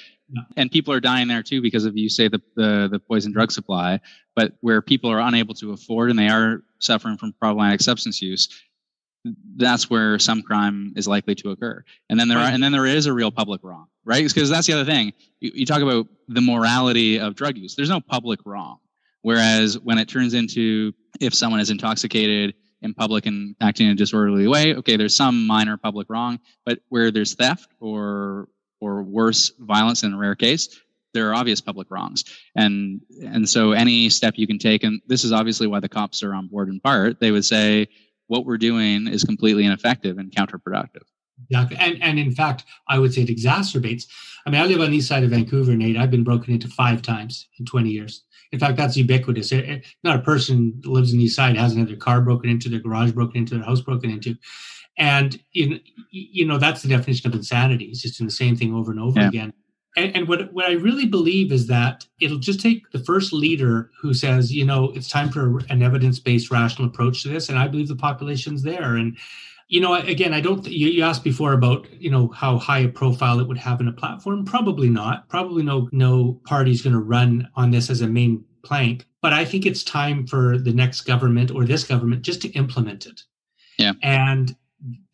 And 0.56 0.72
people 0.72 0.93
are 0.93 1.00
dying 1.00 1.28
there 1.28 1.43
too 1.43 1.62
because 1.62 1.86
of 1.86 1.98
you 1.98 2.10
say 2.10 2.28
the, 2.28 2.41
the 2.56 2.88
the 2.91 3.00
poison 3.00 3.32
drug 3.32 3.52
supply, 3.52 4.00
but 4.36 4.54
where 4.62 4.82
people 4.82 5.12
are 5.12 5.19
unable 5.19 5.54
to 5.56 5.74
afford 5.74 6.10
and 6.12 6.17
they 6.17 6.30
are 6.30 6.63
suffering 6.80 7.17
from 7.17 7.34
problematic 7.34 7.82
substance 7.82 8.22
use, 8.22 8.48
that's 9.56 9.90
where 9.90 10.20
some 10.20 10.42
crime 10.42 10.94
is 10.96 11.08
likely 11.08 11.36
to 11.36 11.52
occur. 11.52 11.84
And 12.10 12.20
then 12.20 12.28
there 12.28 12.40
are, 12.40 12.48
and 12.48 12.62
then 12.62 12.72
there 12.72 12.86
is 12.86 13.06
a 13.06 13.14
real 13.14 13.32
public 13.32 13.62
wrong, 13.64 13.88
right? 14.04 14.28
Because 14.28 14.50
that's 14.50 14.68
the 14.68 14.74
other 14.74 14.86
thing. 14.86 15.14
You, 15.40 15.52
you 15.54 15.66
talk 15.66 15.82
about 15.82 16.08
the 16.28 16.42
morality 16.42 17.20
of 17.20 17.36
drug 17.36 17.58
use. 17.58 17.76
There's 17.76 17.90
no 17.90 18.02
public 18.02 18.40
wrong. 18.46 18.80
Whereas 19.22 19.80
when 19.80 19.98
it 19.98 20.10
turns 20.10 20.34
into 20.34 20.94
if 21.22 21.34
someone 21.34 21.62
is 21.62 21.70
intoxicated 21.70 22.56
in 22.82 22.94
public 22.94 23.26
and 23.26 23.56
acting 23.62 23.88
in 23.88 23.94
a 23.94 23.96
disorderly 23.96 24.48
way, 24.48 24.76
okay, 24.76 24.98
there's 24.98 25.16
some 25.16 25.48
minor 25.48 25.78
public 25.78 26.10
wrong. 26.10 26.40
But 26.66 26.80
where 26.90 27.10
there's 27.10 27.34
theft 27.36 27.70
or 27.80 28.50
or 28.82 29.02
worse 29.02 29.54
violence 29.60 30.04
in 30.04 30.14
a 30.14 30.18
rare 30.18 30.36
case, 30.36 30.78
there 31.14 31.30
are 31.30 31.36
obvious 31.36 31.62
public 31.62 31.90
wrongs. 31.90 32.26
And 32.56 33.00
and 33.22 33.48
so 33.48 33.72
any 33.72 34.10
step 34.10 34.34
you 34.36 34.46
can 34.46 34.60
take, 34.60 34.84
and 34.84 35.02
this 35.08 35.24
is 35.24 35.32
obviously 35.32 35.68
why 35.68 35.80
the 35.80 35.88
cops 35.88 36.22
are 36.22 36.34
on 36.34 36.48
board 36.48 36.68
in 36.68 36.82
part, 36.82 37.22
they 37.22 37.32
would 37.32 37.46
say 37.46 37.88
what 38.28 38.46
we're 38.46 38.58
doing 38.58 39.08
is 39.08 39.24
completely 39.24 39.66
ineffective 39.66 40.18
and 40.18 40.32
counterproductive. 40.32 41.04
Exactly. 41.50 41.78
And 41.80 42.02
and 42.02 42.20
in 42.20 42.32
fact, 42.32 42.64
I 42.88 43.00
would 43.00 43.14
say 43.14 43.22
it 43.24 43.30
exacerbates. 43.30 44.06
I 44.46 44.50
mean, 44.50 44.62
I 44.62 44.66
live 44.66 44.82
on 44.82 44.92
the 44.92 44.98
east 44.98 45.08
side 45.08 45.24
of 45.24 45.32
Vancouver, 45.32 45.76
Nate. 45.76 45.98
I've 45.98 46.12
been 46.12 46.24
broken 46.24 46.54
into 46.54 46.68
five 46.68 47.02
times 47.02 47.48
in 47.60 47.66
20 47.66 47.90
years. 47.90 48.24
In 48.52 48.60
fact, 48.60 48.78
that's 48.78 48.96
ubiquitous. 48.96 49.52
It, 49.52 49.68
it, 49.68 49.86
not 50.04 50.18
a 50.18 50.22
person 50.22 50.80
lives 50.86 51.12
in 51.12 51.18
the 51.18 51.26
east 51.26 51.36
side 51.36 51.58
hasn't 51.58 51.80
had 51.80 51.90
their 51.90 51.98
car 51.98 52.22
broken 52.22 52.50
into, 52.50 52.70
their 52.70 52.80
garage 52.80 53.12
broken 53.12 53.38
into, 53.38 53.56
their 53.56 53.64
house 53.64 53.82
broken 53.82 54.12
into. 54.12 54.36
And 54.98 55.40
in 55.56 55.80
you 56.12 56.46
know, 56.46 56.60
that's 56.60 56.84
the 56.84 56.90
definition 56.90 57.28
of 57.28 57.36
insanity. 57.36 57.86
It's 57.86 58.02
just 58.02 58.20
doing 58.20 58.28
the 58.28 58.34
same 58.34 58.56
thing 58.56 58.76
over 58.76 58.92
and 58.92 59.00
over 59.00 59.20
yeah. 59.20 59.28
again. 59.28 59.54
And, 59.95 60.15
and, 60.15 60.27
what, 60.27 60.51
what 60.53 60.65
I 60.65 60.73
really 60.73 61.06
believe 61.06 61.51
is 61.51 61.67
that 61.67 62.08
it'll 62.19 62.39
just 62.39 62.60
take 62.60 62.89
the 62.91 62.99
first 62.99 63.32
leader 63.32 63.91
who 64.01 64.13
says, 64.13 64.51
you 64.51 64.65
know, 64.65 64.91
it's 64.95 65.08
time 65.08 65.29
for 65.29 65.60
an 65.69 65.84
evidence 65.84 66.19
based, 66.19 66.49
rational 66.49 66.88
approach 66.88 67.21
to 67.23 67.29
this. 67.29 67.49
And 67.49 67.60
I 67.60 67.67
believe 67.67 67.88
the 67.88 67.95
population's 67.95 68.63
there. 68.63 68.95
And, 68.95 69.17
you 69.67 69.79
know, 69.79 69.93
again, 69.93 70.34
I 70.34 70.41
don't, 70.41 70.65
you, 70.67 70.88
you 70.88 71.03
asked 71.03 71.23
before 71.23 71.53
about, 71.53 71.88
you 71.93 72.10
know, 72.10 72.29
how 72.29 72.58
high 72.58 72.79
a 72.79 72.88
profile 72.88 73.39
it 73.39 73.47
would 73.47 73.58
have 73.58 73.82
in 73.82 73.88
a 73.88 73.93
platform. 73.93 74.45
Probably 74.45 74.89
not. 74.89 75.29
Probably 75.29 75.63
no, 75.63 75.89
no 75.91 76.39
party's 76.45 76.82
going 76.82 76.93
to 76.93 76.99
run 76.99 77.47
on 77.56 77.69
this 77.69 77.89
as 77.89 78.01
a 78.01 78.08
main 78.08 78.43
plank. 78.63 79.06
But 79.21 79.34
I 79.34 79.45
think 79.45 79.65
it's 79.65 79.84
time 79.84 80.25
for 80.25 80.58
the 80.58 80.73
next 80.73 81.01
government 81.01 81.51
or 81.51 81.65
this 81.65 81.84
government 81.84 82.23
just 82.23 82.41
to 82.41 82.49
implement 82.49 83.06
it. 83.06 83.21
Yeah. 83.77 83.93
And 84.01 84.56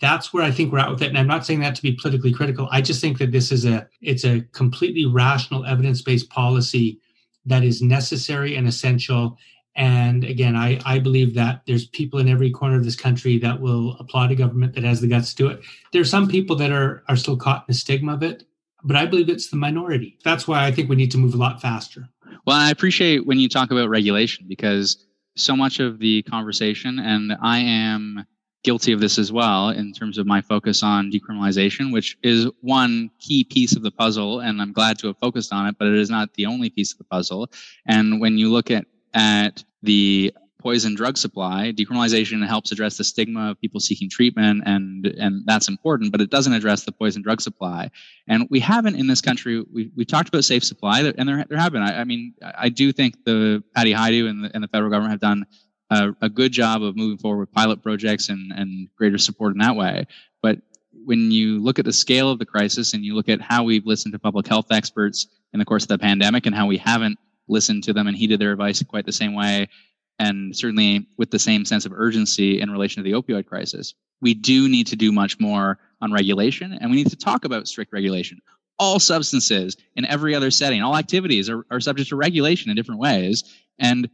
that's 0.01 0.33
where 0.33 0.43
I 0.43 0.51
think 0.51 0.71
we're 0.71 0.79
at 0.79 0.89
with 0.89 1.01
it. 1.01 1.09
And 1.09 1.17
I'm 1.17 1.27
not 1.27 1.45
saying 1.45 1.59
that 1.59 1.75
to 1.75 1.81
be 1.81 1.93
politically 1.93 2.33
critical. 2.33 2.67
I 2.71 2.81
just 2.81 3.01
think 3.01 3.17
that 3.19 3.31
this 3.31 3.51
is 3.51 3.65
a 3.65 3.87
it's 4.01 4.25
a 4.25 4.41
completely 4.51 5.05
rational, 5.05 5.65
evidence-based 5.65 6.29
policy 6.29 6.99
that 7.45 7.63
is 7.63 7.81
necessary 7.81 8.55
and 8.55 8.67
essential. 8.67 9.37
And 9.75 10.23
again, 10.23 10.55
I, 10.55 10.79
I 10.85 10.99
believe 10.99 11.35
that 11.35 11.61
there's 11.67 11.87
people 11.87 12.19
in 12.19 12.27
every 12.27 12.51
corner 12.51 12.77
of 12.77 12.83
this 12.83 12.95
country 12.95 13.37
that 13.39 13.61
will 13.61 13.95
applaud 13.99 14.31
a 14.31 14.35
government 14.35 14.73
that 14.73 14.83
has 14.83 14.99
the 14.99 15.07
guts 15.07 15.33
to 15.33 15.43
do 15.43 15.49
it. 15.49 15.61
There 15.93 16.01
are 16.01 16.05
some 16.05 16.27
people 16.27 16.55
that 16.57 16.71
are 16.71 17.03
are 17.07 17.15
still 17.15 17.37
caught 17.37 17.61
in 17.61 17.65
the 17.67 17.73
stigma 17.73 18.13
of 18.13 18.23
it, 18.23 18.43
but 18.83 18.95
I 18.95 19.05
believe 19.05 19.29
it's 19.29 19.49
the 19.49 19.57
minority. 19.57 20.17
That's 20.23 20.47
why 20.47 20.65
I 20.65 20.71
think 20.71 20.89
we 20.89 20.95
need 20.95 21.11
to 21.11 21.17
move 21.17 21.33
a 21.33 21.37
lot 21.37 21.61
faster. 21.61 22.09
Well, 22.45 22.57
I 22.57 22.71
appreciate 22.71 23.25
when 23.25 23.39
you 23.39 23.49
talk 23.49 23.71
about 23.71 23.89
regulation 23.89 24.45
because 24.47 25.05
so 25.35 25.55
much 25.55 25.79
of 25.79 25.99
the 25.99 26.23
conversation, 26.23 26.99
and 26.99 27.37
I 27.41 27.59
am 27.59 28.25
guilty 28.63 28.91
of 28.91 28.99
this 28.99 29.17
as 29.17 29.31
well 29.31 29.69
in 29.69 29.93
terms 29.93 30.17
of 30.17 30.27
my 30.27 30.41
focus 30.41 30.83
on 30.83 31.11
decriminalization, 31.11 31.93
which 31.93 32.17
is 32.23 32.47
one 32.61 33.09
key 33.19 33.43
piece 33.43 33.75
of 33.75 33.83
the 33.83 33.91
puzzle, 33.91 34.41
and 34.41 34.61
I'm 34.61 34.73
glad 34.73 34.99
to 34.99 35.07
have 35.07 35.17
focused 35.17 35.53
on 35.53 35.67
it, 35.67 35.75
but 35.79 35.87
it 35.87 35.95
is 35.95 36.09
not 36.09 36.33
the 36.33 36.45
only 36.45 36.69
piece 36.69 36.91
of 36.91 36.97
the 36.97 37.05
puzzle. 37.05 37.49
And 37.87 38.19
when 38.19 38.37
you 38.37 38.51
look 38.51 38.69
at 38.69 38.85
at 39.13 39.63
the 39.81 40.33
poison 40.59 40.93
drug 40.93 41.17
supply, 41.17 41.71
decriminalization 41.71 42.45
helps 42.45 42.71
address 42.71 42.97
the 42.97 43.03
stigma 43.03 43.51
of 43.51 43.61
people 43.61 43.79
seeking 43.79 44.09
treatment, 44.09 44.63
and 44.65 45.05
and 45.05 45.43
that's 45.45 45.67
important. 45.67 46.11
But 46.11 46.21
it 46.21 46.29
doesn't 46.29 46.53
address 46.53 46.83
the 46.83 46.91
poison 46.91 47.21
drug 47.21 47.41
supply. 47.41 47.89
And 48.27 48.45
we 48.49 48.59
haven't 48.59 48.95
in 48.95 49.07
this 49.07 49.21
country. 49.21 49.63
We 49.73 49.89
we 49.95 50.05
talked 50.05 50.27
about 50.27 50.43
safe 50.43 50.63
supply, 50.63 51.01
and 51.17 51.27
there 51.27 51.45
there 51.49 51.57
have 51.57 51.71
been. 51.71 51.81
I, 51.81 52.01
I 52.01 52.03
mean, 52.03 52.33
I 52.43 52.69
do 52.69 52.91
think 52.91 53.23
the 53.23 53.63
Patty 53.73 53.93
Hajdu 53.93 54.29
and 54.29 54.43
the, 54.43 54.51
and 54.53 54.63
the 54.63 54.67
federal 54.67 54.91
government 54.91 55.11
have 55.11 55.21
done 55.21 55.45
a, 55.89 56.11
a 56.21 56.29
good 56.29 56.51
job 56.51 56.83
of 56.83 56.95
moving 56.95 57.17
forward 57.17 57.39
with 57.39 57.51
pilot 57.51 57.81
projects 57.81 58.29
and, 58.29 58.51
and 58.51 58.87
greater 58.95 59.17
support 59.17 59.53
in 59.53 59.59
that 59.59 59.75
way. 59.75 60.05
But 60.41 60.59
when 61.05 61.31
you 61.31 61.59
look 61.59 61.79
at 61.79 61.85
the 61.85 61.93
scale 61.93 62.29
of 62.29 62.39
the 62.39 62.45
crisis 62.45 62.93
and 62.93 63.03
you 63.03 63.15
look 63.15 63.29
at 63.29 63.41
how 63.41 63.63
we've 63.63 63.85
listened 63.85 64.13
to 64.13 64.19
public 64.19 64.47
health 64.47 64.67
experts 64.71 65.27
in 65.53 65.59
the 65.59 65.65
course 65.65 65.83
of 65.83 65.89
the 65.89 65.97
pandemic 65.97 66.45
and 66.45 66.55
how 66.55 66.67
we 66.67 66.77
haven't 66.77 67.17
listened 67.47 67.83
to 67.83 67.93
them 67.93 68.07
and 68.07 68.15
heeded 68.15 68.39
their 68.39 68.51
advice 68.51 68.83
quite 68.83 69.05
the 69.05 69.11
same 69.11 69.33
way, 69.33 69.67
and 70.19 70.55
certainly 70.55 71.07
with 71.17 71.31
the 71.31 71.39
same 71.39 71.65
sense 71.65 71.85
of 71.85 71.93
urgency 71.93 72.61
in 72.61 72.69
relation 72.69 73.03
to 73.03 73.09
the 73.09 73.19
opioid 73.19 73.45
crisis, 73.45 73.95
we 74.21 74.33
do 74.33 74.69
need 74.69 74.87
to 74.87 74.95
do 74.95 75.11
much 75.11 75.39
more 75.39 75.79
on 76.01 76.11
regulation 76.11 76.73
and 76.73 76.91
we 76.91 76.97
need 76.97 77.09
to 77.09 77.15
talk 77.15 77.45
about 77.45 77.67
strict 77.67 77.91
regulation. 77.93 78.39
All 78.77 78.99
substances 78.99 79.75
in 79.95 80.05
every 80.05 80.35
other 80.35 80.51
setting, 80.51 80.81
all 80.81 80.95
activities 80.95 81.49
are, 81.49 81.65
are 81.71 81.79
subject 81.79 82.09
to 82.09 82.15
regulation 82.15 82.69
in 82.69 82.75
different 82.75 83.01
ways. 83.01 83.43
And 83.77 84.09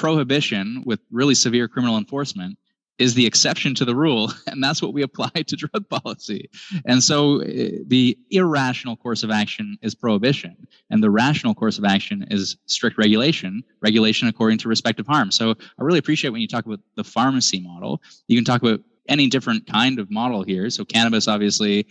prohibition 0.00 0.82
with 0.86 0.98
really 1.10 1.34
severe 1.34 1.68
criminal 1.68 1.98
enforcement 1.98 2.56
is 2.98 3.12
the 3.12 3.26
exception 3.26 3.74
to 3.74 3.84
the 3.84 3.94
rule 3.94 4.32
and 4.46 4.64
that's 4.64 4.80
what 4.80 4.94
we 4.94 5.02
apply 5.02 5.28
to 5.28 5.56
drug 5.56 5.86
policy. 5.90 6.48
And 6.86 7.02
so 7.02 7.40
eh, 7.40 7.72
the 7.86 8.16
irrational 8.30 8.96
course 8.96 9.22
of 9.22 9.30
action 9.30 9.76
is 9.82 9.94
prohibition 9.94 10.56
and 10.88 11.02
the 11.02 11.10
rational 11.10 11.54
course 11.54 11.76
of 11.76 11.84
action 11.84 12.26
is 12.30 12.56
strict 12.64 12.96
regulation 12.96 13.62
regulation 13.82 14.26
according 14.26 14.56
to 14.60 14.68
respective 14.70 15.06
harm. 15.06 15.30
So 15.30 15.50
i 15.50 15.82
really 15.84 15.98
appreciate 15.98 16.30
when 16.30 16.40
you 16.40 16.48
talk 16.48 16.64
about 16.64 16.80
the 16.96 17.04
pharmacy 17.04 17.60
model. 17.60 18.00
You 18.26 18.38
can 18.38 18.44
talk 18.46 18.62
about 18.62 18.80
any 19.06 19.28
different 19.28 19.66
kind 19.66 19.98
of 19.98 20.10
model 20.10 20.42
here. 20.44 20.70
So 20.70 20.82
cannabis 20.86 21.28
obviously 21.28 21.86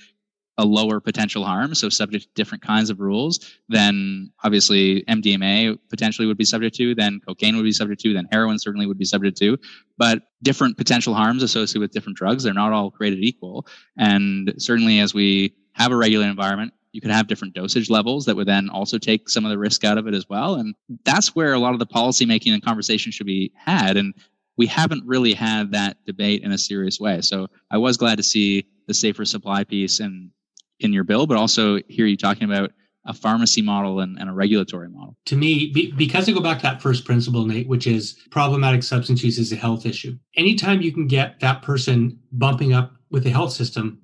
a 0.59 0.65
lower 0.65 0.99
potential 0.99 1.45
harm, 1.45 1.73
so 1.73 1.87
subject 1.87 2.25
to 2.25 2.29
different 2.35 2.61
kinds 2.61 2.89
of 2.89 2.99
rules 2.99 3.39
than 3.69 4.29
obviously 4.43 5.03
MDMA 5.07 5.79
potentially 5.89 6.27
would 6.27 6.37
be 6.37 6.43
subject 6.43 6.75
to, 6.75 6.93
then 6.93 7.21
cocaine 7.25 7.55
would 7.55 7.63
be 7.63 7.71
subject 7.71 8.01
to, 8.01 8.13
then 8.13 8.27
heroin 8.29 8.59
certainly 8.59 8.85
would 8.85 8.97
be 8.97 9.05
subject 9.05 9.37
to, 9.37 9.57
but 9.97 10.23
different 10.43 10.77
potential 10.77 11.13
harms 11.13 11.43
associated 11.43 11.79
with 11.79 11.91
different 11.91 12.17
drugs. 12.17 12.43
They're 12.43 12.53
not 12.53 12.73
all 12.73 12.91
created 12.91 13.23
equal. 13.23 13.65
And 13.97 14.53
certainly 14.57 14.99
as 14.99 15.13
we 15.13 15.55
have 15.73 15.93
a 15.93 15.95
regulated 15.95 16.29
environment, 16.29 16.73
you 16.91 16.99
could 16.99 17.11
have 17.11 17.27
different 17.27 17.53
dosage 17.53 17.89
levels 17.89 18.25
that 18.25 18.35
would 18.35 18.47
then 18.47 18.69
also 18.69 18.97
take 18.97 19.29
some 19.29 19.45
of 19.45 19.51
the 19.51 19.57
risk 19.57 19.85
out 19.85 19.97
of 19.97 20.07
it 20.07 20.13
as 20.13 20.27
well. 20.27 20.55
And 20.55 20.75
that's 21.05 21.33
where 21.33 21.53
a 21.53 21.59
lot 21.59 21.71
of 21.71 21.79
the 21.79 21.85
policy 21.85 22.25
making 22.25 22.51
and 22.51 22.61
conversation 22.61 23.13
should 23.13 23.27
be 23.27 23.53
had. 23.55 23.95
And 23.95 24.13
we 24.57 24.65
haven't 24.65 25.05
really 25.05 25.33
had 25.33 25.71
that 25.71 26.03
debate 26.05 26.43
in 26.43 26.51
a 26.51 26.57
serious 26.57 26.99
way. 26.99 27.21
So 27.21 27.47
I 27.71 27.77
was 27.77 27.95
glad 27.95 28.17
to 28.17 28.23
see 28.23 28.65
the 28.87 28.93
safer 28.93 29.23
supply 29.23 29.63
piece 29.63 30.01
and 30.01 30.31
in 30.79 30.93
your 30.93 31.03
bill, 31.03 31.27
but 31.27 31.37
also 31.37 31.79
hear 31.87 32.05
you 32.05 32.17
talking 32.17 32.43
about 32.43 32.71
a 33.05 33.13
pharmacy 33.13 33.61
model 33.61 34.01
and, 34.01 34.19
and 34.19 34.29
a 34.29 34.33
regulatory 34.33 34.89
model. 34.89 35.17
To 35.25 35.35
me, 35.35 35.71
be, 35.71 35.91
because 35.93 36.27
I 36.27 36.31
go 36.31 36.41
back 36.41 36.57
to 36.57 36.63
that 36.63 36.81
first 36.81 37.05
principle, 37.05 37.45
Nate, 37.45 37.67
which 37.67 37.87
is 37.87 38.19
problematic 38.29 38.83
substance 38.83 39.23
use 39.23 39.39
is 39.39 39.51
a 39.51 39.55
health 39.55 39.85
issue. 39.85 40.17
Anytime 40.35 40.81
you 40.81 40.91
can 40.91 41.07
get 41.07 41.39
that 41.39 41.61
person 41.61 42.19
bumping 42.31 42.73
up 42.73 42.93
with 43.09 43.23
the 43.23 43.29
health 43.29 43.51
system, 43.51 44.01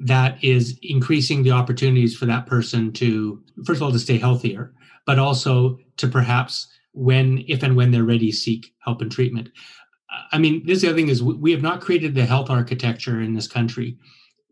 that 0.00 0.42
is 0.42 0.78
increasing 0.82 1.42
the 1.42 1.50
opportunities 1.50 2.16
for 2.16 2.26
that 2.26 2.46
person 2.46 2.92
to, 2.94 3.42
first 3.66 3.78
of 3.78 3.82
all, 3.82 3.92
to 3.92 3.98
stay 3.98 4.18
healthier, 4.18 4.72
but 5.06 5.18
also 5.18 5.78
to 5.98 6.08
perhaps 6.08 6.66
when, 6.92 7.44
if 7.46 7.62
and 7.62 7.76
when 7.76 7.90
they're 7.90 8.04
ready, 8.04 8.32
seek 8.32 8.72
help 8.82 9.02
and 9.02 9.12
treatment. 9.12 9.50
I 10.32 10.38
mean, 10.38 10.64
this 10.64 10.76
is 10.76 10.82
the 10.82 10.88
other 10.88 10.96
thing 10.96 11.08
is 11.08 11.22
we 11.22 11.52
have 11.52 11.62
not 11.62 11.80
created 11.80 12.14
the 12.14 12.24
health 12.24 12.50
architecture 12.50 13.20
in 13.20 13.34
this 13.34 13.46
country 13.46 13.96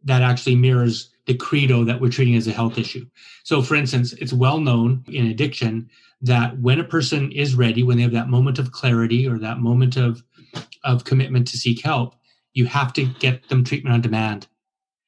that 0.05 0.23
actually 0.23 0.55
mirrors 0.55 1.11
the 1.29 1.37
credo 1.37 1.85
that 1.85 2.01
we're 2.01 2.11
treating 2.11 2.35
as 2.37 2.49
a 2.49 2.53
health 2.53 2.79
issue. 2.79 3.07
So, 3.45 3.61
for 3.63 3.75
instance, 3.77 4.15
it's 4.15 4.33
well 4.33 4.59
known 4.59 5.05
in 5.09 5.27
addiction 5.27 5.89
that 6.23 6.59
when 6.59 6.81
a 6.81 6.85
person 6.85 7.31
is 7.33 7.55
ready, 7.55 7.83
when 7.83 7.99
they 7.99 8.03
have 8.03 8.13
that 8.13 8.31
moment 8.31 8.59
of 8.59 8.73
clarity 8.73 9.29
or 9.29 9.39
that 9.39 9.59
moment 9.59 9.97
of, 9.97 10.25
of 10.83 11.05
commitment 11.05 11.47
to 11.49 11.59
seek 11.59 11.85
help, 11.85 12.17
you 12.55 12.65
have 12.65 12.95
to 12.95 13.05
get 13.05 13.49
them 13.51 13.63
treatment 13.63 13.95
on 13.95 14.01
demand. 14.01 14.49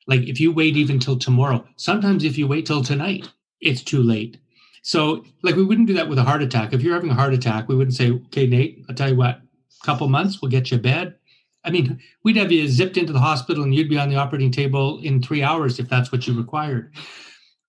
Like 0.07 0.21
if 0.21 0.39
you 0.39 0.53
wait 0.53 0.77
even 0.77 0.99
till 0.99 1.19
tomorrow, 1.19 1.67
sometimes 1.77 2.23
if 2.23 2.37
you 2.37 2.47
wait 2.47 2.67
till 2.67 2.85
tonight, 2.85 3.29
it's 3.63 3.83
too 3.83 4.03
late. 4.03 4.37
So, 4.83 5.25
like, 5.43 5.57
we 5.57 5.65
wouldn't 5.65 5.89
do 5.89 5.95
that 5.95 6.09
with 6.09 6.19
a 6.19 6.23
heart 6.23 6.43
attack. 6.43 6.73
If 6.73 6.83
you're 6.83 6.95
having 6.95 7.11
a 7.11 7.15
heart 7.15 7.35
attack, 7.35 7.69
we 7.69 7.75
wouldn't 7.75 7.97
say, 7.97 8.13
okay, 8.13 8.47
Nate, 8.47 8.85
I'll 8.89 8.95
tell 8.95 9.11
you 9.11 9.17
what, 9.17 9.43
couple 9.85 10.09
months, 10.09 10.41
we'll 10.41 10.51
get 10.51 10.71
you 10.71 10.79
a 10.79 10.81
bed. 10.81 11.17
I 11.65 11.71
mean, 11.71 12.01
we'd 12.25 12.37
have 12.37 12.53
you 12.53 12.69
zipped 12.69 12.97
into 12.97 13.13
the 13.13 13.21
hospital 13.21 13.63
and 13.63 13.75
you'd 13.75 13.89
be 13.89 13.99
on 13.99 14.09
the 14.09 14.17
operating 14.17 14.51
table 14.51 15.01
in 15.03 15.23
three 15.23 15.43
hours 15.43 15.79
if 15.79 15.89
that's 15.89 16.11
what 16.11 16.27
you 16.27 16.37
required. 16.37 16.95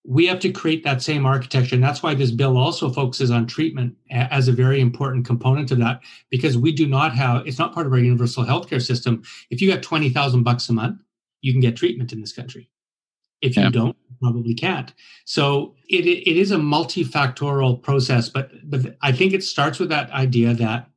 We 0.03 0.25
have 0.27 0.39
to 0.39 0.51
create 0.51 0.83
that 0.83 1.01
same 1.01 1.25
architecture. 1.25 1.75
And 1.75 1.83
that's 1.83 2.01
why 2.01 2.15
this 2.15 2.31
bill 2.31 2.57
also 2.57 2.89
focuses 2.89 3.29
on 3.29 3.45
treatment 3.45 3.95
as 4.09 4.47
a 4.47 4.53
very 4.53 4.79
important 4.79 5.25
component 5.25 5.71
of 5.71 5.77
that, 5.79 6.01
because 6.29 6.57
we 6.57 6.71
do 6.71 6.87
not 6.87 7.13
have, 7.13 7.45
it's 7.45 7.59
not 7.59 7.73
part 7.73 7.85
of 7.85 7.93
our 7.93 7.99
universal 7.99 8.43
healthcare 8.43 8.81
system. 8.81 9.21
If 9.49 9.61
you 9.61 9.71
got 9.71 9.83
20,000 9.83 10.43
bucks 10.43 10.69
a 10.69 10.73
month, 10.73 11.01
you 11.41 11.51
can 11.51 11.61
get 11.61 11.75
treatment 11.75 12.13
in 12.13 12.21
this 12.21 12.33
country. 12.33 12.69
If 13.41 13.57
you 13.57 13.63
yeah. 13.63 13.69
don't, 13.69 13.97
probably 14.21 14.53
can't. 14.53 14.93
So 15.25 15.75
it, 15.89 16.05
it 16.05 16.37
is 16.37 16.51
a 16.51 16.57
multifactorial 16.57 17.81
process, 17.81 18.29
but 18.29 18.51
but 18.63 18.97
I 19.01 19.11
think 19.11 19.33
it 19.33 19.43
starts 19.43 19.79
with 19.79 19.89
that 19.89 20.11
idea 20.11 20.53
that 20.53 20.90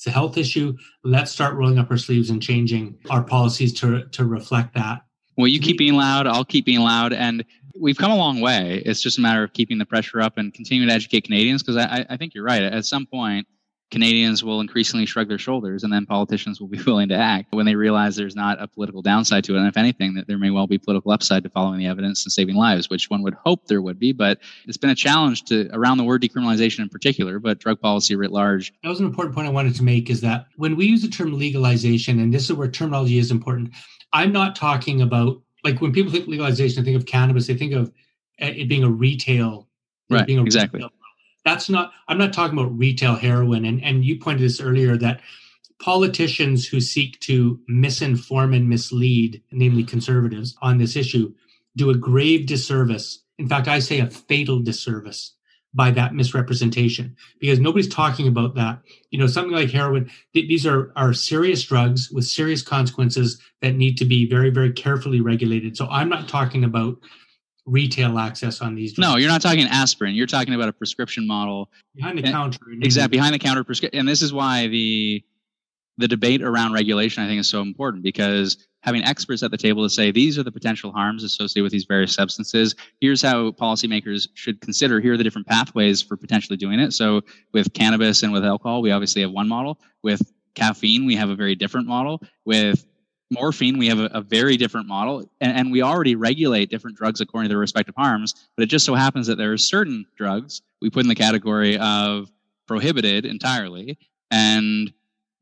it's 0.00 0.06
a 0.06 0.10
health 0.10 0.38
issue. 0.38 0.74
Let's 1.04 1.30
start 1.30 1.56
rolling 1.56 1.78
up 1.78 1.90
our 1.90 1.98
sleeves 1.98 2.30
and 2.30 2.42
changing 2.42 2.96
our 3.10 3.22
policies 3.22 3.78
to 3.80 4.06
to 4.06 4.24
reflect 4.24 4.72
that. 4.72 5.02
Well, 5.36 5.46
you 5.46 5.60
keep 5.60 5.76
being 5.76 5.92
loud, 5.92 6.26
I'll 6.26 6.42
keep 6.42 6.64
being 6.64 6.80
loud, 6.80 7.12
and 7.12 7.44
we've 7.78 7.98
come 7.98 8.10
a 8.10 8.16
long 8.16 8.40
way. 8.40 8.82
It's 8.86 9.02
just 9.02 9.18
a 9.18 9.20
matter 9.20 9.42
of 9.42 9.52
keeping 9.52 9.76
the 9.76 9.84
pressure 9.84 10.22
up 10.22 10.38
and 10.38 10.54
continuing 10.54 10.88
to 10.88 10.94
educate 10.94 11.24
Canadians 11.24 11.62
because 11.62 11.76
I, 11.76 12.06
I 12.08 12.16
think 12.16 12.34
you're 12.34 12.44
right. 12.44 12.62
At 12.62 12.86
some 12.86 13.04
point, 13.04 13.46
Canadians 13.90 14.44
will 14.44 14.60
increasingly 14.60 15.04
shrug 15.04 15.28
their 15.28 15.38
shoulders, 15.38 15.82
and 15.82 15.92
then 15.92 16.06
politicians 16.06 16.60
will 16.60 16.68
be 16.68 16.80
willing 16.86 17.08
to 17.08 17.16
act 17.16 17.52
when 17.52 17.66
they 17.66 17.74
realize 17.74 18.16
there's 18.16 18.36
not 18.36 18.62
a 18.62 18.68
political 18.68 19.02
downside 19.02 19.44
to 19.44 19.54
it. 19.54 19.58
And 19.58 19.66
if 19.66 19.76
anything, 19.76 20.14
that 20.14 20.28
there 20.28 20.38
may 20.38 20.50
well 20.50 20.66
be 20.66 20.78
political 20.78 21.10
upside 21.10 21.42
to 21.42 21.50
following 21.50 21.78
the 21.78 21.86
evidence 21.86 22.24
and 22.24 22.32
saving 22.32 22.56
lives, 22.56 22.88
which 22.88 23.10
one 23.10 23.22
would 23.22 23.34
hope 23.34 23.66
there 23.66 23.82
would 23.82 23.98
be. 23.98 24.12
But 24.12 24.38
it's 24.66 24.76
been 24.76 24.90
a 24.90 24.94
challenge 24.94 25.44
to 25.44 25.68
around 25.72 25.98
the 25.98 26.04
word 26.04 26.22
decriminalization 26.22 26.80
in 26.80 26.88
particular, 26.88 27.38
but 27.38 27.58
drug 27.58 27.80
policy 27.80 28.14
writ 28.14 28.30
large. 28.30 28.72
That 28.82 28.90
was 28.90 29.00
an 29.00 29.06
important 29.06 29.34
point 29.34 29.48
I 29.48 29.50
wanted 29.50 29.74
to 29.76 29.82
make 29.82 30.08
is 30.08 30.20
that 30.20 30.46
when 30.56 30.76
we 30.76 30.86
use 30.86 31.02
the 31.02 31.08
term 31.08 31.36
legalization, 31.36 32.20
and 32.20 32.32
this 32.32 32.44
is 32.44 32.52
where 32.52 32.70
terminology 32.70 33.18
is 33.18 33.30
important, 33.30 33.70
I'm 34.12 34.32
not 34.32 34.54
talking 34.54 35.02
about 35.02 35.40
like 35.64 35.80
when 35.80 35.92
people 35.92 36.12
think 36.12 36.26
legalization, 36.26 36.80
I 36.80 36.84
think 36.84 36.96
of 36.96 37.06
cannabis, 37.06 37.46
they 37.46 37.54
think 37.54 37.72
of 37.72 37.92
eh, 38.38 38.54
it 38.56 38.68
being 38.68 38.84
a 38.84 38.90
retail, 38.90 39.68
right? 40.08 40.26
Being 40.26 40.38
a 40.38 40.42
exactly. 40.42 40.78
Retail 40.78 40.99
that's 41.44 41.68
not 41.68 41.92
i'm 42.08 42.18
not 42.18 42.32
talking 42.32 42.58
about 42.58 42.76
retail 42.76 43.16
heroin. 43.16 43.64
And 43.64 43.82
and 43.82 44.04
you 44.04 44.18
pointed 44.18 44.42
this 44.42 44.60
earlier 44.60 44.96
that 44.98 45.20
politicians 45.80 46.66
who 46.66 46.80
seek 46.80 47.18
to 47.20 47.58
misinform 47.70 48.54
and 48.54 48.68
mislead 48.68 49.42
namely 49.50 49.84
conservatives 49.84 50.56
on 50.60 50.78
this 50.78 50.96
issue 50.96 51.32
do 51.76 51.90
a 51.90 51.96
grave 51.96 52.46
disservice. 52.46 53.22
In 53.38 53.48
fact 53.48 53.68
i 53.68 53.78
say 53.78 54.00
a 54.00 54.06
fatal 54.06 54.60
disservice 54.60 55.34
by 55.72 55.92
that 55.92 56.14
misrepresentation 56.14 57.14
because 57.40 57.60
nobody's 57.60 57.86
talking 57.88 58.26
about 58.26 58.56
that. 58.56 58.80
You 59.10 59.18
know 59.18 59.26
something 59.28 59.54
like 59.54 59.70
heroin 59.70 60.10
th- 60.34 60.48
these 60.48 60.66
are 60.66 60.92
are 60.96 61.12
serious 61.12 61.62
drugs 61.64 62.10
with 62.10 62.24
serious 62.24 62.60
consequences 62.60 63.40
that 63.62 63.76
need 63.76 63.96
to 63.98 64.04
be 64.04 64.28
very 64.28 64.50
very 64.50 64.72
carefully 64.72 65.20
regulated. 65.20 65.76
So 65.76 65.86
i'm 65.90 66.08
not 66.08 66.28
talking 66.28 66.64
about 66.64 66.96
retail 67.70 68.18
access 68.18 68.60
on 68.60 68.74
these 68.74 68.92
drugs. 68.92 69.08
No, 69.08 69.16
you're 69.16 69.28
not 69.28 69.40
talking 69.42 69.66
aspirin. 69.66 70.14
You're 70.14 70.26
talking 70.26 70.54
about 70.54 70.68
a 70.68 70.72
prescription 70.72 71.26
model 71.26 71.70
behind 71.94 72.18
the 72.18 72.24
and, 72.24 72.32
counter. 72.32 72.58
Exactly, 72.82 73.16
behind 73.16 73.34
the 73.34 73.38
counter 73.38 73.64
prescription. 73.64 73.98
And 73.98 74.08
this 74.08 74.22
is 74.22 74.32
why 74.32 74.66
the 74.66 75.24
the 75.98 76.08
debate 76.08 76.42
around 76.42 76.72
regulation 76.72 77.22
I 77.22 77.26
think 77.26 77.40
is 77.40 77.48
so 77.48 77.60
important 77.60 78.02
because 78.02 78.66
having 78.82 79.04
experts 79.04 79.42
at 79.42 79.50
the 79.50 79.58
table 79.58 79.82
to 79.82 79.90
say 79.90 80.10
these 80.10 80.38
are 80.38 80.42
the 80.42 80.52
potential 80.52 80.90
harms 80.90 81.22
associated 81.22 81.62
with 81.62 81.72
these 81.72 81.84
various 81.84 82.14
substances. 82.14 82.74
Here's 83.00 83.20
how 83.20 83.50
policymakers 83.50 84.28
should 84.34 84.60
consider. 84.62 85.00
Here 85.00 85.12
are 85.12 85.16
the 85.18 85.24
different 85.24 85.46
pathways 85.46 86.00
for 86.00 86.16
potentially 86.16 86.56
doing 86.56 86.80
it. 86.80 86.92
So 86.92 87.20
with 87.52 87.72
cannabis 87.74 88.22
and 88.22 88.32
with 88.32 88.44
alcohol, 88.44 88.80
we 88.80 88.90
obviously 88.90 89.20
have 89.22 89.30
one 89.30 89.48
model. 89.48 89.78
With 90.02 90.22
caffeine, 90.54 91.04
we 91.04 91.16
have 91.16 91.28
a 91.28 91.34
very 91.34 91.54
different 91.54 91.86
model. 91.86 92.22
With 92.46 92.86
morphine, 93.30 93.78
we 93.78 93.88
have 93.88 93.98
a, 93.98 94.06
a 94.06 94.20
very 94.20 94.56
different 94.56 94.86
model, 94.86 95.20
and, 95.40 95.56
and, 95.56 95.72
we 95.72 95.82
already 95.82 96.16
regulate 96.16 96.68
different 96.68 96.96
drugs 96.96 97.20
according 97.20 97.48
to 97.48 97.52
their 97.52 97.58
respective 97.58 97.94
harms. 97.96 98.34
But 98.56 98.64
it 98.64 98.66
just 98.66 98.84
so 98.84 98.94
happens 98.94 99.26
that 99.28 99.38
there 99.38 99.52
are 99.52 99.58
certain 99.58 100.06
drugs 100.16 100.62
we 100.82 100.90
put 100.90 101.04
in 101.04 101.08
the 101.08 101.14
category 101.14 101.78
of 101.78 102.30
prohibited 102.66 103.24
entirely, 103.24 103.98
and 104.30 104.92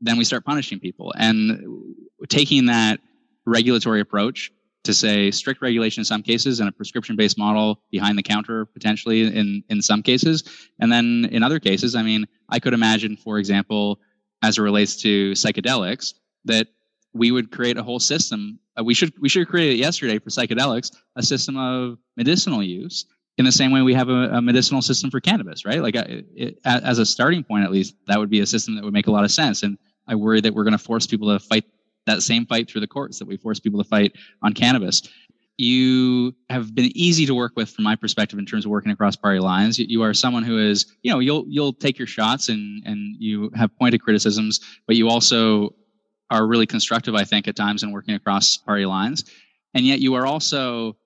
then 0.00 0.18
we 0.18 0.24
start 0.24 0.44
punishing 0.44 0.78
people. 0.78 1.12
And 1.16 1.94
taking 2.28 2.66
that 2.66 3.00
regulatory 3.46 4.00
approach 4.00 4.52
to 4.84 4.94
say 4.94 5.30
strict 5.30 5.60
regulation 5.60 6.00
in 6.02 6.04
some 6.04 6.22
cases 6.22 6.60
and 6.60 6.68
a 6.68 6.72
prescription 6.72 7.16
based 7.16 7.36
model 7.36 7.80
behind 7.90 8.16
the 8.16 8.22
counter 8.22 8.64
potentially 8.64 9.22
in, 9.22 9.62
in 9.68 9.82
some 9.82 10.02
cases. 10.02 10.44
And 10.78 10.90
then 10.90 11.28
in 11.30 11.42
other 11.42 11.58
cases, 11.60 11.94
I 11.94 12.02
mean, 12.02 12.26
I 12.48 12.58
could 12.58 12.74
imagine, 12.74 13.16
for 13.16 13.38
example, 13.38 13.98
as 14.42 14.58
it 14.58 14.62
relates 14.62 14.96
to 15.02 15.32
psychedelics, 15.32 16.14
that 16.44 16.68
we 17.14 17.30
would 17.30 17.50
create 17.50 17.76
a 17.76 17.82
whole 17.82 18.00
system. 18.00 18.58
Uh, 18.78 18.84
we 18.84 18.94
should 18.94 19.12
we 19.20 19.28
should 19.28 19.40
have 19.40 19.48
created 19.48 19.74
it 19.74 19.78
yesterday 19.78 20.18
for 20.18 20.30
psychedelics, 20.30 20.94
a 21.16 21.22
system 21.22 21.56
of 21.56 21.98
medicinal 22.16 22.62
use 22.62 23.06
in 23.38 23.44
the 23.44 23.52
same 23.52 23.70
way 23.70 23.82
we 23.82 23.94
have 23.94 24.08
a, 24.08 24.30
a 24.30 24.42
medicinal 24.42 24.82
system 24.82 25.10
for 25.10 25.20
cannabis, 25.20 25.64
right? 25.64 25.80
Like 25.80 25.96
uh, 25.96 26.04
it, 26.08 26.58
as 26.64 26.98
a 26.98 27.06
starting 27.06 27.44
point, 27.44 27.64
at 27.64 27.70
least 27.70 27.94
that 28.08 28.18
would 28.18 28.28
be 28.28 28.40
a 28.40 28.46
system 28.46 28.74
that 28.74 28.84
would 28.84 28.92
make 28.92 29.06
a 29.06 29.12
lot 29.12 29.24
of 29.24 29.30
sense. 29.30 29.62
And 29.62 29.78
I 30.08 30.16
worry 30.16 30.40
that 30.40 30.52
we're 30.52 30.64
going 30.64 30.72
to 30.72 30.78
force 30.78 31.06
people 31.06 31.28
to 31.28 31.38
fight 31.38 31.64
that 32.06 32.22
same 32.22 32.46
fight 32.46 32.68
through 32.68 32.80
the 32.80 32.86
courts 32.88 33.18
that 33.20 33.28
we 33.28 33.36
force 33.36 33.60
people 33.60 33.82
to 33.82 33.88
fight 33.88 34.16
on 34.42 34.54
cannabis. 34.54 35.02
You 35.56 36.34
have 36.50 36.74
been 36.74 36.90
easy 36.96 37.26
to 37.26 37.34
work 37.34 37.52
with 37.56 37.70
from 37.70 37.84
my 37.84 37.96
perspective 37.96 38.38
in 38.38 38.46
terms 38.46 38.64
of 38.64 38.70
working 38.70 38.92
across 38.92 39.16
party 39.16 39.40
lines. 39.40 39.78
You 39.78 40.02
are 40.02 40.14
someone 40.14 40.42
who 40.42 40.58
is, 40.58 40.86
you 41.02 41.12
know, 41.12 41.18
you'll 41.18 41.44
you'll 41.48 41.72
take 41.72 41.98
your 41.98 42.06
shots 42.06 42.48
and 42.48 42.82
and 42.86 43.16
you 43.18 43.50
have 43.54 43.76
pointed 43.76 44.02
criticisms, 44.02 44.60
but 44.86 44.96
you 44.96 45.08
also 45.08 45.74
are 46.30 46.46
really 46.46 46.66
constructive, 46.66 47.14
I 47.14 47.24
think, 47.24 47.48
at 47.48 47.56
times 47.56 47.82
in 47.82 47.92
working 47.92 48.14
across 48.14 48.56
party 48.56 48.86
lines. 48.86 49.24
And 49.74 49.86
yet 49.86 50.00
you 50.00 50.14
are 50.14 50.26
also 50.26 50.96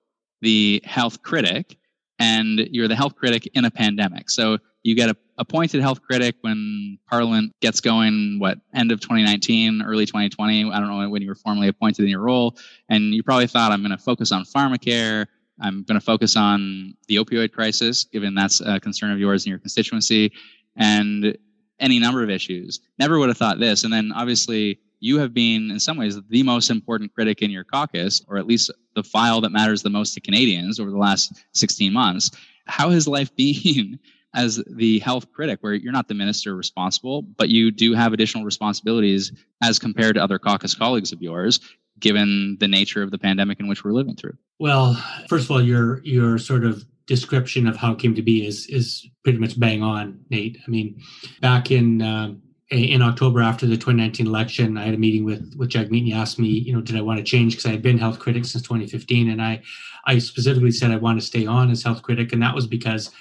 the 0.41 0.81
health 0.85 1.21
critic, 1.21 1.77
and 2.19 2.59
you're 2.71 2.87
the 2.87 2.95
health 2.95 3.15
critic 3.15 3.49
in 3.53 3.65
a 3.65 3.71
pandemic. 3.71 4.29
So 4.29 4.57
you 4.83 4.95
get 4.95 5.09
a 5.09 5.15
appointed 5.37 5.81
health 5.81 6.01
critic 6.01 6.35
when 6.41 6.97
Parliament 7.09 7.53
gets 7.61 7.81
going, 7.81 8.37
what, 8.39 8.59
end 8.73 8.91
of 8.91 8.99
2019, 8.99 9.81
early 9.81 10.05
2020. 10.05 10.71
I 10.71 10.79
don't 10.79 10.87
know 10.87 11.09
when 11.09 11.21
you 11.21 11.27
were 11.27 11.35
formally 11.35 11.67
appointed 11.67 12.03
in 12.03 12.09
your 12.09 12.21
role. 12.21 12.55
And 12.89 13.13
you 13.13 13.23
probably 13.23 13.47
thought, 13.47 13.71
I'm 13.71 13.81
going 13.81 13.91
to 13.91 13.97
focus 13.97 14.31
on 14.31 14.43
pharmacare. 14.43 15.25
I'm 15.61 15.83
going 15.83 15.99
to 15.99 16.05
focus 16.05 16.35
on 16.35 16.95
the 17.07 17.17
opioid 17.17 17.51
crisis, 17.51 18.03
given 18.03 18.35
that's 18.35 18.61
a 18.61 18.79
concern 18.79 19.11
of 19.11 19.19
yours 19.19 19.45
in 19.45 19.51
your 19.51 19.59
constituency, 19.59 20.31
and 20.75 21.37
any 21.79 21.99
number 21.99 22.23
of 22.23 22.29
issues. 22.29 22.79
Never 22.99 23.19
would 23.19 23.29
have 23.29 23.37
thought 23.37 23.59
this. 23.59 23.83
And 23.83 23.93
then 23.93 24.11
obviously, 24.13 24.79
you 25.03 25.19
have 25.19 25.33
been, 25.33 25.69
in 25.69 25.81
some 25.81 25.97
ways, 25.97 26.17
the 26.29 26.43
most 26.43 26.69
important 26.69 27.13
critic 27.13 27.41
in 27.41 27.51
your 27.51 27.65
caucus, 27.65 28.23
or 28.29 28.37
at 28.37 28.47
least 28.47 28.71
the 28.95 29.03
file 29.03 29.41
that 29.41 29.51
matters 29.51 29.83
the 29.83 29.89
most 29.89 30.13
to 30.13 30.21
Canadians 30.21 30.79
over 30.79 30.89
the 30.89 30.97
last 30.97 31.43
16 31.51 31.91
months. 31.91 32.31
How 32.67 32.89
has 32.89 33.05
life 33.05 33.35
been 33.35 33.99
as 34.33 34.63
the 34.65 34.99
health 34.99 35.29
critic, 35.33 35.59
where 35.59 35.73
you're 35.73 35.91
not 35.91 36.07
the 36.07 36.13
minister 36.13 36.55
responsible, 36.55 37.21
but 37.21 37.49
you 37.49 37.69
do 37.69 37.93
have 37.93 38.13
additional 38.13 38.45
responsibilities 38.45 39.33
as 39.61 39.77
compared 39.77 40.15
to 40.15 40.23
other 40.23 40.39
caucus 40.39 40.73
colleagues 40.73 41.11
of 41.11 41.21
yours, 41.21 41.59
given 41.99 42.55
the 42.61 42.67
nature 42.69 43.03
of 43.03 43.11
the 43.11 43.17
pandemic 43.17 43.59
in 43.59 43.67
which 43.67 43.83
we're 43.83 43.91
living 43.91 44.15
through? 44.15 44.37
Well, 44.57 44.95
first 45.27 45.45
of 45.45 45.51
all, 45.51 45.61
your 45.61 46.01
your 46.03 46.37
sort 46.37 46.63
of 46.63 46.85
description 47.07 47.67
of 47.67 47.75
how 47.75 47.91
it 47.91 47.99
came 47.99 48.15
to 48.15 48.21
be 48.21 48.47
is 48.47 48.67
is 48.67 49.05
pretty 49.23 49.37
much 49.37 49.59
bang 49.59 49.83
on, 49.83 50.23
Nate. 50.29 50.57
I 50.65 50.71
mean, 50.71 51.01
back 51.41 51.71
in 51.71 52.01
um, 52.01 52.41
in 52.73 53.01
October 53.01 53.41
after 53.41 53.65
the 53.65 53.75
2019 53.75 54.27
election, 54.27 54.77
I 54.77 54.85
had 54.85 54.93
a 54.93 54.97
meeting 54.97 55.23
with 55.23 55.55
with 55.57 55.69
Jack. 55.69 55.87
Jagmeet. 55.87 55.99
And 55.99 56.07
he 56.07 56.13
asked 56.13 56.39
me, 56.39 56.47
you 56.47 56.73
know, 56.73 56.81
did 56.81 56.95
I 56.95 57.01
want 57.01 57.19
to 57.19 57.23
change 57.23 57.53
because 57.53 57.65
I 57.65 57.71
had 57.71 57.81
been 57.81 57.97
health 57.97 58.19
critic 58.19 58.45
since 58.45 58.63
2015, 58.63 59.29
and 59.29 59.41
I 59.41 59.61
I 60.05 60.17
specifically 60.17 60.71
said 60.71 60.91
I 60.91 60.97
want 60.97 61.19
to 61.19 61.25
stay 61.25 61.45
on 61.45 61.71
as 61.71 61.83
health 61.83 62.01
critic, 62.01 62.33
and 62.33 62.41
that 62.41 62.55
was 62.55 62.67
because 62.67 63.11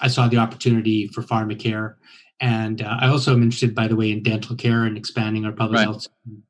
I 0.00 0.08
saw 0.08 0.28
the 0.28 0.38
opportunity 0.38 1.06
for 1.08 1.22
pharmacare, 1.22 1.94
and 2.40 2.82
uh, 2.82 2.96
I 3.00 3.08
also 3.08 3.32
am 3.32 3.42
interested, 3.42 3.74
by 3.74 3.88
the 3.88 3.96
way, 3.96 4.10
in 4.10 4.22
dental 4.22 4.56
care 4.56 4.84
and 4.84 4.96
expanding 4.96 5.44
our 5.44 5.52
public 5.52 5.78
right. 5.78 5.84
health 5.84 6.02
system 6.02 6.42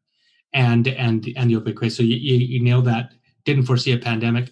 and 0.52 0.88
and 0.88 1.28
and 1.36 1.50
the 1.50 1.54
opioid 1.54 1.76
crisis. 1.76 1.96
So 1.96 2.02
you, 2.02 2.16
you, 2.16 2.36
you 2.36 2.62
nailed 2.62 2.86
that. 2.86 3.12
Didn't 3.44 3.64
foresee 3.64 3.92
a 3.92 3.98
pandemic. 3.98 4.50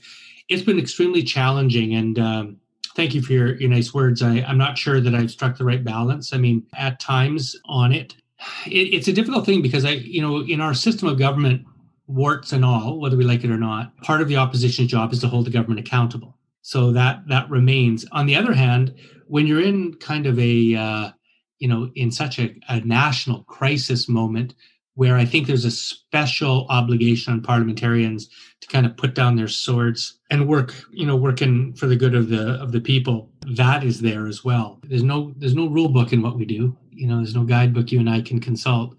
It's 0.49 0.63
been 0.63 0.79
extremely 0.79 1.23
challenging, 1.23 1.95
and 1.95 2.19
um, 2.19 2.57
thank 2.95 3.15
you 3.15 3.23
for 3.23 3.33
your, 3.33 3.55
your 3.57 3.71
nice 3.71 3.95
words. 3.95 4.23
I, 4.23 4.41
I'm 4.47 4.59
not 4.59 4.79
sure 4.79 5.01
that 5.01 5.15
I've 5.15 5.31
struck 5.31 5.57
the 5.57 5.65
right 5.65 5.83
balance. 5.83 6.33
I 6.33 6.39
mean, 6.39 6.67
at 6.75 7.01
times 7.01 7.57
on 7.67 7.93
it, 7.93 8.15
it, 8.67 8.95
it's 8.95 9.09
a 9.09 9.13
difficult 9.13 9.47
thing 9.47 9.63
because 9.63 9.85
I, 9.85 9.93
you 9.93 10.23
know, 10.23 10.45
in 10.45 10.61
our 10.61 10.75
system 10.75 11.09
of 11.09 11.19
government, 11.19 11.67
warts 12.07 12.53
and 12.53 12.65
all, 12.65 12.99
whether 12.99 13.17
we 13.17 13.25
like 13.25 13.45
it 13.45 13.51
or 13.51 13.57
not, 13.57 13.97
part 13.99 14.21
of 14.21 14.29
the 14.29 14.37
opposition's 14.37 14.91
job 14.91 15.13
is 15.13 15.21
to 15.21 15.29
hold 15.29 15.47
the 15.47 15.51
government 15.51 15.81
accountable. 15.81 16.37
So 16.63 16.93
that 16.93 17.27
that 17.29 17.49
remains. 17.49 18.05
On 18.13 18.27
the 18.27 18.37
other 18.37 18.53
hand, 18.53 18.95
when 19.29 19.47
you're 19.47 19.63
in 19.63 19.95
kind 19.95 20.27
of 20.27 20.39
a 20.39 20.75
uh, 20.75 21.11
you 21.59 21.69
know 21.69 21.91
in 21.95 22.11
such 22.11 22.39
a, 22.39 22.55
a 22.69 22.81
national 22.81 23.45
crisis 23.45 24.09
moment 24.09 24.55
where 24.95 25.17
I 25.17 25.25
think 25.25 25.47
there's 25.47 25.65
a 25.65 25.71
special 25.71 26.67
obligation 26.69 27.33
on 27.33 27.43
parliamentarians 27.43 28.29
to 28.61 28.69
kind 28.69 28.87
of 28.87 28.97
put 28.97 29.15
down 29.15 29.37
their 29.37 29.49
swords 29.49 30.19
and 30.31 30.49
work, 30.49 30.75
you 30.93 31.07
know, 31.07 31.17
working 31.17 31.73
for 31.75 31.87
the 31.87 31.97
good 31.97 32.15
of 32.15 32.29
the 32.29 32.61
of 32.61 32.73
the 32.73 32.81
people. 32.81 33.31
That 33.47 33.85
is 33.85 34.01
there 34.01 34.27
as 34.27 34.45
well. 34.45 34.81
There's 34.85 35.03
no 35.03 35.33
there's 35.37 35.55
no 35.55 35.69
rule 35.69 35.89
book 35.89 36.13
in 36.13 36.23
what 36.23 36.37
we 36.37 36.45
do. 36.45 36.77
You 36.91 37.07
know, 37.07 37.17
there's 37.17 37.35
no 37.35 37.45
guidebook 37.45 37.93
you 37.93 38.01
and 38.01 38.11
I 38.11 38.21
can 38.21 38.41
consult, 38.41 38.97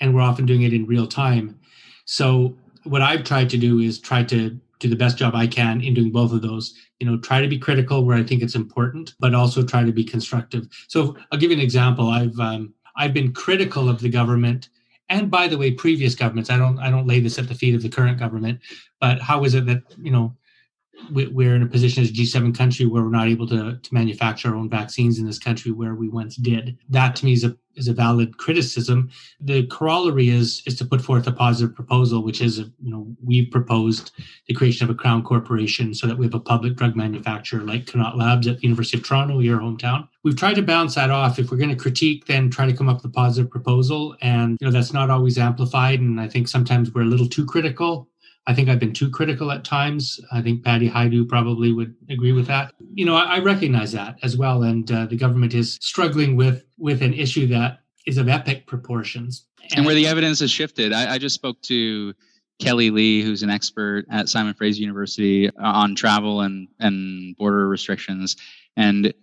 and 0.00 0.14
we're 0.14 0.20
often 0.20 0.46
doing 0.46 0.62
it 0.62 0.72
in 0.72 0.86
real 0.86 1.06
time. 1.06 1.58
So 2.04 2.56
what 2.84 3.02
I've 3.02 3.24
tried 3.24 3.50
to 3.50 3.56
do 3.56 3.78
is 3.78 3.98
try 3.98 4.22
to 4.24 4.58
do 4.78 4.88
the 4.88 4.96
best 4.96 5.16
job 5.16 5.34
I 5.34 5.46
can 5.46 5.80
in 5.80 5.94
doing 5.94 6.10
both 6.10 6.32
of 6.32 6.42
those. 6.42 6.74
You 7.00 7.06
know, 7.06 7.16
try 7.18 7.40
to 7.40 7.48
be 7.48 7.58
critical 7.58 8.04
where 8.04 8.16
I 8.16 8.22
think 8.22 8.42
it's 8.42 8.54
important, 8.54 9.14
but 9.18 9.34
also 9.34 9.64
try 9.64 9.84
to 9.84 9.92
be 9.92 10.04
constructive. 10.04 10.68
So 10.88 11.16
I'll 11.30 11.38
give 11.38 11.50
you 11.50 11.56
an 11.56 11.62
example. 11.62 12.10
I've 12.10 12.38
um, 12.38 12.74
I've 12.96 13.14
been 13.14 13.32
critical 13.32 13.88
of 13.88 14.00
the 14.00 14.08
government, 14.08 14.68
and 15.08 15.30
by 15.30 15.48
the 15.48 15.58
way, 15.58 15.70
previous 15.70 16.14
governments. 16.14 16.50
I 16.50 16.56
don't 16.56 16.78
I 16.78 16.90
don't 16.90 17.06
lay 17.06 17.20
this 17.20 17.38
at 17.38 17.48
the 17.48 17.54
feet 17.54 17.74
of 17.74 17.82
the 17.82 17.88
current 17.88 18.18
government, 18.18 18.60
but 19.00 19.20
how 19.20 19.44
is 19.44 19.54
it 19.54 19.66
that 19.66 19.82
you 19.98 20.10
know 20.10 20.36
we're 21.10 21.54
in 21.54 21.62
a 21.62 21.66
position 21.66 22.02
as 22.02 22.10
a 22.10 22.12
G7 22.12 22.56
country 22.56 22.86
where 22.86 23.02
we're 23.02 23.10
not 23.10 23.28
able 23.28 23.46
to, 23.48 23.76
to 23.76 23.94
manufacture 23.94 24.48
our 24.48 24.56
own 24.56 24.68
vaccines 24.68 25.18
in 25.18 25.26
this 25.26 25.38
country 25.38 25.72
where 25.72 25.94
we 25.94 26.08
once 26.08 26.36
did. 26.36 26.78
That 26.88 27.16
to 27.16 27.24
me 27.24 27.32
is 27.32 27.44
a 27.44 27.56
is 27.74 27.88
a 27.88 27.92
valid 27.94 28.36
criticism. 28.36 29.10
The 29.40 29.66
corollary 29.66 30.28
is 30.28 30.62
is 30.66 30.76
to 30.76 30.84
put 30.84 31.00
forth 31.00 31.26
a 31.26 31.32
positive 31.32 31.74
proposal, 31.74 32.22
which 32.22 32.40
is 32.40 32.58
you 32.58 32.90
know 32.90 33.06
we've 33.22 33.50
proposed 33.50 34.12
the 34.46 34.54
creation 34.54 34.84
of 34.84 34.90
a 34.90 34.98
crown 34.98 35.22
corporation 35.22 35.94
so 35.94 36.06
that 36.06 36.18
we 36.18 36.26
have 36.26 36.34
a 36.34 36.40
public 36.40 36.76
drug 36.76 36.96
manufacturer 36.96 37.62
like 37.62 37.86
Connaught 37.86 38.18
Labs 38.18 38.46
at 38.46 38.58
the 38.58 38.62
University 38.62 38.98
of 38.98 39.04
Toronto, 39.04 39.38
your 39.38 39.58
hometown. 39.58 40.08
We've 40.22 40.36
tried 40.36 40.54
to 40.54 40.62
bounce 40.62 40.94
that 40.94 41.10
off. 41.10 41.38
If 41.38 41.50
we're 41.50 41.56
going 41.56 41.70
to 41.70 41.76
critique, 41.76 42.26
then 42.26 42.50
try 42.50 42.66
to 42.66 42.76
come 42.76 42.88
up 42.88 42.98
with 42.98 43.06
a 43.06 43.14
positive 43.14 43.50
proposal, 43.50 44.16
and 44.20 44.58
you 44.60 44.66
know 44.66 44.72
that's 44.72 44.92
not 44.92 45.10
always 45.10 45.38
amplified. 45.38 46.00
And 46.00 46.20
I 46.20 46.28
think 46.28 46.48
sometimes 46.48 46.92
we're 46.92 47.02
a 47.02 47.06
little 47.06 47.28
too 47.28 47.46
critical 47.46 48.08
I 48.46 48.54
think 48.54 48.68
I've 48.68 48.80
been 48.80 48.92
too 48.92 49.08
critical 49.08 49.52
at 49.52 49.64
times. 49.64 50.18
I 50.32 50.42
think 50.42 50.64
Patty 50.64 50.88
Hajdu 50.88 51.28
probably 51.28 51.72
would 51.72 51.94
agree 52.10 52.32
with 52.32 52.46
that. 52.48 52.74
You 52.94 53.04
know, 53.04 53.14
I, 53.14 53.36
I 53.36 53.38
recognize 53.38 53.92
that 53.92 54.18
as 54.22 54.36
well, 54.36 54.64
and 54.64 54.90
uh, 54.90 55.06
the 55.06 55.16
government 55.16 55.54
is 55.54 55.78
struggling 55.80 56.36
with 56.36 56.64
with 56.76 57.02
an 57.02 57.14
issue 57.14 57.46
that 57.48 57.80
is 58.06 58.18
of 58.18 58.28
epic 58.28 58.66
proportions. 58.66 59.46
And, 59.62 59.78
and 59.78 59.86
where 59.86 59.94
the 59.94 60.08
evidence 60.08 60.40
has 60.40 60.50
shifted, 60.50 60.92
I, 60.92 61.14
I 61.14 61.18
just 61.18 61.36
spoke 61.36 61.62
to 61.62 62.14
Kelly 62.58 62.90
Lee, 62.90 63.22
who's 63.22 63.44
an 63.44 63.50
expert 63.50 64.06
at 64.10 64.28
Simon 64.28 64.54
Fraser 64.54 64.80
University 64.80 65.48
uh, 65.48 65.52
on 65.58 65.94
travel 65.94 66.40
and 66.40 66.68
and 66.80 67.36
border 67.36 67.68
restrictions, 67.68 68.36
and 68.76 69.14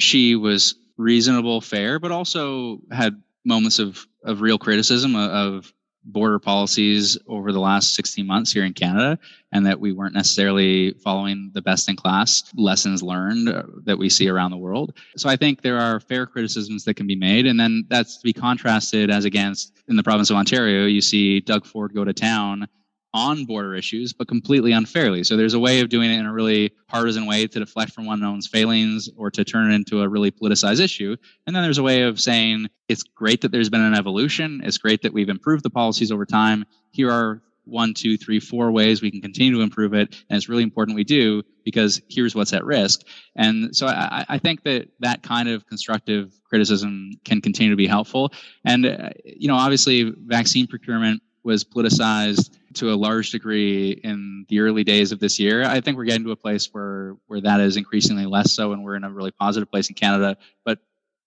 she 0.00 0.34
was 0.34 0.74
reasonable, 0.96 1.60
fair, 1.60 2.00
but 2.00 2.10
also 2.10 2.80
had 2.90 3.22
moments 3.44 3.78
of 3.78 4.04
of 4.24 4.40
real 4.40 4.58
criticism 4.58 5.14
of 5.14 5.72
border 6.04 6.38
policies 6.38 7.18
over 7.26 7.52
the 7.52 7.60
last 7.60 7.94
16 7.94 8.26
months 8.26 8.52
here 8.52 8.64
in 8.64 8.74
Canada, 8.74 9.18
and 9.52 9.66
that 9.66 9.80
we 9.80 9.92
weren't 9.92 10.14
necessarily 10.14 10.92
following 11.02 11.50
the 11.54 11.62
best 11.62 11.88
in 11.88 11.96
class 11.96 12.42
lessons 12.56 13.02
learned 13.02 13.48
uh, 13.48 13.62
that 13.84 13.98
we 13.98 14.08
see 14.08 14.28
around 14.28 14.50
the 14.50 14.56
world. 14.56 14.92
So 15.16 15.28
I 15.28 15.36
think 15.36 15.62
there 15.62 15.78
are 15.78 16.00
fair 16.00 16.26
criticisms 16.26 16.84
that 16.84 16.94
can 16.94 17.06
be 17.06 17.16
made, 17.16 17.46
and 17.46 17.58
then 17.58 17.84
that's 17.88 18.18
to 18.18 18.24
be 18.24 18.32
contrasted 18.32 19.10
as 19.10 19.24
against 19.24 19.72
in 19.88 19.96
the 19.96 20.02
province 20.02 20.30
of 20.30 20.36
Ontario, 20.36 20.86
you 20.86 21.00
see 21.00 21.40
Doug 21.40 21.66
Ford 21.66 21.94
go 21.94 22.04
to 22.04 22.12
town 22.12 22.68
on 23.14 23.44
border 23.44 23.74
issues, 23.74 24.12
but 24.12 24.26
completely 24.26 24.72
unfairly. 24.72 25.22
So 25.22 25.36
there's 25.36 25.54
a 25.54 25.58
way 25.58 25.80
of 25.80 25.88
doing 25.88 26.10
it 26.10 26.18
in 26.18 26.26
a 26.26 26.32
really 26.32 26.72
partisan 26.88 27.26
way 27.26 27.46
to 27.46 27.58
deflect 27.60 27.92
from 27.92 28.06
one 28.06 28.20
one's 28.20 28.48
failings 28.48 29.08
or 29.16 29.30
to 29.30 29.44
turn 29.44 29.70
it 29.70 29.74
into 29.76 30.02
a 30.02 30.08
really 30.08 30.32
politicized 30.32 30.80
issue. 30.80 31.16
And 31.46 31.54
then 31.54 31.62
there's 31.62 31.78
a 31.78 31.82
way 31.82 32.02
of 32.02 32.20
saying 32.20 32.66
it's 32.88 33.04
great 33.04 33.40
that 33.42 33.52
there's 33.52 33.70
been 33.70 33.80
an 33.80 33.94
evolution. 33.94 34.60
It's 34.64 34.78
great 34.78 35.02
that 35.02 35.12
we've 35.14 35.28
improved 35.28 35.62
the 35.62 35.70
policies 35.70 36.10
over 36.10 36.26
time. 36.26 36.64
Here 36.90 37.10
are 37.10 37.40
one, 37.66 37.94
two, 37.94 38.18
three, 38.18 38.40
four 38.40 38.72
ways 38.72 39.00
we 39.00 39.10
can 39.10 39.20
continue 39.20 39.54
to 39.54 39.60
improve 39.60 39.94
it. 39.94 40.14
And 40.28 40.36
it's 40.36 40.48
really 40.48 40.64
important 40.64 40.96
we 40.96 41.04
do 41.04 41.44
because 41.64 42.02
here's 42.10 42.34
what's 42.34 42.52
at 42.52 42.64
risk. 42.64 43.02
And 43.36 43.74
so 43.74 43.86
I, 43.86 44.24
I 44.28 44.38
think 44.38 44.64
that 44.64 44.88
that 45.00 45.22
kind 45.22 45.48
of 45.48 45.66
constructive 45.66 46.38
criticism 46.44 47.12
can 47.24 47.40
continue 47.40 47.70
to 47.70 47.76
be 47.76 47.86
helpful. 47.86 48.32
And, 48.64 48.84
uh, 48.84 49.10
you 49.24 49.48
know, 49.48 49.54
obviously 49.54 50.12
vaccine 50.26 50.66
procurement 50.66 51.22
was 51.44 51.62
politicized 51.62 52.50
to 52.74 52.92
a 52.92 52.96
large 52.96 53.30
degree 53.30 53.90
in 54.02 54.46
the 54.48 54.60
early 54.60 54.82
days 54.82 55.12
of 55.12 55.20
this 55.20 55.38
year. 55.38 55.62
I 55.62 55.80
think 55.80 55.96
we're 55.96 56.04
getting 56.04 56.24
to 56.24 56.32
a 56.32 56.36
place 56.36 56.70
where 56.72 57.16
where 57.26 57.40
that 57.42 57.60
is 57.60 57.76
increasingly 57.76 58.26
less 58.26 58.52
so, 58.52 58.72
and 58.72 58.82
we're 58.82 58.96
in 58.96 59.04
a 59.04 59.10
really 59.10 59.30
positive 59.30 59.70
place 59.70 59.88
in 59.88 59.94
Canada. 59.94 60.36
But 60.64 60.78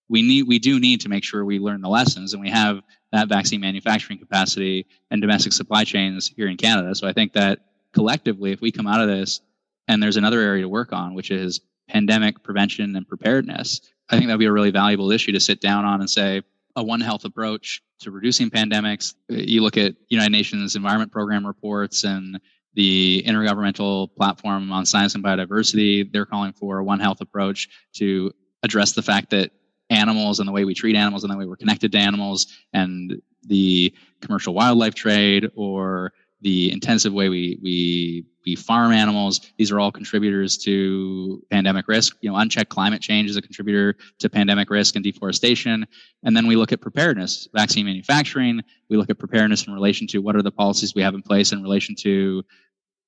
we 0.09 0.21
need 0.21 0.43
we 0.43 0.59
do 0.59 0.79
need 0.79 1.01
to 1.01 1.09
make 1.09 1.23
sure 1.23 1.45
we 1.45 1.59
learn 1.59 1.81
the 1.81 1.89
lessons, 1.89 2.33
and 2.33 2.41
we 2.41 2.49
have 2.49 2.81
that 3.11 3.29
vaccine 3.29 3.61
manufacturing 3.61 4.19
capacity 4.19 4.87
and 5.11 5.21
domestic 5.21 5.53
supply 5.53 5.83
chains 5.83 6.27
here 6.35 6.47
in 6.47 6.57
Canada. 6.57 6.93
So 6.95 7.07
I 7.07 7.13
think 7.13 7.33
that 7.33 7.59
collectively, 7.93 8.51
if 8.51 8.59
we 8.59 8.71
come 8.71 8.87
out 8.87 9.01
of 9.01 9.07
this, 9.07 9.41
and 9.87 10.01
there's 10.01 10.17
another 10.17 10.41
area 10.41 10.63
to 10.63 10.69
work 10.69 10.91
on, 10.91 11.13
which 11.13 11.31
is 11.31 11.61
pandemic 11.87 12.43
prevention 12.43 12.95
and 12.95 13.07
preparedness, 13.07 13.81
I 14.09 14.17
think 14.17 14.27
that 14.27 14.33
would 14.33 14.39
be 14.39 14.45
a 14.45 14.51
really 14.51 14.71
valuable 14.71 15.11
issue 15.11 15.31
to 15.31 15.39
sit 15.39 15.61
down 15.61 15.85
on 15.85 16.01
and 16.01 16.09
say 16.09 16.41
a 16.77 16.83
One 16.83 17.01
Health 17.01 17.25
approach 17.25 17.81
to 17.99 18.11
reducing 18.11 18.49
pandemics. 18.49 19.15
You 19.27 19.61
look 19.61 19.77
at 19.77 19.95
United 20.09 20.31
Nations 20.31 20.75
Environment 20.75 21.11
Program 21.11 21.45
reports 21.45 22.03
and 22.03 22.39
the 22.75 23.23
Intergovernmental 23.25 24.15
Platform 24.15 24.71
on 24.71 24.85
Science 24.85 25.15
and 25.15 25.23
Biodiversity. 25.23 26.09
They're 26.09 26.27
calling 26.27 26.53
for 26.53 26.77
a 26.77 26.83
One 26.83 26.99
Health 26.99 27.19
approach 27.19 27.67
to 27.95 28.31
address 28.61 28.91
the 28.91 29.01
fact 29.01 29.31
that 29.31 29.51
animals 29.89 30.39
and 30.39 30.47
the 30.47 30.51
way 30.51 30.65
we 30.65 30.75
treat 30.75 30.95
animals 30.95 31.23
and 31.23 31.33
the 31.33 31.37
way 31.37 31.45
we're 31.45 31.55
connected 31.55 31.91
to 31.93 31.97
animals 31.97 32.45
and 32.73 33.19
the 33.47 33.91
commercial 34.21 34.53
wildlife 34.53 34.93
trade 34.93 35.49
or 35.55 36.13
the 36.41 36.71
intensive 36.71 37.13
way 37.13 37.29
we 37.29 37.57
we 37.61 38.25
we 38.45 38.55
farm 38.55 38.91
animals. 38.91 39.41
These 39.57 39.71
are 39.71 39.79
all 39.79 39.91
contributors 39.91 40.57
to 40.59 41.43
pandemic 41.49 41.87
risk. 41.87 42.17
You 42.21 42.29
know, 42.29 42.37
unchecked 42.37 42.69
climate 42.69 43.01
change 43.01 43.29
is 43.29 43.37
a 43.37 43.41
contributor 43.41 43.95
to 44.19 44.29
pandemic 44.29 44.69
risk 44.69 44.95
and 44.95 45.03
deforestation. 45.03 45.85
And 46.23 46.37
then 46.37 46.47
we 46.47 46.55
look 46.55 46.71
at 46.71 46.79
preparedness, 46.79 47.47
vaccine 47.53 47.85
manufacturing. 47.85 48.61
We 48.89 48.97
look 48.97 49.09
at 49.09 49.19
preparedness 49.19 49.67
in 49.67 49.73
relation 49.73 50.07
to 50.07 50.19
what 50.19 50.35
are 50.35 50.43
the 50.43 50.51
policies 50.51 50.93
we 50.95 51.01
have 51.01 51.13
in 51.13 51.21
place 51.21 51.51
in 51.51 51.61
relation 51.61 51.95
to 51.95 52.43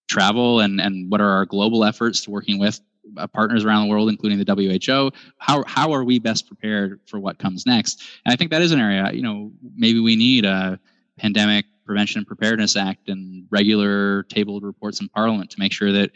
travel 0.09 0.59
and 0.59 0.81
and 0.81 1.11
what 1.11 1.21
are 1.21 1.29
our 1.29 1.45
global 1.45 1.85
efforts 1.85 2.21
to 2.21 2.31
working 2.31 2.57
with 2.57 2.81
uh, 3.17 3.27
partners 3.27 3.63
around 3.63 3.83
the 3.83 3.89
world, 3.89 4.09
including 4.09 4.43
the 4.43 4.79
WHO. 4.81 5.11
How 5.37 5.63
how 5.65 5.93
are 5.93 6.03
we 6.03 6.19
best 6.19 6.47
prepared 6.47 6.99
for 7.05 7.19
what 7.19 7.37
comes 7.37 7.65
next? 7.65 8.03
And 8.25 8.33
I 8.33 8.35
think 8.35 8.51
that 8.51 8.61
is 8.61 8.71
an 8.71 8.79
area. 8.79 9.11
You 9.13 9.21
know, 9.21 9.51
maybe 9.75 9.99
we 9.99 10.15
need 10.15 10.45
a 10.45 10.79
pandemic 11.17 11.65
Prevention 11.89 12.19
and 12.19 12.27
Preparedness 12.27 12.75
Act 12.75 13.09
and 13.09 13.47
regular 13.49 14.21
tabled 14.23 14.61
reports 14.61 15.01
in 15.01 15.09
Parliament 15.09 15.49
to 15.49 15.59
make 15.59 15.73
sure 15.73 15.91
that 15.91 16.11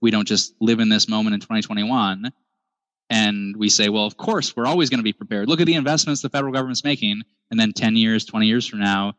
we 0.00 0.10
don't 0.10 0.26
just 0.26 0.54
live 0.58 0.80
in 0.80 0.88
this 0.88 1.06
moment 1.06 1.34
in 1.34 1.40
2021 1.40 2.32
and 3.10 3.54
we 3.54 3.68
say, 3.68 3.90
well, 3.90 4.06
of 4.06 4.16
course, 4.16 4.56
we're 4.56 4.66
always 4.66 4.88
going 4.88 5.00
to 5.00 5.04
be 5.04 5.12
prepared. 5.12 5.50
Look 5.50 5.60
at 5.60 5.66
the 5.66 5.74
investments 5.74 6.22
the 6.22 6.30
federal 6.30 6.52
government's 6.52 6.82
making. 6.82 7.20
And 7.50 7.60
then 7.60 7.74
10 7.74 7.94
years, 7.96 8.24
20 8.24 8.46
years 8.46 8.66
from 8.66 8.80
now, 8.80 9.14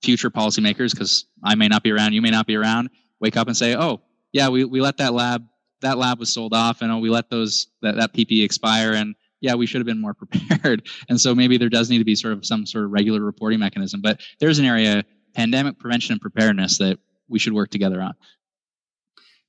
future 0.00 0.30
policymakers, 0.30 0.92
because 0.92 1.26
I 1.42 1.56
may 1.56 1.66
not 1.66 1.82
be 1.82 1.90
around, 1.90 2.12
you 2.12 2.22
may 2.22 2.30
not 2.30 2.46
be 2.46 2.56
around, 2.56 2.90
wake 3.20 3.36
up 3.36 3.48
and 3.48 3.56
say, 3.56 3.74
oh, 3.74 4.00
yeah, 4.32 4.48
we, 4.48 4.64
we 4.64 4.80
let 4.80 4.98
that 4.98 5.12
lab, 5.12 5.44
that 5.80 5.98
lab 5.98 6.20
was 6.20 6.32
sold 6.32 6.54
off 6.54 6.82
and 6.82 6.92
oh, 6.92 6.98
we 6.98 7.10
let 7.10 7.30
those, 7.30 7.66
that, 7.82 7.96
that 7.96 8.12
PPE 8.12 8.44
expire. 8.44 8.92
And 8.92 9.16
yeah, 9.40 9.54
we 9.54 9.66
should 9.66 9.80
have 9.80 9.86
been 9.86 10.00
more 10.00 10.14
prepared. 10.22 10.86
And 11.08 11.20
so 11.20 11.34
maybe 11.34 11.58
there 11.58 11.68
does 11.68 11.90
need 11.90 11.98
to 11.98 12.04
be 12.04 12.14
sort 12.14 12.32
of 12.32 12.46
some 12.46 12.64
sort 12.64 12.84
of 12.84 12.92
regular 12.92 13.20
reporting 13.20 13.58
mechanism. 13.58 14.00
But 14.00 14.20
there's 14.38 14.58
an 14.58 14.64
area 14.64 15.04
pandemic 15.34 15.78
prevention 15.78 16.12
and 16.12 16.20
preparedness 16.20 16.78
that 16.78 16.98
we 17.28 17.38
should 17.38 17.52
work 17.52 17.70
together 17.70 18.00
on. 18.00 18.14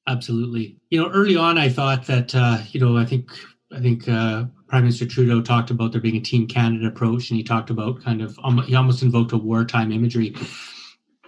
Absolutely. 0.07 0.77
You 0.89 1.01
know, 1.01 1.09
early 1.09 1.35
on, 1.35 1.57
I 1.57 1.69
thought 1.69 2.05
that 2.07 2.35
uh, 2.35 2.59
you 2.71 2.79
know, 2.79 2.97
I 2.97 3.05
think 3.05 3.31
I 3.71 3.79
think 3.79 4.07
uh, 4.07 4.45
Prime 4.67 4.83
Minister 4.83 5.05
Trudeau 5.05 5.41
talked 5.41 5.71
about 5.71 5.91
there 5.91 6.01
being 6.01 6.17
a 6.17 6.21
Team 6.21 6.47
Canada 6.47 6.87
approach, 6.87 7.29
and 7.29 7.37
he 7.37 7.43
talked 7.43 7.69
about 7.69 8.03
kind 8.03 8.21
of 8.21 8.37
um, 8.43 8.61
he 8.63 8.75
almost 8.75 9.01
invoked 9.01 9.31
a 9.31 9.37
wartime 9.37 9.91
imagery. 9.91 10.35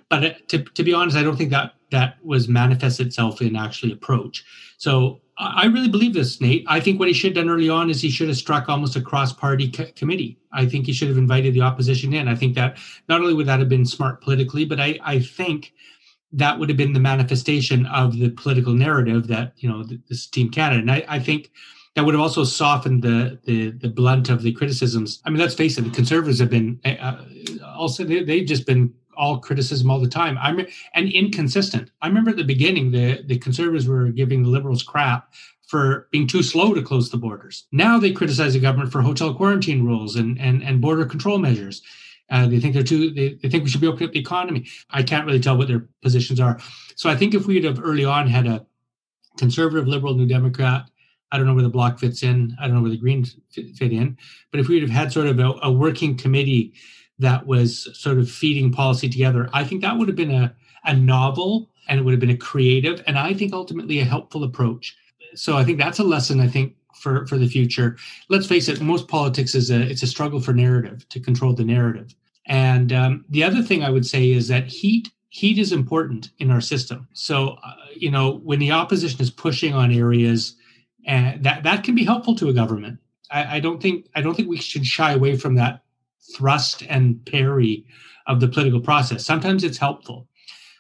But 0.09 0.23
uh, 0.23 0.33
to, 0.49 0.63
to 0.63 0.83
be 0.83 0.93
honest, 0.93 1.17
I 1.17 1.23
don't 1.23 1.37
think 1.37 1.51
that 1.51 1.73
that 1.91 2.17
was 2.23 2.47
manifest 2.47 2.99
itself 2.99 3.41
in 3.41 3.55
actually 3.55 3.91
approach. 3.91 4.43
So 4.77 5.21
I 5.37 5.65
really 5.65 5.89
believe 5.89 6.13
this, 6.13 6.39
Nate. 6.39 6.65
I 6.67 6.79
think 6.79 6.97
what 6.97 7.09
he 7.09 7.13
should 7.13 7.35
have 7.35 7.45
done 7.45 7.53
early 7.53 7.69
on 7.69 7.89
is 7.89 8.01
he 8.01 8.09
should 8.09 8.29
have 8.29 8.37
struck 8.37 8.69
almost 8.69 8.95
a 8.95 9.01
cross-party 9.01 9.69
co- 9.69 9.91
committee. 9.95 10.39
I 10.53 10.65
think 10.65 10.85
he 10.85 10.93
should 10.93 11.09
have 11.09 11.17
invited 11.17 11.53
the 11.53 11.61
opposition 11.61 12.13
in. 12.13 12.29
I 12.29 12.35
think 12.35 12.55
that 12.55 12.77
not 13.09 13.19
only 13.19 13.33
would 13.33 13.47
that 13.47 13.59
have 13.59 13.67
been 13.67 13.85
smart 13.85 14.21
politically, 14.21 14.63
but 14.63 14.79
I, 14.79 14.97
I 15.03 15.19
think 15.19 15.73
that 16.31 16.57
would 16.57 16.69
have 16.69 16.77
been 16.77 16.93
the 16.93 16.99
manifestation 16.99 17.85
of 17.87 18.17
the 18.17 18.29
political 18.29 18.73
narrative 18.73 19.27
that 19.27 19.53
you 19.57 19.69
know 19.69 19.83
this 20.09 20.27
Team 20.27 20.49
Canada. 20.49 20.79
And 20.79 20.91
I, 20.91 21.03
I 21.07 21.19
think 21.19 21.51
that 21.95 22.05
would 22.05 22.13
have 22.13 22.21
also 22.21 22.43
softened 22.43 23.03
the, 23.03 23.39
the 23.43 23.71
the 23.71 23.89
blunt 23.89 24.29
of 24.29 24.41
the 24.41 24.53
criticisms. 24.53 25.21
I 25.25 25.29
mean, 25.29 25.39
let's 25.39 25.55
face 25.55 25.77
it, 25.77 25.81
the 25.81 25.89
Conservatives 25.89 26.39
have 26.39 26.49
been 26.49 26.79
uh, 26.85 27.23
also 27.75 28.03
they, 28.03 28.23
they've 28.23 28.47
just 28.47 28.65
been 28.65 28.93
all 29.17 29.39
criticism 29.39 29.89
all 29.89 29.99
the 29.99 30.09
time. 30.09 30.37
I'm 30.39 30.65
and 30.93 31.09
inconsistent. 31.09 31.91
I 32.01 32.07
remember 32.07 32.31
at 32.31 32.37
the 32.37 32.43
beginning 32.43 32.91
the 32.91 33.23
the 33.25 33.37
conservatives 33.37 33.87
were 33.87 34.09
giving 34.09 34.43
the 34.43 34.49
liberals 34.49 34.83
crap 34.83 35.33
for 35.67 36.07
being 36.11 36.27
too 36.27 36.43
slow 36.43 36.73
to 36.73 36.81
close 36.81 37.09
the 37.09 37.17
borders. 37.17 37.65
Now 37.71 37.99
they 37.99 38.11
criticize 38.11 38.53
the 38.53 38.59
government 38.59 38.91
for 38.91 39.01
hotel 39.01 39.33
quarantine 39.33 39.85
rules 39.85 40.15
and 40.15 40.39
and, 40.39 40.63
and 40.63 40.81
border 40.81 41.05
control 41.05 41.37
measures. 41.37 41.81
Uh, 42.29 42.47
they 42.47 42.59
think 42.59 42.73
they're 42.73 42.83
too. 42.83 43.11
They, 43.11 43.33
they 43.33 43.49
think 43.49 43.63
we 43.63 43.69
should 43.69 43.81
be 43.81 43.87
opening 43.87 44.09
up 44.09 44.13
the 44.13 44.19
economy. 44.19 44.67
I 44.89 45.03
can't 45.03 45.25
really 45.25 45.39
tell 45.39 45.57
what 45.57 45.67
their 45.67 45.87
positions 46.01 46.39
are. 46.39 46.59
So 46.95 47.09
I 47.09 47.15
think 47.15 47.33
if 47.33 47.45
we'd 47.45 47.65
have 47.65 47.83
early 47.83 48.05
on 48.05 48.27
had 48.27 48.47
a 48.47 48.65
conservative, 49.37 49.87
liberal, 49.87 50.15
New 50.15 50.25
Democrat, 50.25 50.89
I 51.31 51.37
don't 51.37 51.45
know 51.45 51.53
where 51.53 51.63
the 51.63 51.69
Bloc 51.69 51.99
fits 51.99 52.23
in. 52.23 52.55
I 52.59 52.65
don't 52.65 52.75
know 52.75 52.81
where 52.81 52.91
the 52.91 52.97
Greens 52.97 53.35
fit 53.51 53.91
in. 53.91 54.17
But 54.51 54.59
if 54.59 54.67
we'd 54.67 54.81
have 54.81 54.91
had 54.91 55.11
sort 55.11 55.27
of 55.27 55.39
a, 55.39 55.53
a 55.63 55.71
working 55.71 56.17
committee 56.17 56.73
that 57.19 57.45
was 57.45 57.89
sort 57.97 58.17
of 58.17 58.29
feeding 58.29 58.71
policy 58.71 59.09
together, 59.09 59.49
I 59.53 59.63
think 59.63 59.81
that 59.81 59.97
would 59.97 60.07
have 60.07 60.17
been 60.17 60.31
a, 60.31 60.53
a 60.85 60.95
novel 60.95 61.69
and 61.87 61.99
it 61.99 62.03
would 62.03 62.11
have 62.11 62.19
been 62.19 62.29
a 62.29 62.37
creative 62.37 63.03
and 63.07 63.17
I 63.17 63.33
think 63.33 63.53
ultimately 63.53 63.99
a 63.99 64.05
helpful 64.05 64.43
approach. 64.43 64.95
So 65.35 65.57
I 65.57 65.63
think 65.63 65.77
that's 65.77 65.99
a 65.99 66.03
lesson 66.03 66.39
I 66.39 66.47
think 66.47 66.75
for, 66.95 67.27
for 67.27 67.37
the 67.37 67.47
future. 67.47 67.97
Let's 68.29 68.47
face 68.47 68.67
it, 68.67 68.81
most 68.81 69.07
politics 69.07 69.53
is 69.53 69.69
a 69.69 69.81
it's 69.81 70.03
a 70.03 70.07
struggle 70.07 70.39
for 70.39 70.53
narrative 70.53 71.07
to 71.09 71.19
control 71.19 71.53
the 71.53 71.63
narrative. 71.63 72.15
And 72.47 72.93
um, 72.93 73.25
the 73.29 73.43
other 73.43 73.61
thing 73.61 73.83
I 73.83 73.89
would 73.89 74.05
say 74.05 74.31
is 74.31 74.47
that 74.47 74.67
heat 74.67 75.09
heat 75.29 75.57
is 75.57 75.73
important 75.73 76.29
in 76.39 76.49
our 76.49 76.61
system. 76.61 77.07
So 77.13 77.57
uh, 77.63 77.73
you 77.95 78.11
know 78.11 78.37
when 78.43 78.59
the 78.59 78.71
opposition 78.71 79.21
is 79.21 79.29
pushing 79.29 79.73
on 79.73 79.91
areas, 79.91 80.55
and 81.05 81.35
uh, 81.35 81.37
that 81.41 81.63
that 81.63 81.83
can 81.83 81.95
be 81.95 82.03
helpful 82.03 82.35
to 82.35 82.49
a 82.49 82.53
government. 82.53 82.99
I, 83.31 83.57
I 83.57 83.59
don't 83.59 83.81
think 83.81 84.07
I 84.15 84.21
don't 84.21 84.35
think 84.35 84.49
we 84.49 84.57
should 84.57 84.85
shy 84.85 85.13
away 85.13 85.37
from 85.37 85.55
that 85.55 85.84
thrust 86.35 86.83
and 86.89 87.23
parry 87.25 87.85
of 88.27 88.39
the 88.39 88.47
political 88.47 88.79
process. 88.79 89.25
Sometimes 89.25 89.63
it's 89.63 89.77
helpful. 89.77 90.27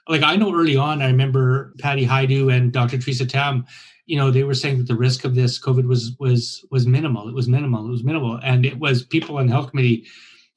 Like 0.07 0.23
I 0.23 0.35
know 0.35 0.53
early 0.53 0.77
on, 0.77 1.01
I 1.01 1.07
remember 1.07 1.73
Patty 1.79 2.05
Hajdu 2.05 2.53
and 2.53 2.71
Dr. 2.71 2.97
Theresa 2.97 3.25
Tam, 3.25 3.65
you 4.05 4.17
know, 4.17 4.29
they 4.29 4.43
were 4.43 4.53
saying 4.53 4.77
that 4.77 4.87
the 4.87 4.95
risk 4.95 5.25
of 5.25 5.35
this 5.35 5.59
COVID 5.59 5.87
was 5.87 6.15
was 6.19 6.65
was 6.69 6.85
minimal. 6.85 7.27
It 7.27 7.33
was 7.33 7.47
minimal. 7.47 7.87
It 7.87 7.91
was 7.91 8.03
minimal. 8.03 8.39
And 8.43 8.65
it 8.65 8.79
was 8.79 9.03
people 9.03 9.37
on 9.37 9.47
the 9.47 9.53
health 9.53 9.71
committee 9.71 10.05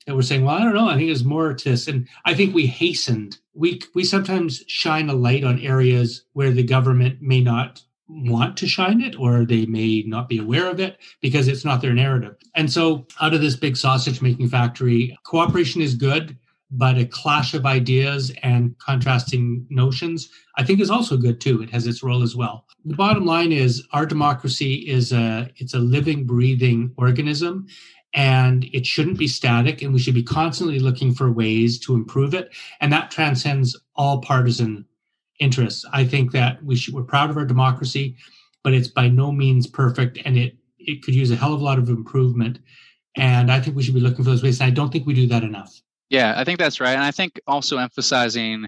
that 0.06 0.14
were 0.14 0.22
saying, 0.22 0.44
well, 0.44 0.56
I 0.56 0.64
don't 0.64 0.74
know. 0.74 0.88
I 0.88 0.96
think 0.96 1.08
there's 1.08 1.24
more 1.24 1.54
to 1.54 1.68
this. 1.70 1.88
And 1.88 2.08
I 2.24 2.34
think 2.34 2.54
we 2.54 2.66
hastened. 2.66 3.38
We 3.54 3.80
we 3.94 4.04
sometimes 4.04 4.64
shine 4.66 5.08
a 5.08 5.14
light 5.14 5.44
on 5.44 5.60
areas 5.60 6.24
where 6.34 6.50
the 6.50 6.62
government 6.62 7.22
may 7.22 7.40
not 7.40 7.82
want 8.08 8.56
to 8.56 8.66
shine 8.66 9.00
it 9.00 9.18
or 9.18 9.44
they 9.44 9.66
may 9.66 10.02
not 10.06 10.28
be 10.28 10.38
aware 10.38 10.70
of 10.70 10.80
it 10.80 10.98
because 11.20 11.46
it's 11.46 11.64
not 11.64 11.82
their 11.82 11.94
narrative. 11.94 12.36
And 12.54 12.72
so, 12.72 13.06
out 13.20 13.34
of 13.34 13.40
this 13.40 13.56
big 13.56 13.76
sausage 13.76 14.22
making 14.22 14.48
factory, 14.48 15.16
cooperation 15.24 15.82
is 15.82 15.94
good, 15.94 16.36
but 16.70 16.98
a 16.98 17.06
clash 17.06 17.54
of 17.54 17.66
ideas 17.66 18.32
and 18.42 18.76
contrasting 18.78 19.66
notions, 19.70 20.28
I 20.56 20.64
think, 20.64 20.80
is 20.80 20.90
also 20.90 21.16
good 21.16 21.40
too. 21.40 21.62
It 21.62 21.70
has 21.70 21.86
its 21.86 22.02
role 22.02 22.22
as 22.22 22.36
well. 22.36 22.66
The 22.84 22.96
bottom 22.96 23.24
line 23.24 23.52
is 23.52 23.86
our 23.92 24.06
democracy 24.06 24.74
is 24.88 25.12
a 25.12 25.50
it's 25.56 25.74
a 25.74 25.78
living, 25.78 26.24
breathing 26.24 26.92
organism. 26.96 27.66
And 28.14 28.64
it 28.72 28.86
shouldn't 28.86 29.18
be 29.18 29.28
static, 29.28 29.82
and 29.82 29.92
we 29.92 29.98
should 29.98 30.14
be 30.14 30.22
constantly 30.22 30.78
looking 30.78 31.12
for 31.12 31.30
ways 31.30 31.78
to 31.80 31.94
improve 31.94 32.32
it. 32.32 32.48
And 32.80 32.90
that 32.90 33.10
transcends 33.10 33.78
all 33.96 34.22
partisan 34.22 34.86
interests. 35.38 35.84
I 35.92 36.04
think 36.04 36.32
that 36.32 36.62
we 36.62 36.76
should, 36.76 36.94
we're 36.94 37.02
proud 37.02 37.30
of 37.30 37.36
our 37.36 37.44
democracy, 37.44 38.16
but 38.64 38.74
it's 38.74 38.88
by 38.88 39.08
no 39.08 39.32
means 39.32 39.66
perfect, 39.66 40.18
and 40.24 40.36
it 40.36 40.56
it 40.78 41.02
could 41.02 41.14
use 41.14 41.30
a 41.30 41.36
hell 41.36 41.54
of 41.54 41.60
a 41.60 41.64
lot 41.64 41.78
of 41.78 41.88
improvement. 41.88 42.58
And 43.16 43.50
I 43.50 43.60
think 43.60 43.76
we 43.76 43.82
should 43.82 43.94
be 43.94 44.00
looking 44.00 44.24
for 44.24 44.30
those 44.30 44.42
ways. 44.42 44.60
And 44.60 44.68
I 44.68 44.70
don't 44.70 44.90
think 44.90 45.06
we 45.06 45.14
do 45.14 45.26
that 45.26 45.42
enough. 45.42 45.80
Yeah, 46.08 46.34
I 46.36 46.44
think 46.44 46.58
that's 46.58 46.80
right. 46.80 46.94
And 46.94 47.02
I 47.02 47.10
think 47.10 47.40
also 47.46 47.78
emphasizing 47.78 48.66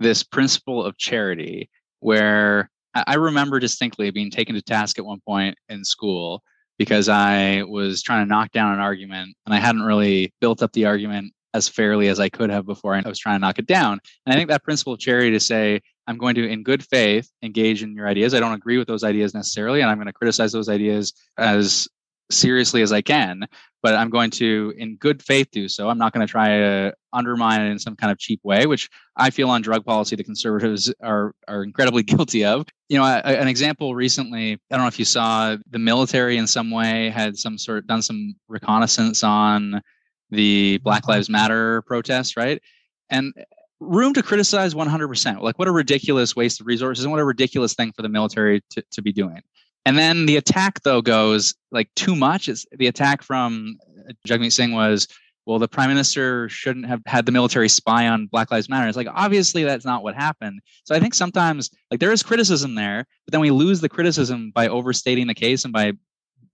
this 0.00 0.22
principle 0.22 0.82
of 0.84 0.96
charity, 0.96 1.70
where 2.00 2.70
I 2.94 3.14
remember 3.14 3.60
distinctly 3.60 4.10
being 4.10 4.30
taken 4.30 4.54
to 4.54 4.62
task 4.62 4.98
at 4.98 5.04
one 5.04 5.20
point 5.26 5.56
in 5.68 5.84
school 5.84 6.42
because 6.78 7.08
I 7.08 7.62
was 7.62 8.02
trying 8.02 8.24
to 8.24 8.28
knock 8.28 8.52
down 8.52 8.72
an 8.72 8.80
argument 8.80 9.36
and 9.44 9.54
I 9.54 9.58
hadn't 9.58 9.82
really 9.82 10.32
built 10.40 10.62
up 10.62 10.72
the 10.72 10.86
argument 10.86 11.32
as 11.56 11.68
fairly 11.68 12.08
as 12.08 12.20
I 12.20 12.28
could 12.28 12.50
have 12.50 12.66
before 12.66 12.94
I 12.94 13.00
was 13.00 13.18
trying 13.18 13.36
to 13.36 13.40
knock 13.40 13.58
it 13.58 13.66
down. 13.66 13.98
And 14.24 14.32
I 14.32 14.36
think 14.36 14.50
that 14.50 14.62
principle 14.62 14.92
of 14.92 15.00
charity 15.00 15.30
to 15.30 15.40
say, 15.40 15.80
I'm 16.06 16.18
going 16.18 16.34
to, 16.36 16.46
in 16.46 16.62
good 16.62 16.84
faith, 16.84 17.30
engage 17.42 17.82
in 17.82 17.94
your 17.94 18.06
ideas. 18.06 18.34
I 18.34 18.40
don't 18.40 18.52
agree 18.52 18.78
with 18.78 18.86
those 18.86 19.02
ideas 19.02 19.34
necessarily, 19.34 19.80
and 19.80 19.90
I'm 19.90 19.96
going 19.96 20.06
to 20.06 20.12
criticize 20.12 20.52
those 20.52 20.68
ideas 20.68 21.12
as 21.36 21.88
seriously 22.30 22.82
as 22.82 22.92
I 22.92 23.00
can, 23.02 23.46
but 23.82 23.94
I'm 23.94 24.10
going 24.10 24.30
to, 24.32 24.74
in 24.76 24.96
good 24.96 25.22
faith, 25.22 25.48
do 25.50 25.68
so. 25.68 25.88
I'm 25.88 25.98
not 25.98 26.12
going 26.12 26.26
to 26.26 26.30
try 26.30 26.58
to 26.58 26.94
undermine 27.12 27.62
it 27.62 27.70
in 27.70 27.78
some 27.78 27.96
kind 27.96 28.12
of 28.12 28.18
cheap 28.18 28.40
way, 28.42 28.66
which 28.66 28.88
I 29.16 29.30
feel 29.30 29.48
on 29.48 29.62
drug 29.62 29.84
policy 29.84 30.16
the 30.16 30.24
conservatives 30.24 30.92
are 31.02 31.32
are 31.48 31.62
incredibly 31.62 32.02
guilty 32.12 32.44
of. 32.44 32.66
You 32.88 32.98
know, 32.98 33.04
I, 33.04 33.20
an 33.20 33.48
example 33.48 33.94
recently. 33.94 34.52
I 34.52 34.58
don't 34.70 34.80
know 34.80 34.88
if 34.88 34.98
you 34.98 35.04
saw 35.04 35.56
the 35.70 35.78
military 35.78 36.36
in 36.36 36.46
some 36.46 36.70
way 36.70 37.10
had 37.10 37.38
some 37.38 37.58
sort 37.58 37.86
done 37.86 38.02
some 38.02 38.34
reconnaissance 38.48 39.22
on 39.22 39.80
the 40.30 40.78
Black. 40.78 41.08
Lives 41.08 41.28
Matter 41.28 41.82
protests, 41.82 42.36
right? 42.36 42.60
And 43.10 43.32
room 43.80 44.14
to 44.14 44.22
criticize 44.22 44.74
100%. 44.74 45.40
Like, 45.40 45.58
what 45.58 45.68
a 45.68 45.72
ridiculous 45.72 46.34
waste 46.34 46.60
of 46.60 46.66
resources 46.66 47.04
and 47.04 47.12
what 47.12 47.20
a 47.20 47.24
ridiculous 47.24 47.74
thing 47.74 47.92
for 47.92 48.02
the 48.02 48.08
military 48.08 48.62
to, 48.70 48.82
to 48.92 49.02
be 49.02 49.12
doing. 49.12 49.42
And 49.84 49.96
then 49.96 50.26
the 50.26 50.36
attack, 50.36 50.82
though, 50.82 51.00
goes 51.00 51.54
like 51.70 51.88
too 51.94 52.16
much. 52.16 52.48
It's 52.48 52.66
the 52.72 52.88
attack 52.88 53.22
from 53.22 53.78
uh, 54.08 54.12
Jagmeet 54.26 54.52
Singh 54.52 54.72
was, 54.72 55.06
well, 55.46 55.60
the 55.60 55.68
prime 55.68 55.88
minister 55.88 56.48
shouldn't 56.48 56.86
have 56.86 57.00
had 57.06 57.24
the 57.24 57.30
military 57.30 57.68
spy 57.68 58.08
on 58.08 58.26
Black 58.26 58.50
Lives 58.50 58.68
Matter. 58.68 58.88
It's 58.88 58.96
like, 58.96 59.06
obviously, 59.14 59.62
that's 59.62 59.84
not 59.84 60.02
what 60.02 60.16
happened. 60.16 60.60
So 60.82 60.94
I 60.94 60.98
think 60.98 61.14
sometimes, 61.14 61.70
like, 61.92 62.00
there 62.00 62.10
is 62.10 62.24
criticism 62.24 62.74
there, 62.74 63.06
but 63.24 63.32
then 63.32 63.40
we 63.40 63.52
lose 63.52 63.80
the 63.80 63.88
criticism 63.88 64.50
by 64.52 64.66
overstating 64.66 65.28
the 65.28 65.34
case 65.34 65.62
and 65.62 65.72
by 65.72 65.92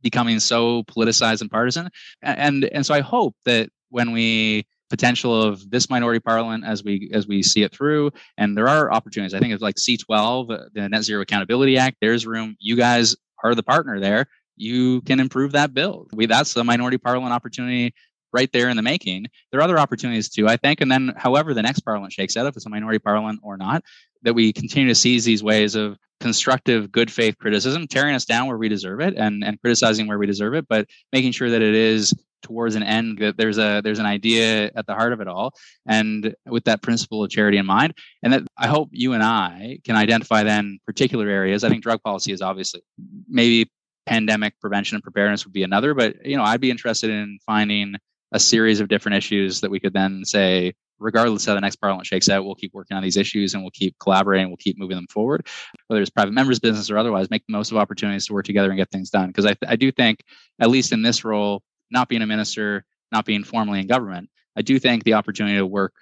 becoming 0.02 0.40
so 0.40 0.82
politicized 0.84 1.40
and 1.40 1.50
partisan. 1.50 1.88
And 2.22 2.64
and 2.64 2.84
so 2.84 2.94
I 2.94 3.00
hope 3.00 3.34
that 3.44 3.70
when 3.90 4.12
we 4.12 4.66
potential 4.92 5.42
of 5.42 5.70
this 5.70 5.88
minority 5.88 6.20
parliament 6.20 6.64
as 6.66 6.84
we 6.84 7.10
as 7.14 7.26
we 7.26 7.42
see 7.42 7.62
it 7.62 7.72
through 7.72 8.10
and 8.36 8.54
there 8.54 8.68
are 8.68 8.92
opportunities 8.92 9.32
i 9.32 9.38
think 9.38 9.50
it's 9.50 9.62
like 9.62 9.76
c12 9.76 10.50
uh, 10.50 10.64
the 10.74 10.86
net 10.86 11.02
zero 11.02 11.22
accountability 11.22 11.78
act 11.78 11.96
there's 12.02 12.26
room 12.26 12.54
you 12.60 12.76
guys 12.76 13.16
are 13.42 13.54
the 13.54 13.62
partner 13.62 13.98
there 13.98 14.26
you 14.56 15.00
can 15.02 15.18
improve 15.18 15.52
that 15.52 15.72
bill 15.72 16.06
we 16.12 16.26
that's 16.26 16.52
the 16.52 16.62
minority 16.62 16.98
parliament 16.98 17.32
opportunity 17.32 17.94
right 18.34 18.52
there 18.52 18.68
in 18.68 18.76
the 18.76 18.82
making 18.82 19.26
there 19.50 19.60
are 19.60 19.64
other 19.64 19.78
opportunities 19.78 20.28
too 20.28 20.46
i 20.46 20.58
think 20.58 20.82
and 20.82 20.92
then 20.92 21.14
however 21.16 21.54
the 21.54 21.62
next 21.62 21.80
parliament 21.80 22.12
shakes 22.12 22.36
out 22.36 22.44
if 22.44 22.54
it's 22.54 22.66
a 22.66 22.68
minority 22.68 22.98
parliament 22.98 23.40
or 23.42 23.56
not 23.56 23.82
that 24.22 24.34
we 24.34 24.52
continue 24.52 24.88
to 24.88 24.94
seize 24.94 25.24
these 25.24 25.42
ways 25.42 25.74
of 25.74 25.98
constructive, 26.20 26.92
good 26.92 27.10
faith 27.10 27.36
criticism, 27.38 27.86
tearing 27.86 28.14
us 28.14 28.24
down 28.24 28.46
where 28.46 28.56
we 28.56 28.68
deserve 28.68 29.00
it 29.00 29.14
and, 29.16 29.44
and 29.44 29.60
criticizing 29.60 30.06
where 30.06 30.18
we 30.18 30.26
deserve 30.26 30.54
it, 30.54 30.66
but 30.68 30.86
making 31.12 31.32
sure 31.32 31.50
that 31.50 31.62
it 31.62 31.74
is 31.74 32.14
towards 32.42 32.74
an 32.74 32.82
end 32.82 33.18
that 33.18 33.36
there's 33.36 33.58
a 33.58 33.80
there's 33.84 34.00
an 34.00 34.06
idea 34.06 34.70
at 34.74 34.84
the 34.86 34.94
heart 34.94 35.12
of 35.12 35.20
it 35.20 35.28
all 35.28 35.54
and 35.86 36.34
with 36.46 36.64
that 36.64 36.82
principle 36.82 37.22
of 37.22 37.30
charity 37.30 37.56
in 37.56 37.66
mind. 37.66 37.94
And 38.22 38.32
that 38.32 38.42
i 38.58 38.66
hope 38.66 38.88
you 38.90 39.12
and 39.12 39.22
i 39.22 39.78
can 39.84 39.96
identify 39.96 40.42
then 40.42 40.78
particular 40.86 41.28
areas. 41.28 41.64
I 41.64 41.68
think 41.68 41.82
drug 41.82 42.02
policy 42.02 42.32
is 42.32 42.42
obviously 42.42 42.82
maybe 43.28 43.70
pandemic 44.06 44.58
prevention 44.60 44.96
and 44.96 45.04
preparedness 45.04 45.44
would 45.44 45.52
be 45.52 45.62
another 45.62 45.94
but 45.94 46.26
you 46.26 46.36
know 46.36 46.42
i'd 46.42 46.60
be 46.60 46.72
interested 46.72 47.08
in 47.08 47.38
finding 47.46 47.94
a 48.32 48.40
series 48.40 48.80
of 48.80 48.88
different 48.88 49.16
issues 49.16 49.60
that 49.60 49.70
we 49.70 49.80
could 49.80 49.92
then 49.92 50.24
say 50.24 50.74
regardless 51.02 51.44
how 51.44 51.54
the 51.54 51.60
next 51.60 51.76
parliament 51.76 52.06
shakes 52.06 52.28
out, 52.28 52.44
we'll 52.44 52.54
keep 52.54 52.72
working 52.72 52.96
on 52.96 53.02
these 53.02 53.16
issues 53.16 53.54
and 53.54 53.62
we'll 53.62 53.72
keep 53.72 53.98
collaborating, 53.98 54.48
we'll 54.48 54.56
keep 54.56 54.78
moving 54.78 54.96
them 54.96 55.06
forward, 55.10 55.46
whether 55.88 56.00
it's 56.00 56.10
private 56.10 56.32
members 56.32 56.60
business 56.60 56.90
or 56.90 56.96
otherwise, 56.96 57.28
make 57.30 57.44
the 57.46 57.52
most 57.52 57.70
of 57.70 57.76
opportunities 57.76 58.26
to 58.26 58.32
work 58.32 58.44
together 58.44 58.70
and 58.70 58.78
get 58.78 58.90
things 58.90 59.10
done. 59.10 59.28
Because 59.28 59.46
I, 59.46 59.56
I 59.66 59.76
do 59.76 59.90
think, 59.90 60.20
at 60.60 60.70
least 60.70 60.92
in 60.92 61.02
this 61.02 61.24
role, 61.24 61.62
not 61.90 62.08
being 62.08 62.22
a 62.22 62.26
minister, 62.26 62.84
not 63.10 63.24
being 63.24 63.44
formally 63.44 63.80
in 63.80 63.86
government, 63.86 64.30
I 64.56 64.62
do 64.62 64.78
think 64.78 65.04
the 65.04 65.14
opportunity 65.14 65.56
to 65.56 65.66
work 65.66 65.94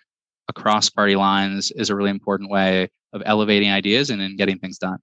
across 0.48 0.90
party 0.90 1.16
lines 1.16 1.70
is 1.70 1.90
a 1.90 1.96
really 1.96 2.10
important 2.10 2.50
way 2.50 2.88
of 3.12 3.22
elevating 3.24 3.70
ideas 3.70 4.10
and 4.10 4.20
then 4.20 4.36
getting 4.36 4.58
things 4.58 4.78
done. 4.78 4.98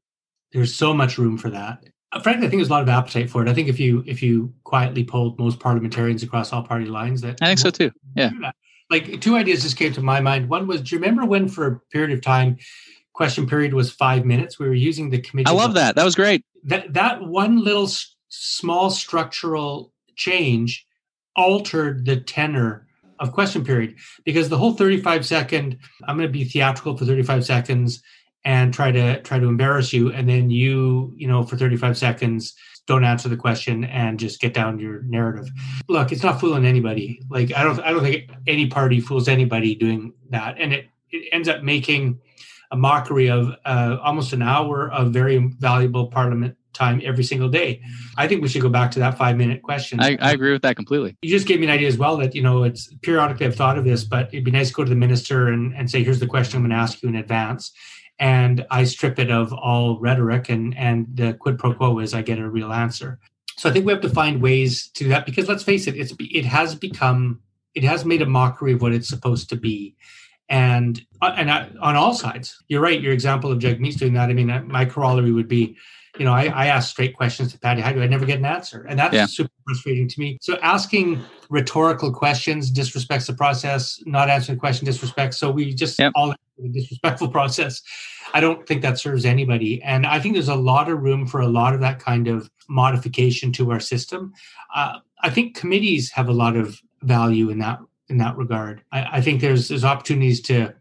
There's 0.52 0.74
so 0.74 0.94
much 0.94 1.18
room 1.18 1.38
for 1.38 1.50
that. 1.50 1.84
Frankly, 2.24 2.48
I 2.48 2.50
think 2.50 2.60
there's 2.60 2.70
a 2.70 2.72
lot 2.72 2.84
of 2.84 2.90
appetite 2.90 3.30
for 3.30 3.42
it. 3.42 3.50
I 3.50 3.54
think 3.54 3.68
if 3.68 3.80
you 3.80 4.04
if 4.08 4.24
you 4.24 4.54
quietly 4.64 5.04
polled 5.04 5.38
most 5.38 5.60
parliamentarians 5.60 6.24
across 6.24 6.54
all 6.54 6.64
party 6.64 6.86
lines, 6.86 7.22
that 7.22 7.38
I 7.42 7.48
think 7.48 7.60
so 7.60 7.70
too. 7.70 7.92
Yeah, 8.16 8.32
like 8.90 9.20
two 9.20 9.36
ideas 9.36 9.64
just 9.64 9.78
came 9.78 9.92
to 9.94 10.02
my 10.02 10.22
mind. 10.22 10.50
One 10.50 10.68
was, 10.68 10.82
do 10.82 10.96
you 10.96 11.02
remember 11.02 11.26
when 11.26 11.50
for 11.50 11.68
a 11.68 11.80
period 11.92 12.12
of 12.12 12.22
time, 12.24 12.58
question 13.14 13.46
period 13.48 13.74
was 13.74 13.92
five 13.92 14.26
minutes? 14.26 14.58
We 14.58 14.68
were 14.68 14.74
using 14.74 15.10
the 15.10 15.20
committee. 15.20 15.50
I 15.50 15.54
love 15.54 15.74
that. 15.74 15.96
That 15.96 16.06
was 16.06 16.16
great. 16.16 16.46
That 16.64 16.94
that 16.94 17.24
one 17.24 17.64
little 17.64 17.86
s- 17.86 18.16
small 18.30 18.90
structural 18.90 19.92
change 20.16 20.86
altered 21.36 22.06
the 22.06 22.18
tenor 22.18 22.88
of 23.20 23.34
question 23.34 23.66
period 23.66 23.96
because 24.26 24.50
the 24.50 24.58
whole 24.58 24.74
35 24.74 25.26
second, 25.26 25.78
I'm 26.08 26.18
going 26.18 26.28
to 26.28 26.32
be 26.32 26.44
theatrical 26.44 26.96
for 26.96 27.06
35 27.06 27.46
seconds 27.46 28.02
and 28.48 28.74
try 28.74 28.94
to 28.94 29.22
try 29.24 29.38
to 29.38 29.48
embarrass 29.48 29.92
you 29.92 30.10
and 30.14 30.30
then 30.30 30.50
you 30.50 31.14
you 31.18 31.28
know 31.28 31.44
for 31.44 31.58
35 31.58 31.98
seconds 31.98 32.56
don't 32.86 33.04
answer 33.04 33.28
the 33.28 33.36
question 33.36 33.84
and 33.84 34.18
just 34.18 34.40
get 34.40 34.54
down 34.54 34.80
your 34.80 35.02
narrative 35.04 35.50
look 35.90 36.14
it's 36.14 36.24
not 36.24 36.40
fooling 36.40 36.66
anybody 36.66 37.22
like 37.30 37.54
i 37.54 37.62
don't 37.62 37.78
i 37.82 37.92
don't 37.92 38.04
think 38.04 38.32
any 38.48 38.66
party 38.68 39.02
fools 39.02 39.28
anybody 39.28 39.76
doing 39.76 40.14
that 40.30 40.56
and 40.58 40.72
it, 40.74 40.88
it 41.12 41.28
ends 41.34 41.50
up 41.50 41.62
making 41.62 42.18
a 42.72 42.78
mockery 42.78 43.30
of 43.30 43.54
uh, 43.66 43.98
almost 44.02 44.34
an 44.34 44.42
hour 44.42 44.92
of 44.92 45.12
very 45.12 45.38
valuable 45.38 46.08
parliament 46.08 46.56
time 46.78 47.02
every 47.04 47.24
single 47.24 47.50
day. 47.50 47.82
I 48.18 48.28
think 48.28 48.42
we 48.42 48.48
should 48.48 48.62
go 48.62 48.70
back 48.70 48.92
to 48.92 49.00
that 49.00 49.18
five 49.18 49.36
minute 49.36 49.64
question. 49.64 50.00
I, 50.00 50.18
I, 50.22 50.32
agree 50.32 50.52
with 50.52 50.62
that 50.62 50.76
completely. 50.76 51.18
You 51.22 51.30
just 51.30 51.48
gave 51.48 51.60
me 51.60 51.66
an 51.66 51.72
idea 51.72 51.88
as 51.88 51.98
well 51.98 52.18
that, 52.18 52.36
you 52.36 52.44
know, 52.44 52.64
it's 52.64 52.94
periodically 53.02 53.46
I've 53.46 53.56
thought 53.56 53.78
of 53.78 53.86
this, 53.86 54.04
but 54.04 54.28
it'd 54.28 54.44
be 54.44 54.52
nice 54.52 54.68
to 54.70 54.74
go 54.74 54.84
to 54.84 54.90
the 54.90 54.96
minister 54.96 55.48
and, 55.48 55.74
and 55.76 55.90
say, 55.90 56.04
here's 56.04 56.20
the 56.20 56.28
question 56.28 56.58
I'm 56.58 56.64
going 56.64 56.72
to 56.72 56.76
ask 56.76 57.02
you 57.02 57.10
in 57.10 57.16
advance. 57.16 57.72
And 58.20 58.66
I 58.72 58.84
strip 58.86 59.20
it 59.20 59.30
of 59.30 59.54
all 59.54 60.00
rhetoric 60.00 60.50
and, 60.50 60.76
and 60.78 61.08
the 61.14 61.34
quid 61.34 61.60
pro 61.60 61.74
quo 61.74 62.00
is 62.00 62.14
I 62.14 62.22
get 62.22 62.40
a 62.40 62.50
real 62.50 62.74
answer. 62.74 63.20
So 63.58 63.70
I 63.70 63.74
think 63.74 63.86
we 63.86 63.92
have 63.92 64.02
to 64.02 64.10
find 64.10 64.42
ways 64.42 64.90
to 64.96 65.04
do 65.04 65.10
that 65.10 65.26
because 65.26 65.48
let's 65.48 65.64
face 65.64 65.88
it, 65.88 65.96
it's 65.96 66.14
it 66.20 66.46
has 66.46 66.76
become 66.76 67.40
it 67.76 67.84
has 67.84 68.06
made 68.06 68.22
a 68.22 68.26
mockery 68.26 68.74
of 68.74 68.82
what 68.82 68.94
it's 68.94 69.08
supposed 69.08 69.50
to 69.50 69.56
be 69.56 69.96
and 70.50 71.02
uh, 71.22 71.34
and 71.36 71.52
I, 71.52 71.70
on 71.82 71.96
all 71.96 72.14
sides 72.14 72.64
you're 72.70 72.82
right 72.82 73.02
your 73.02 73.14
example 73.14 73.52
of 73.52 73.60
Jagmeet's 73.60 73.98
doing 73.98 74.14
that 74.14 74.30
i 74.30 74.34
mean 74.34 74.48
my 74.68 74.86
corollary 74.86 75.32
would 75.32 75.48
be 75.48 75.76
you 76.20 76.26
know, 76.26 76.34
I, 76.34 76.46
I 76.46 76.66
ask 76.68 76.90
straight 76.90 77.16
questions 77.16 77.52
to 77.52 77.60
Patty 77.60 77.82
Hajdu. 77.82 78.02
I 78.02 78.08
never 78.08 78.26
get 78.26 78.40
an 78.40 78.46
answer. 78.46 78.86
And 78.88 78.98
that's 78.98 79.14
yeah. 79.14 79.26
super 79.26 79.52
frustrating 79.66 80.08
to 80.08 80.20
me. 80.20 80.38
So 80.42 80.58
asking 80.58 81.22
rhetorical 81.50 82.12
questions 82.12 82.72
disrespects 82.72 83.28
the 83.28 83.34
process, 83.34 84.02
not 84.06 84.30
answering 84.30 84.58
the 84.58 84.60
question 84.60 84.88
disrespects. 84.88 85.36
So 85.36 85.52
we 85.52 85.74
just 85.74 86.00
yep. 86.00 86.12
all 86.16 86.34
disrespectful 86.72 87.28
process. 87.38 87.82
I 88.34 88.40
don't 88.40 88.68
think 88.68 88.82
that 88.82 89.00
serves 89.00 89.26
anybody. 89.26 89.82
And 89.84 90.06
I 90.06 90.20
think 90.20 90.34
there's 90.34 90.50
a 90.50 90.56
lot 90.56 90.90
of 90.90 91.02
room 91.02 91.26
for 91.26 91.42
a 91.42 91.48
lot 91.48 91.74
of 91.74 91.80
that 91.82 92.00
kind 92.00 92.28
of 92.28 92.50
modification 92.70 93.52
to 93.54 93.72
our 93.72 93.80
system. 93.80 94.34
Uh, 94.76 95.00
I 95.24 95.30
think 95.30 95.56
committees 95.56 96.12
have 96.12 96.28
a 96.28 96.34
lot 96.34 96.56
of 96.56 96.80
value 97.02 97.50
in 97.50 97.60
that 97.60 97.80
in 98.10 98.18
that 98.18 98.38
regard. 98.38 98.82
I, 98.92 99.18
I 99.18 99.22
think 99.22 99.42
there's 99.42 99.68
there's 99.68 99.86
opportunities 99.86 100.42
to 100.44 100.74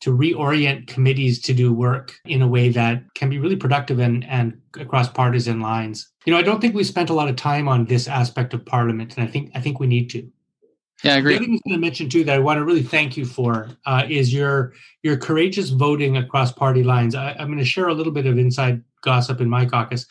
to 0.00 0.16
reorient 0.16 0.86
committees 0.86 1.40
to 1.40 1.54
do 1.54 1.72
work 1.72 2.20
in 2.26 2.42
a 2.42 2.48
way 2.48 2.68
that 2.68 3.02
can 3.14 3.30
be 3.30 3.38
really 3.38 3.56
productive 3.56 3.98
and, 4.00 4.22
and 4.26 4.60
across 4.78 5.08
partisan 5.08 5.60
lines. 5.60 6.10
You 6.26 6.32
know, 6.32 6.38
I 6.38 6.42
don't 6.42 6.60
think 6.60 6.74
we 6.74 6.84
spent 6.84 7.08
a 7.08 7.14
lot 7.14 7.30
of 7.30 7.36
time 7.36 7.68
on 7.68 7.86
this 7.86 8.06
aspect 8.06 8.52
of 8.52 8.66
Parliament, 8.66 9.16
and 9.16 9.26
I 9.26 9.30
think 9.30 9.50
I 9.54 9.60
think 9.60 9.80
we 9.80 9.86
need 9.86 10.10
to. 10.10 10.28
Yeah, 11.02 11.14
I 11.14 11.16
agree. 11.18 11.32
The 11.32 11.36
other 11.36 11.44
thing 11.46 11.54
I'm 11.54 11.70
going 11.70 11.80
to 11.80 11.86
mention 11.86 12.08
too 12.08 12.24
that 12.24 12.34
I 12.34 12.38
want 12.38 12.58
to 12.58 12.64
really 12.64 12.82
thank 12.82 13.16
you 13.16 13.24
for 13.24 13.68
uh, 13.84 14.06
is 14.08 14.32
your 14.32 14.72
your 15.02 15.16
courageous 15.16 15.70
voting 15.70 16.16
across 16.16 16.52
party 16.52 16.82
lines. 16.82 17.14
I, 17.14 17.32
I'm 17.32 17.48
going 17.48 17.58
to 17.58 17.64
share 17.64 17.88
a 17.88 17.94
little 17.94 18.12
bit 18.12 18.26
of 18.26 18.38
inside 18.38 18.82
gossip 19.02 19.40
in 19.40 19.50
my 19.50 19.66
caucus. 19.66 20.06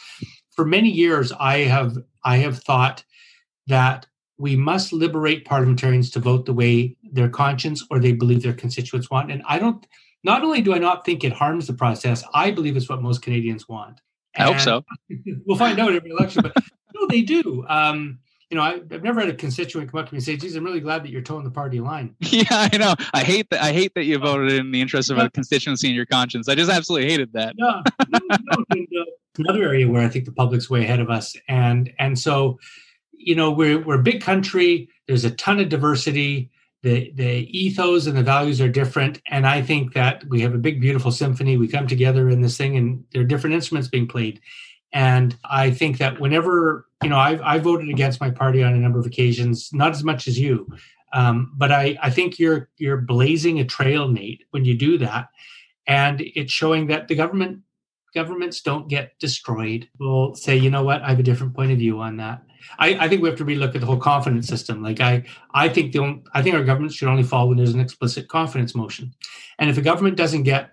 For 0.56 0.66
many 0.66 0.90
years, 0.90 1.32
I 1.40 1.60
have 1.60 1.98
I 2.24 2.38
have 2.38 2.60
thought 2.60 3.04
that 3.68 4.08
we 4.38 4.56
must 4.56 4.92
liberate 4.92 5.46
parliamentarians 5.46 6.10
to 6.12 6.20
vote 6.20 6.46
the 6.46 6.54
way 6.54 6.98
their 7.12 7.30
conscience 7.30 7.86
or 7.90 8.00
they 8.00 8.12
believe 8.12 8.44
their 8.44 8.54
constituents 8.54 9.10
want. 9.10 9.32
And 9.32 9.44
I 9.48 9.60
don't, 9.60 9.86
not 10.24 10.44
only 10.44 10.62
do 10.62 10.74
I 10.74 10.80
not 10.80 11.06
think 11.06 11.24
it 11.24 11.34
harms 11.34 11.68
the 11.68 11.74
process, 11.74 12.24
I 12.34 12.52
believe 12.52 12.76
it's 12.76 12.90
what 12.90 13.02
most 13.02 13.22
Canadians 13.22 13.70
want. 13.70 14.02
And 14.36 14.50
I 14.50 14.52
hope 14.52 14.62
so. 14.62 14.84
we'll 15.46 15.58
find 15.58 15.80
out 15.80 15.94
every 15.94 16.10
election, 16.10 16.42
but 16.42 16.58
no, 16.96 17.08
they 17.08 17.22
do. 17.22 17.66
Um, 17.68 18.20
you 18.54 18.60
know, 18.60 18.66
I, 18.66 18.74
have 18.92 19.02
never 19.02 19.20
had 19.20 19.30
a 19.30 19.34
constituent 19.34 19.90
come 19.92 20.00
up 20.00 20.10
to 20.10 20.14
me 20.14 20.18
and 20.18 20.24
say, 20.24 20.38
"Geez, 20.38 20.56
I'm 20.56 20.64
really 20.64 20.80
glad 20.80 21.04
that 21.04 21.10
you're 21.10 21.24
toeing 21.24 21.44
the 21.44 21.50
party 21.50 21.80
line." 21.80 22.16
Yeah, 22.22 22.46
I 22.52 22.78
know. 22.78 22.94
I 23.12 23.24
hate 23.24 23.50
that. 23.50 23.64
I 23.64 23.74
hate 23.74 23.96
that 23.96 24.04
you 24.04 24.20
voted 24.20 24.52
in 24.52 24.70
the 24.70 24.80
interest 24.80 25.10
of 25.10 25.18
a 25.18 25.28
constituency 25.32 25.88
and 25.88 25.96
your 25.96 26.06
conscience. 26.06 26.48
I 26.48 26.54
just 26.54 26.70
absolutely 26.70 27.10
hated 27.10 27.34
that. 27.34 27.56
Yeah, 27.58 27.82
no, 28.10 28.20
no, 28.30 28.66
and, 28.70 28.88
uh, 29.00 29.06
another 29.40 29.64
area 29.64 29.88
where 29.88 30.04
I 30.04 30.08
think 30.08 30.26
the 30.26 30.32
public's 30.32 30.70
way 30.70 30.84
ahead 30.84 31.00
of 31.00 31.10
us, 31.10 31.36
and 31.48 31.92
and 31.98 32.20
so, 32.20 32.60
you 33.12 33.34
know, 33.34 33.50
we're 33.50 33.80
we're 33.80 34.00
a 34.00 34.04
big 34.04 34.22
country. 34.22 34.88
There's 35.08 35.26
a 35.26 35.32
ton 35.32 35.60
of 35.60 35.70
diversity 35.70 36.52
the 36.84 37.12
the 37.16 37.48
ethos 37.58 38.06
and 38.06 38.16
the 38.16 38.22
values 38.24 38.60
are 38.60 38.68
different 38.68 39.22
and 39.30 39.48
i 39.48 39.62
think 39.62 39.94
that 39.94 40.22
we 40.28 40.42
have 40.42 40.54
a 40.54 40.58
big 40.58 40.82
beautiful 40.82 41.12
symphony 41.12 41.56
we 41.56 41.66
come 41.66 41.88
together 41.88 42.30
in 42.30 42.42
this 42.42 42.58
thing 42.58 42.76
and 42.76 43.06
there 43.14 43.22
are 43.22 43.26
different 43.26 43.54
instruments 43.54 43.88
being 43.88 44.06
played 44.06 44.42
and 44.94 45.36
i 45.44 45.70
think 45.70 45.98
that 45.98 46.20
whenever 46.20 46.88
you 47.02 47.10
know 47.10 47.18
i've 47.18 47.42
i 47.42 47.58
voted 47.58 47.90
against 47.90 48.22
my 48.22 48.30
party 48.30 48.64
on 48.64 48.74
a 48.74 48.78
number 48.78 49.00
of 49.00 49.06
occasions 49.06 49.70
not 49.74 49.92
as 49.92 50.04
much 50.04 50.28
as 50.28 50.40
you. 50.40 50.68
Um, 51.12 51.52
but 51.56 51.72
i 51.72 51.98
i 52.02 52.10
think 52.10 52.40
you're 52.40 52.70
you're 52.78 52.98
blazing 52.98 53.60
a 53.60 53.66
trail 53.66 54.08
nate 54.08 54.44
when 54.52 54.66
you 54.66 54.76
do 54.76 54.98
that. 55.00 55.28
And 55.86 56.22
it's 56.22 56.52
showing 56.52 56.88
that 56.88 57.08
the 57.08 57.16
government 57.16 57.60
governments 58.14 58.62
don't 58.62 58.88
get 58.88 59.18
destroyed. 59.20 59.90
We'll 60.00 60.36
say 60.36 60.56
you 60.56 60.70
know 60.70 60.84
what? 60.84 61.02
I 61.02 61.10
have 61.10 61.20
a 61.20 61.24
different 61.24 61.56
point 61.56 61.72
of 61.72 61.78
view 61.78 62.00
on 62.00 62.18
that. 62.18 62.44
I, 62.80 62.96
I 62.96 63.10
think 63.10 63.22
we 63.22 63.30
have 63.30 63.38
to 63.40 63.46
relook 63.46 63.76
at 63.76 63.82
the 63.82 63.88
whole 63.88 63.98
confidence 63.98 64.48
system. 64.48 64.82
Like 64.82 65.02
I, 65.02 65.24
I 65.54 65.70
think 65.70 65.92
the 65.92 66.22
I 66.34 66.42
think 66.42 66.56
our 66.56 66.64
government 66.64 66.94
should 66.94 67.10
only 67.10 67.24
fall 67.24 67.48
when 67.48 67.58
there's 67.58 67.74
an 67.74 67.80
explicit 67.80 68.28
confidence 68.28 68.74
motion, 68.76 69.14
and 69.60 69.70
if 69.70 69.78
a 69.78 69.82
government 69.82 70.18
doesn't 70.18 70.44
get 70.44 70.72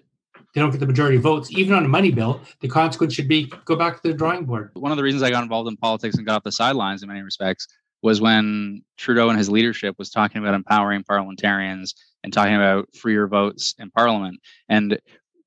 they 0.55 0.61
don't 0.61 0.71
get 0.71 0.81
the 0.81 0.87
majority 0.87 1.17
of 1.17 1.23
votes, 1.23 1.51
even 1.53 1.75
on 1.75 1.85
a 1.85 1.89
money 1.89 2.11
bill, 2.11 2.41
the 2.61 2.69
consequence 2.69 3.15
should 3.15 3.29
be 3.29 3.51
go 3.65 3.77
back 3.77 4.03
to 4.03 4.09
the 4.09 4.15
drawing 4.15 4.45
board. 4.45 4.71
One 4.75 4.93
of 4.93 4.97
the 4.97 5.05
reasons 5.05 5.23
I 5.23 5.31
got 5.31 5.43
involved 5.43 5.69
in 5.69 5.77
politics 5.77 6.17
and 6.17 6.27
got 6.27 6.37
off 6.37 6.43
the 6.43 6.53
sidelines 6.53 7.03
in 7.03 7.09
many 7.09 7.23
respects 7.23 7.67
was 8.03 8.21
when 8.21 8.83
Trudeau 8.97 9.29
and 9.29 9.39
his 9.39 9.51
leadership 9.51 9.97
was 9.99 10.11
talking 10.11 10.41
about 10.41 10.55
empowering 10.55 11.05
parliamentarians 11.05 11.95
and 12.25 12.33
talking 12.33 12.55
about 12.55 12.89
freer 12.95 13.27
votes 13.27 13.75
in 13.79 13.91
parliament 13.91 14.41
and 14.69 14.99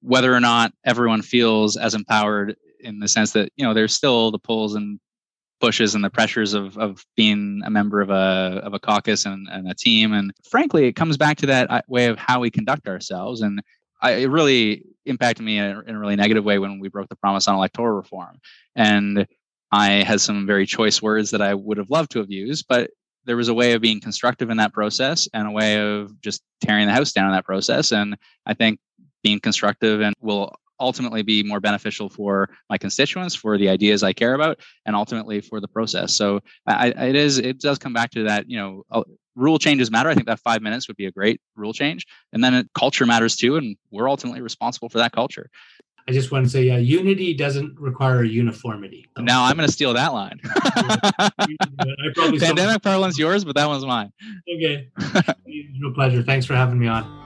whether 0.01 0.34
or 0.34 0.39
not 0.39 0.74
everyone 0.86 1.22
feels 1.22 1.78
as 1.78 1.95
empowered 1.95 2.56
in 2.80 2.99
the 2.99 3.08
sense 3.08 3.32
that 3.32 3.51
you 3.56 3.66
know 3.66 3.74
there's 3.74 3.93
still 3.93 4.32
the 4.32 4.39
pulls 4.39 4.76
and 4.76 4.99
pushes 5.62 5.95
and 5.95 6.04
the 6.04 6.10
pressures 6.10 6.54
of 6.54 6.78
of 6.78 7.06
being 7.16 7.62
a 7.66 7.70
member 7.70 8.01
of 8.01 8.10
a 8.10 8.62
of 8.64 8.74
a 8.74 8.80
caucus 8.80 9.26
and, 9.26 9.47
and 9.49 9.70
a 9.72 9.74
team. 9.74 10.12
And 10.12 10.34
frankly, 10.49 10.88
it 10.88 10.93
comes 10.93 11.16
back 11.16 11.38
to 11.38 11.45
that 11.47 11.72
uh, 11.72 11.82
way 11.88 12.08
of 12.08 12.18
how 12.18 12.41
we 12.41 12.51
conduct 12.51 12.88
ourselves. 12.88 13.41
And 13.41 13.62
I, 14.04 14.12
it 14.12 14.30
really 14.30 14.84
impacted 15.06 15.45
me 15.45 15.58
in 15.58 15.66
a, 15.66 15.80
in 15.82 15.95
a 15.95 15.99
really 15.99 16.16
negative 16.16 16.43
way 16.43 16.60
when 16.60 16.80
we 16.80 16.89
broke 16.89 17.10
the 17.10 17.16
promise 17.16 17.47
on 17.47 17.56
electoral 17.56 17.95
reform. 17.95 18.39
And 18.76 19.26
I 19.72 20.04
had 20.04 20.22
some 20.22 20.45
very 20.45 20.68
choice 20.68 21.01
words 21.01 21.32
that 21.32 21.41
I 21.41 21.56
would 21.56 21.78
have 21.78 21.89
loved 21.89 22.12
to 22.12 22.20
have 22.20 22.30
used, 22.30 22.66
but 22.70 22.91
there 23.26 23.38
was 23.38 23.47
a 23.47 23.54
way 23.54 23.72
of 23.74 23.82
being 23.82 24.01
constructive 24.01 24.49
in 24.49 24.58
that 24.58 24.74
process 24.74 25.28
and 25.34 25.47
a 25.47 25.51
way 25.51 25.80
of 25.80 26.22
just 26.22 26.43
tearing 26.62 26.86
the 26.88 26.93
house 26.93 27.14
down 27.14 27.28
in 27.28 27.32
that 27.32 27.45
process. 27.45 27.91
And 27.91 28.18
I 28.45 28.54
think 28.54 28.80
being 29.24 29.39
constructive 29.39 30.01
and 30.01 30.14
will 30.20 30.54
ultimately 30.80 31.22
be 31.22 31.41
more 31.41 31.62
beneficial 31.62 32.10
for 32.10 32.49
my 32.70 32.78
constituents, 32.78 33.34
for 33.34 33.58
the 33.58 33.70
ideas 33.70 34.04
I 34.04 34.12
care 34.12 34.34
about, 34.34 34.60
and 34.86 34.95
ultimately 34.95 35.39
for 35.39 35.62
the 35.62 35.68
process. 35.68 36.18
So 36.18 36.41
I, 36.68 36.89
it 36.89 37.16
is 37.16 37.38
it 37.38 37.60
does 37.60 37.78
come 37.78 37.93
back 37.93 38.12
to 38.12 38.24
that. 38.26 38.49
You 38.49 38.58
know, 38.58 39.06
rule 39.36 39.59
changes 39.59 39.91
matter. 39.91 40.09
I 40.09 40.13
think 40.13 40.27
that 40.27 40.39
five 40.39 40.61
minutes 40.61 40.88
would 40.88 40.97
be 40.97 41.05
a 41.05 41.11
great 41.11 41.41
rule 41.55 41.73
change, 41.73 42.05
and 42.31 42.43
then 42.43 42.53
it, 42.53 42.69
culture 42.73 43.05
matters 43.05 43.36
too, 43.36 43.55
and 43.55 43.75
we're 43.91 44.09
ultimately 44.09 44.41
responsible 44.41 44.89
for 44.89 44.99
that 44.99 45.11
culture. 45.11 45.49
I 46.07 46.11
just 46.11 46.31
want 46.34 46.45
to 46.45 46.49
say, 46.49 46.69
uh, 46.69 46.77
unity 46.77 47.34
doesn't 47.34 47.79
require 47.79 48.23
uniformity. 48.23 49.07
So. 49.15 49.23
Now 49.23 49.45
I'm 49.45 49.55
going 49.55 49.67
to 49.67 49.71
steal 49.71 49.93
that 49.93 50.13
line. 50.13 50.39
Pandemic 52.39 52.81
parlance 52.81 53.17
yours, 53.17 53.45
but 53.45 53.55
that 53.55 53.67
one's 53.67 53.86
mine. 53.86 54.11
Okay, 54.53 54.89
no 55.75 55.91
pleasure. 55.93 56.21
Thanks 56.21 56.45
for 56.45 56.55
having 56.55 56.77
me 56.77 56.88
on. 56.88 57.22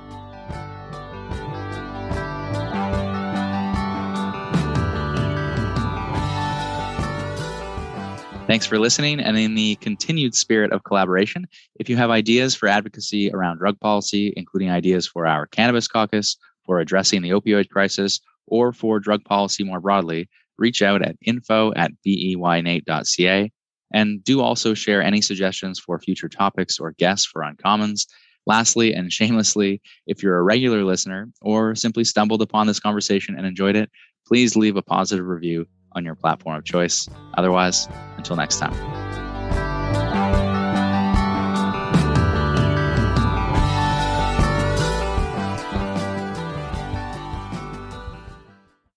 Thanks 8.47 8.65
for 8.65 8.79
listening. 8.79 9.19
And 9.19 9.37
in 9.37 9.55
the 9.55 9.75
continued 9.75 10.33
spirit 10.33 10.71
of 10.71 10.85
collaboration, 10.85 11.47
if 11.81 11.89
you 11.89 11.97
have 11.97 12.09
ideas 12.09 12.55
for 12.55 12.69
advocacy 12.69 13.29
around 13.29 13.57
drug 13.57 13.77
policy, 13.81 14.33
including 14.37 14.71
ideas 14.71 15.05
for 15.05 15.27
our 15.27 15.47
cannabis 15.47 15.89
caucus, 15.89 16.37
for 16.65 16.79
addressing 16.79 17.21
the 17.21 17.31
opioid 17.31 17.67
crisis, 17.67 18.21
or 18.47 18.71
for 18.71 19.01
drug 19.01 19.25
policy 19.25 19.65
more 19.65 19.81
broadly, 19.81 20.29
reach 20.57 20.81
out 20.81 21.01
at 21.01 21.17
info 21.25 21.73
at 21.75 21.91
beynate.ca. 22.05 23.51
And 23.93 24.23
do 24.23 24.39
also 24.39 24.73
share 24.73 25.01
any 25.01 25.19
suggestions 25.19 25.77
for 25.77 25.99
future 25.99 26.29
topics 26.29 26.79
or 26.79 26.93
guests 26.93 27.25
for 27.25 27.41
Uncommons. 27.41 28.07
Lastly, 28.45 28.93
and 28.93 29.11
shamelessly, 29.11 29.81
if 30.07 30.23
you're 30.23 30.37
a 30.37 30.43
regular 30.43 30.85
listener 30.85 31.29
or 31.41 31.75
simply 31.75 32.05
stumbled 32.05 32.41
upon 32.41 32.65
this 32.65 32.79
conversation 32.79 33.35
and 33.37 33.45
enjoyed 33.45 33.75
it, 33.75 33.89
please 34.25 34.55
leave 34.55 34.77
a 34.77 34.81
positive 34.81 35.25
review 35.25 35.65
on 35.97 36.05
your 36.05 36.15
platform 36.15 36.55
of 36.55 36.63
choice. 36.63 37.09
Otherwise, 37.37 37.89
until 38.17 38.35
next 38.35 38.59
time. 38.59 39.06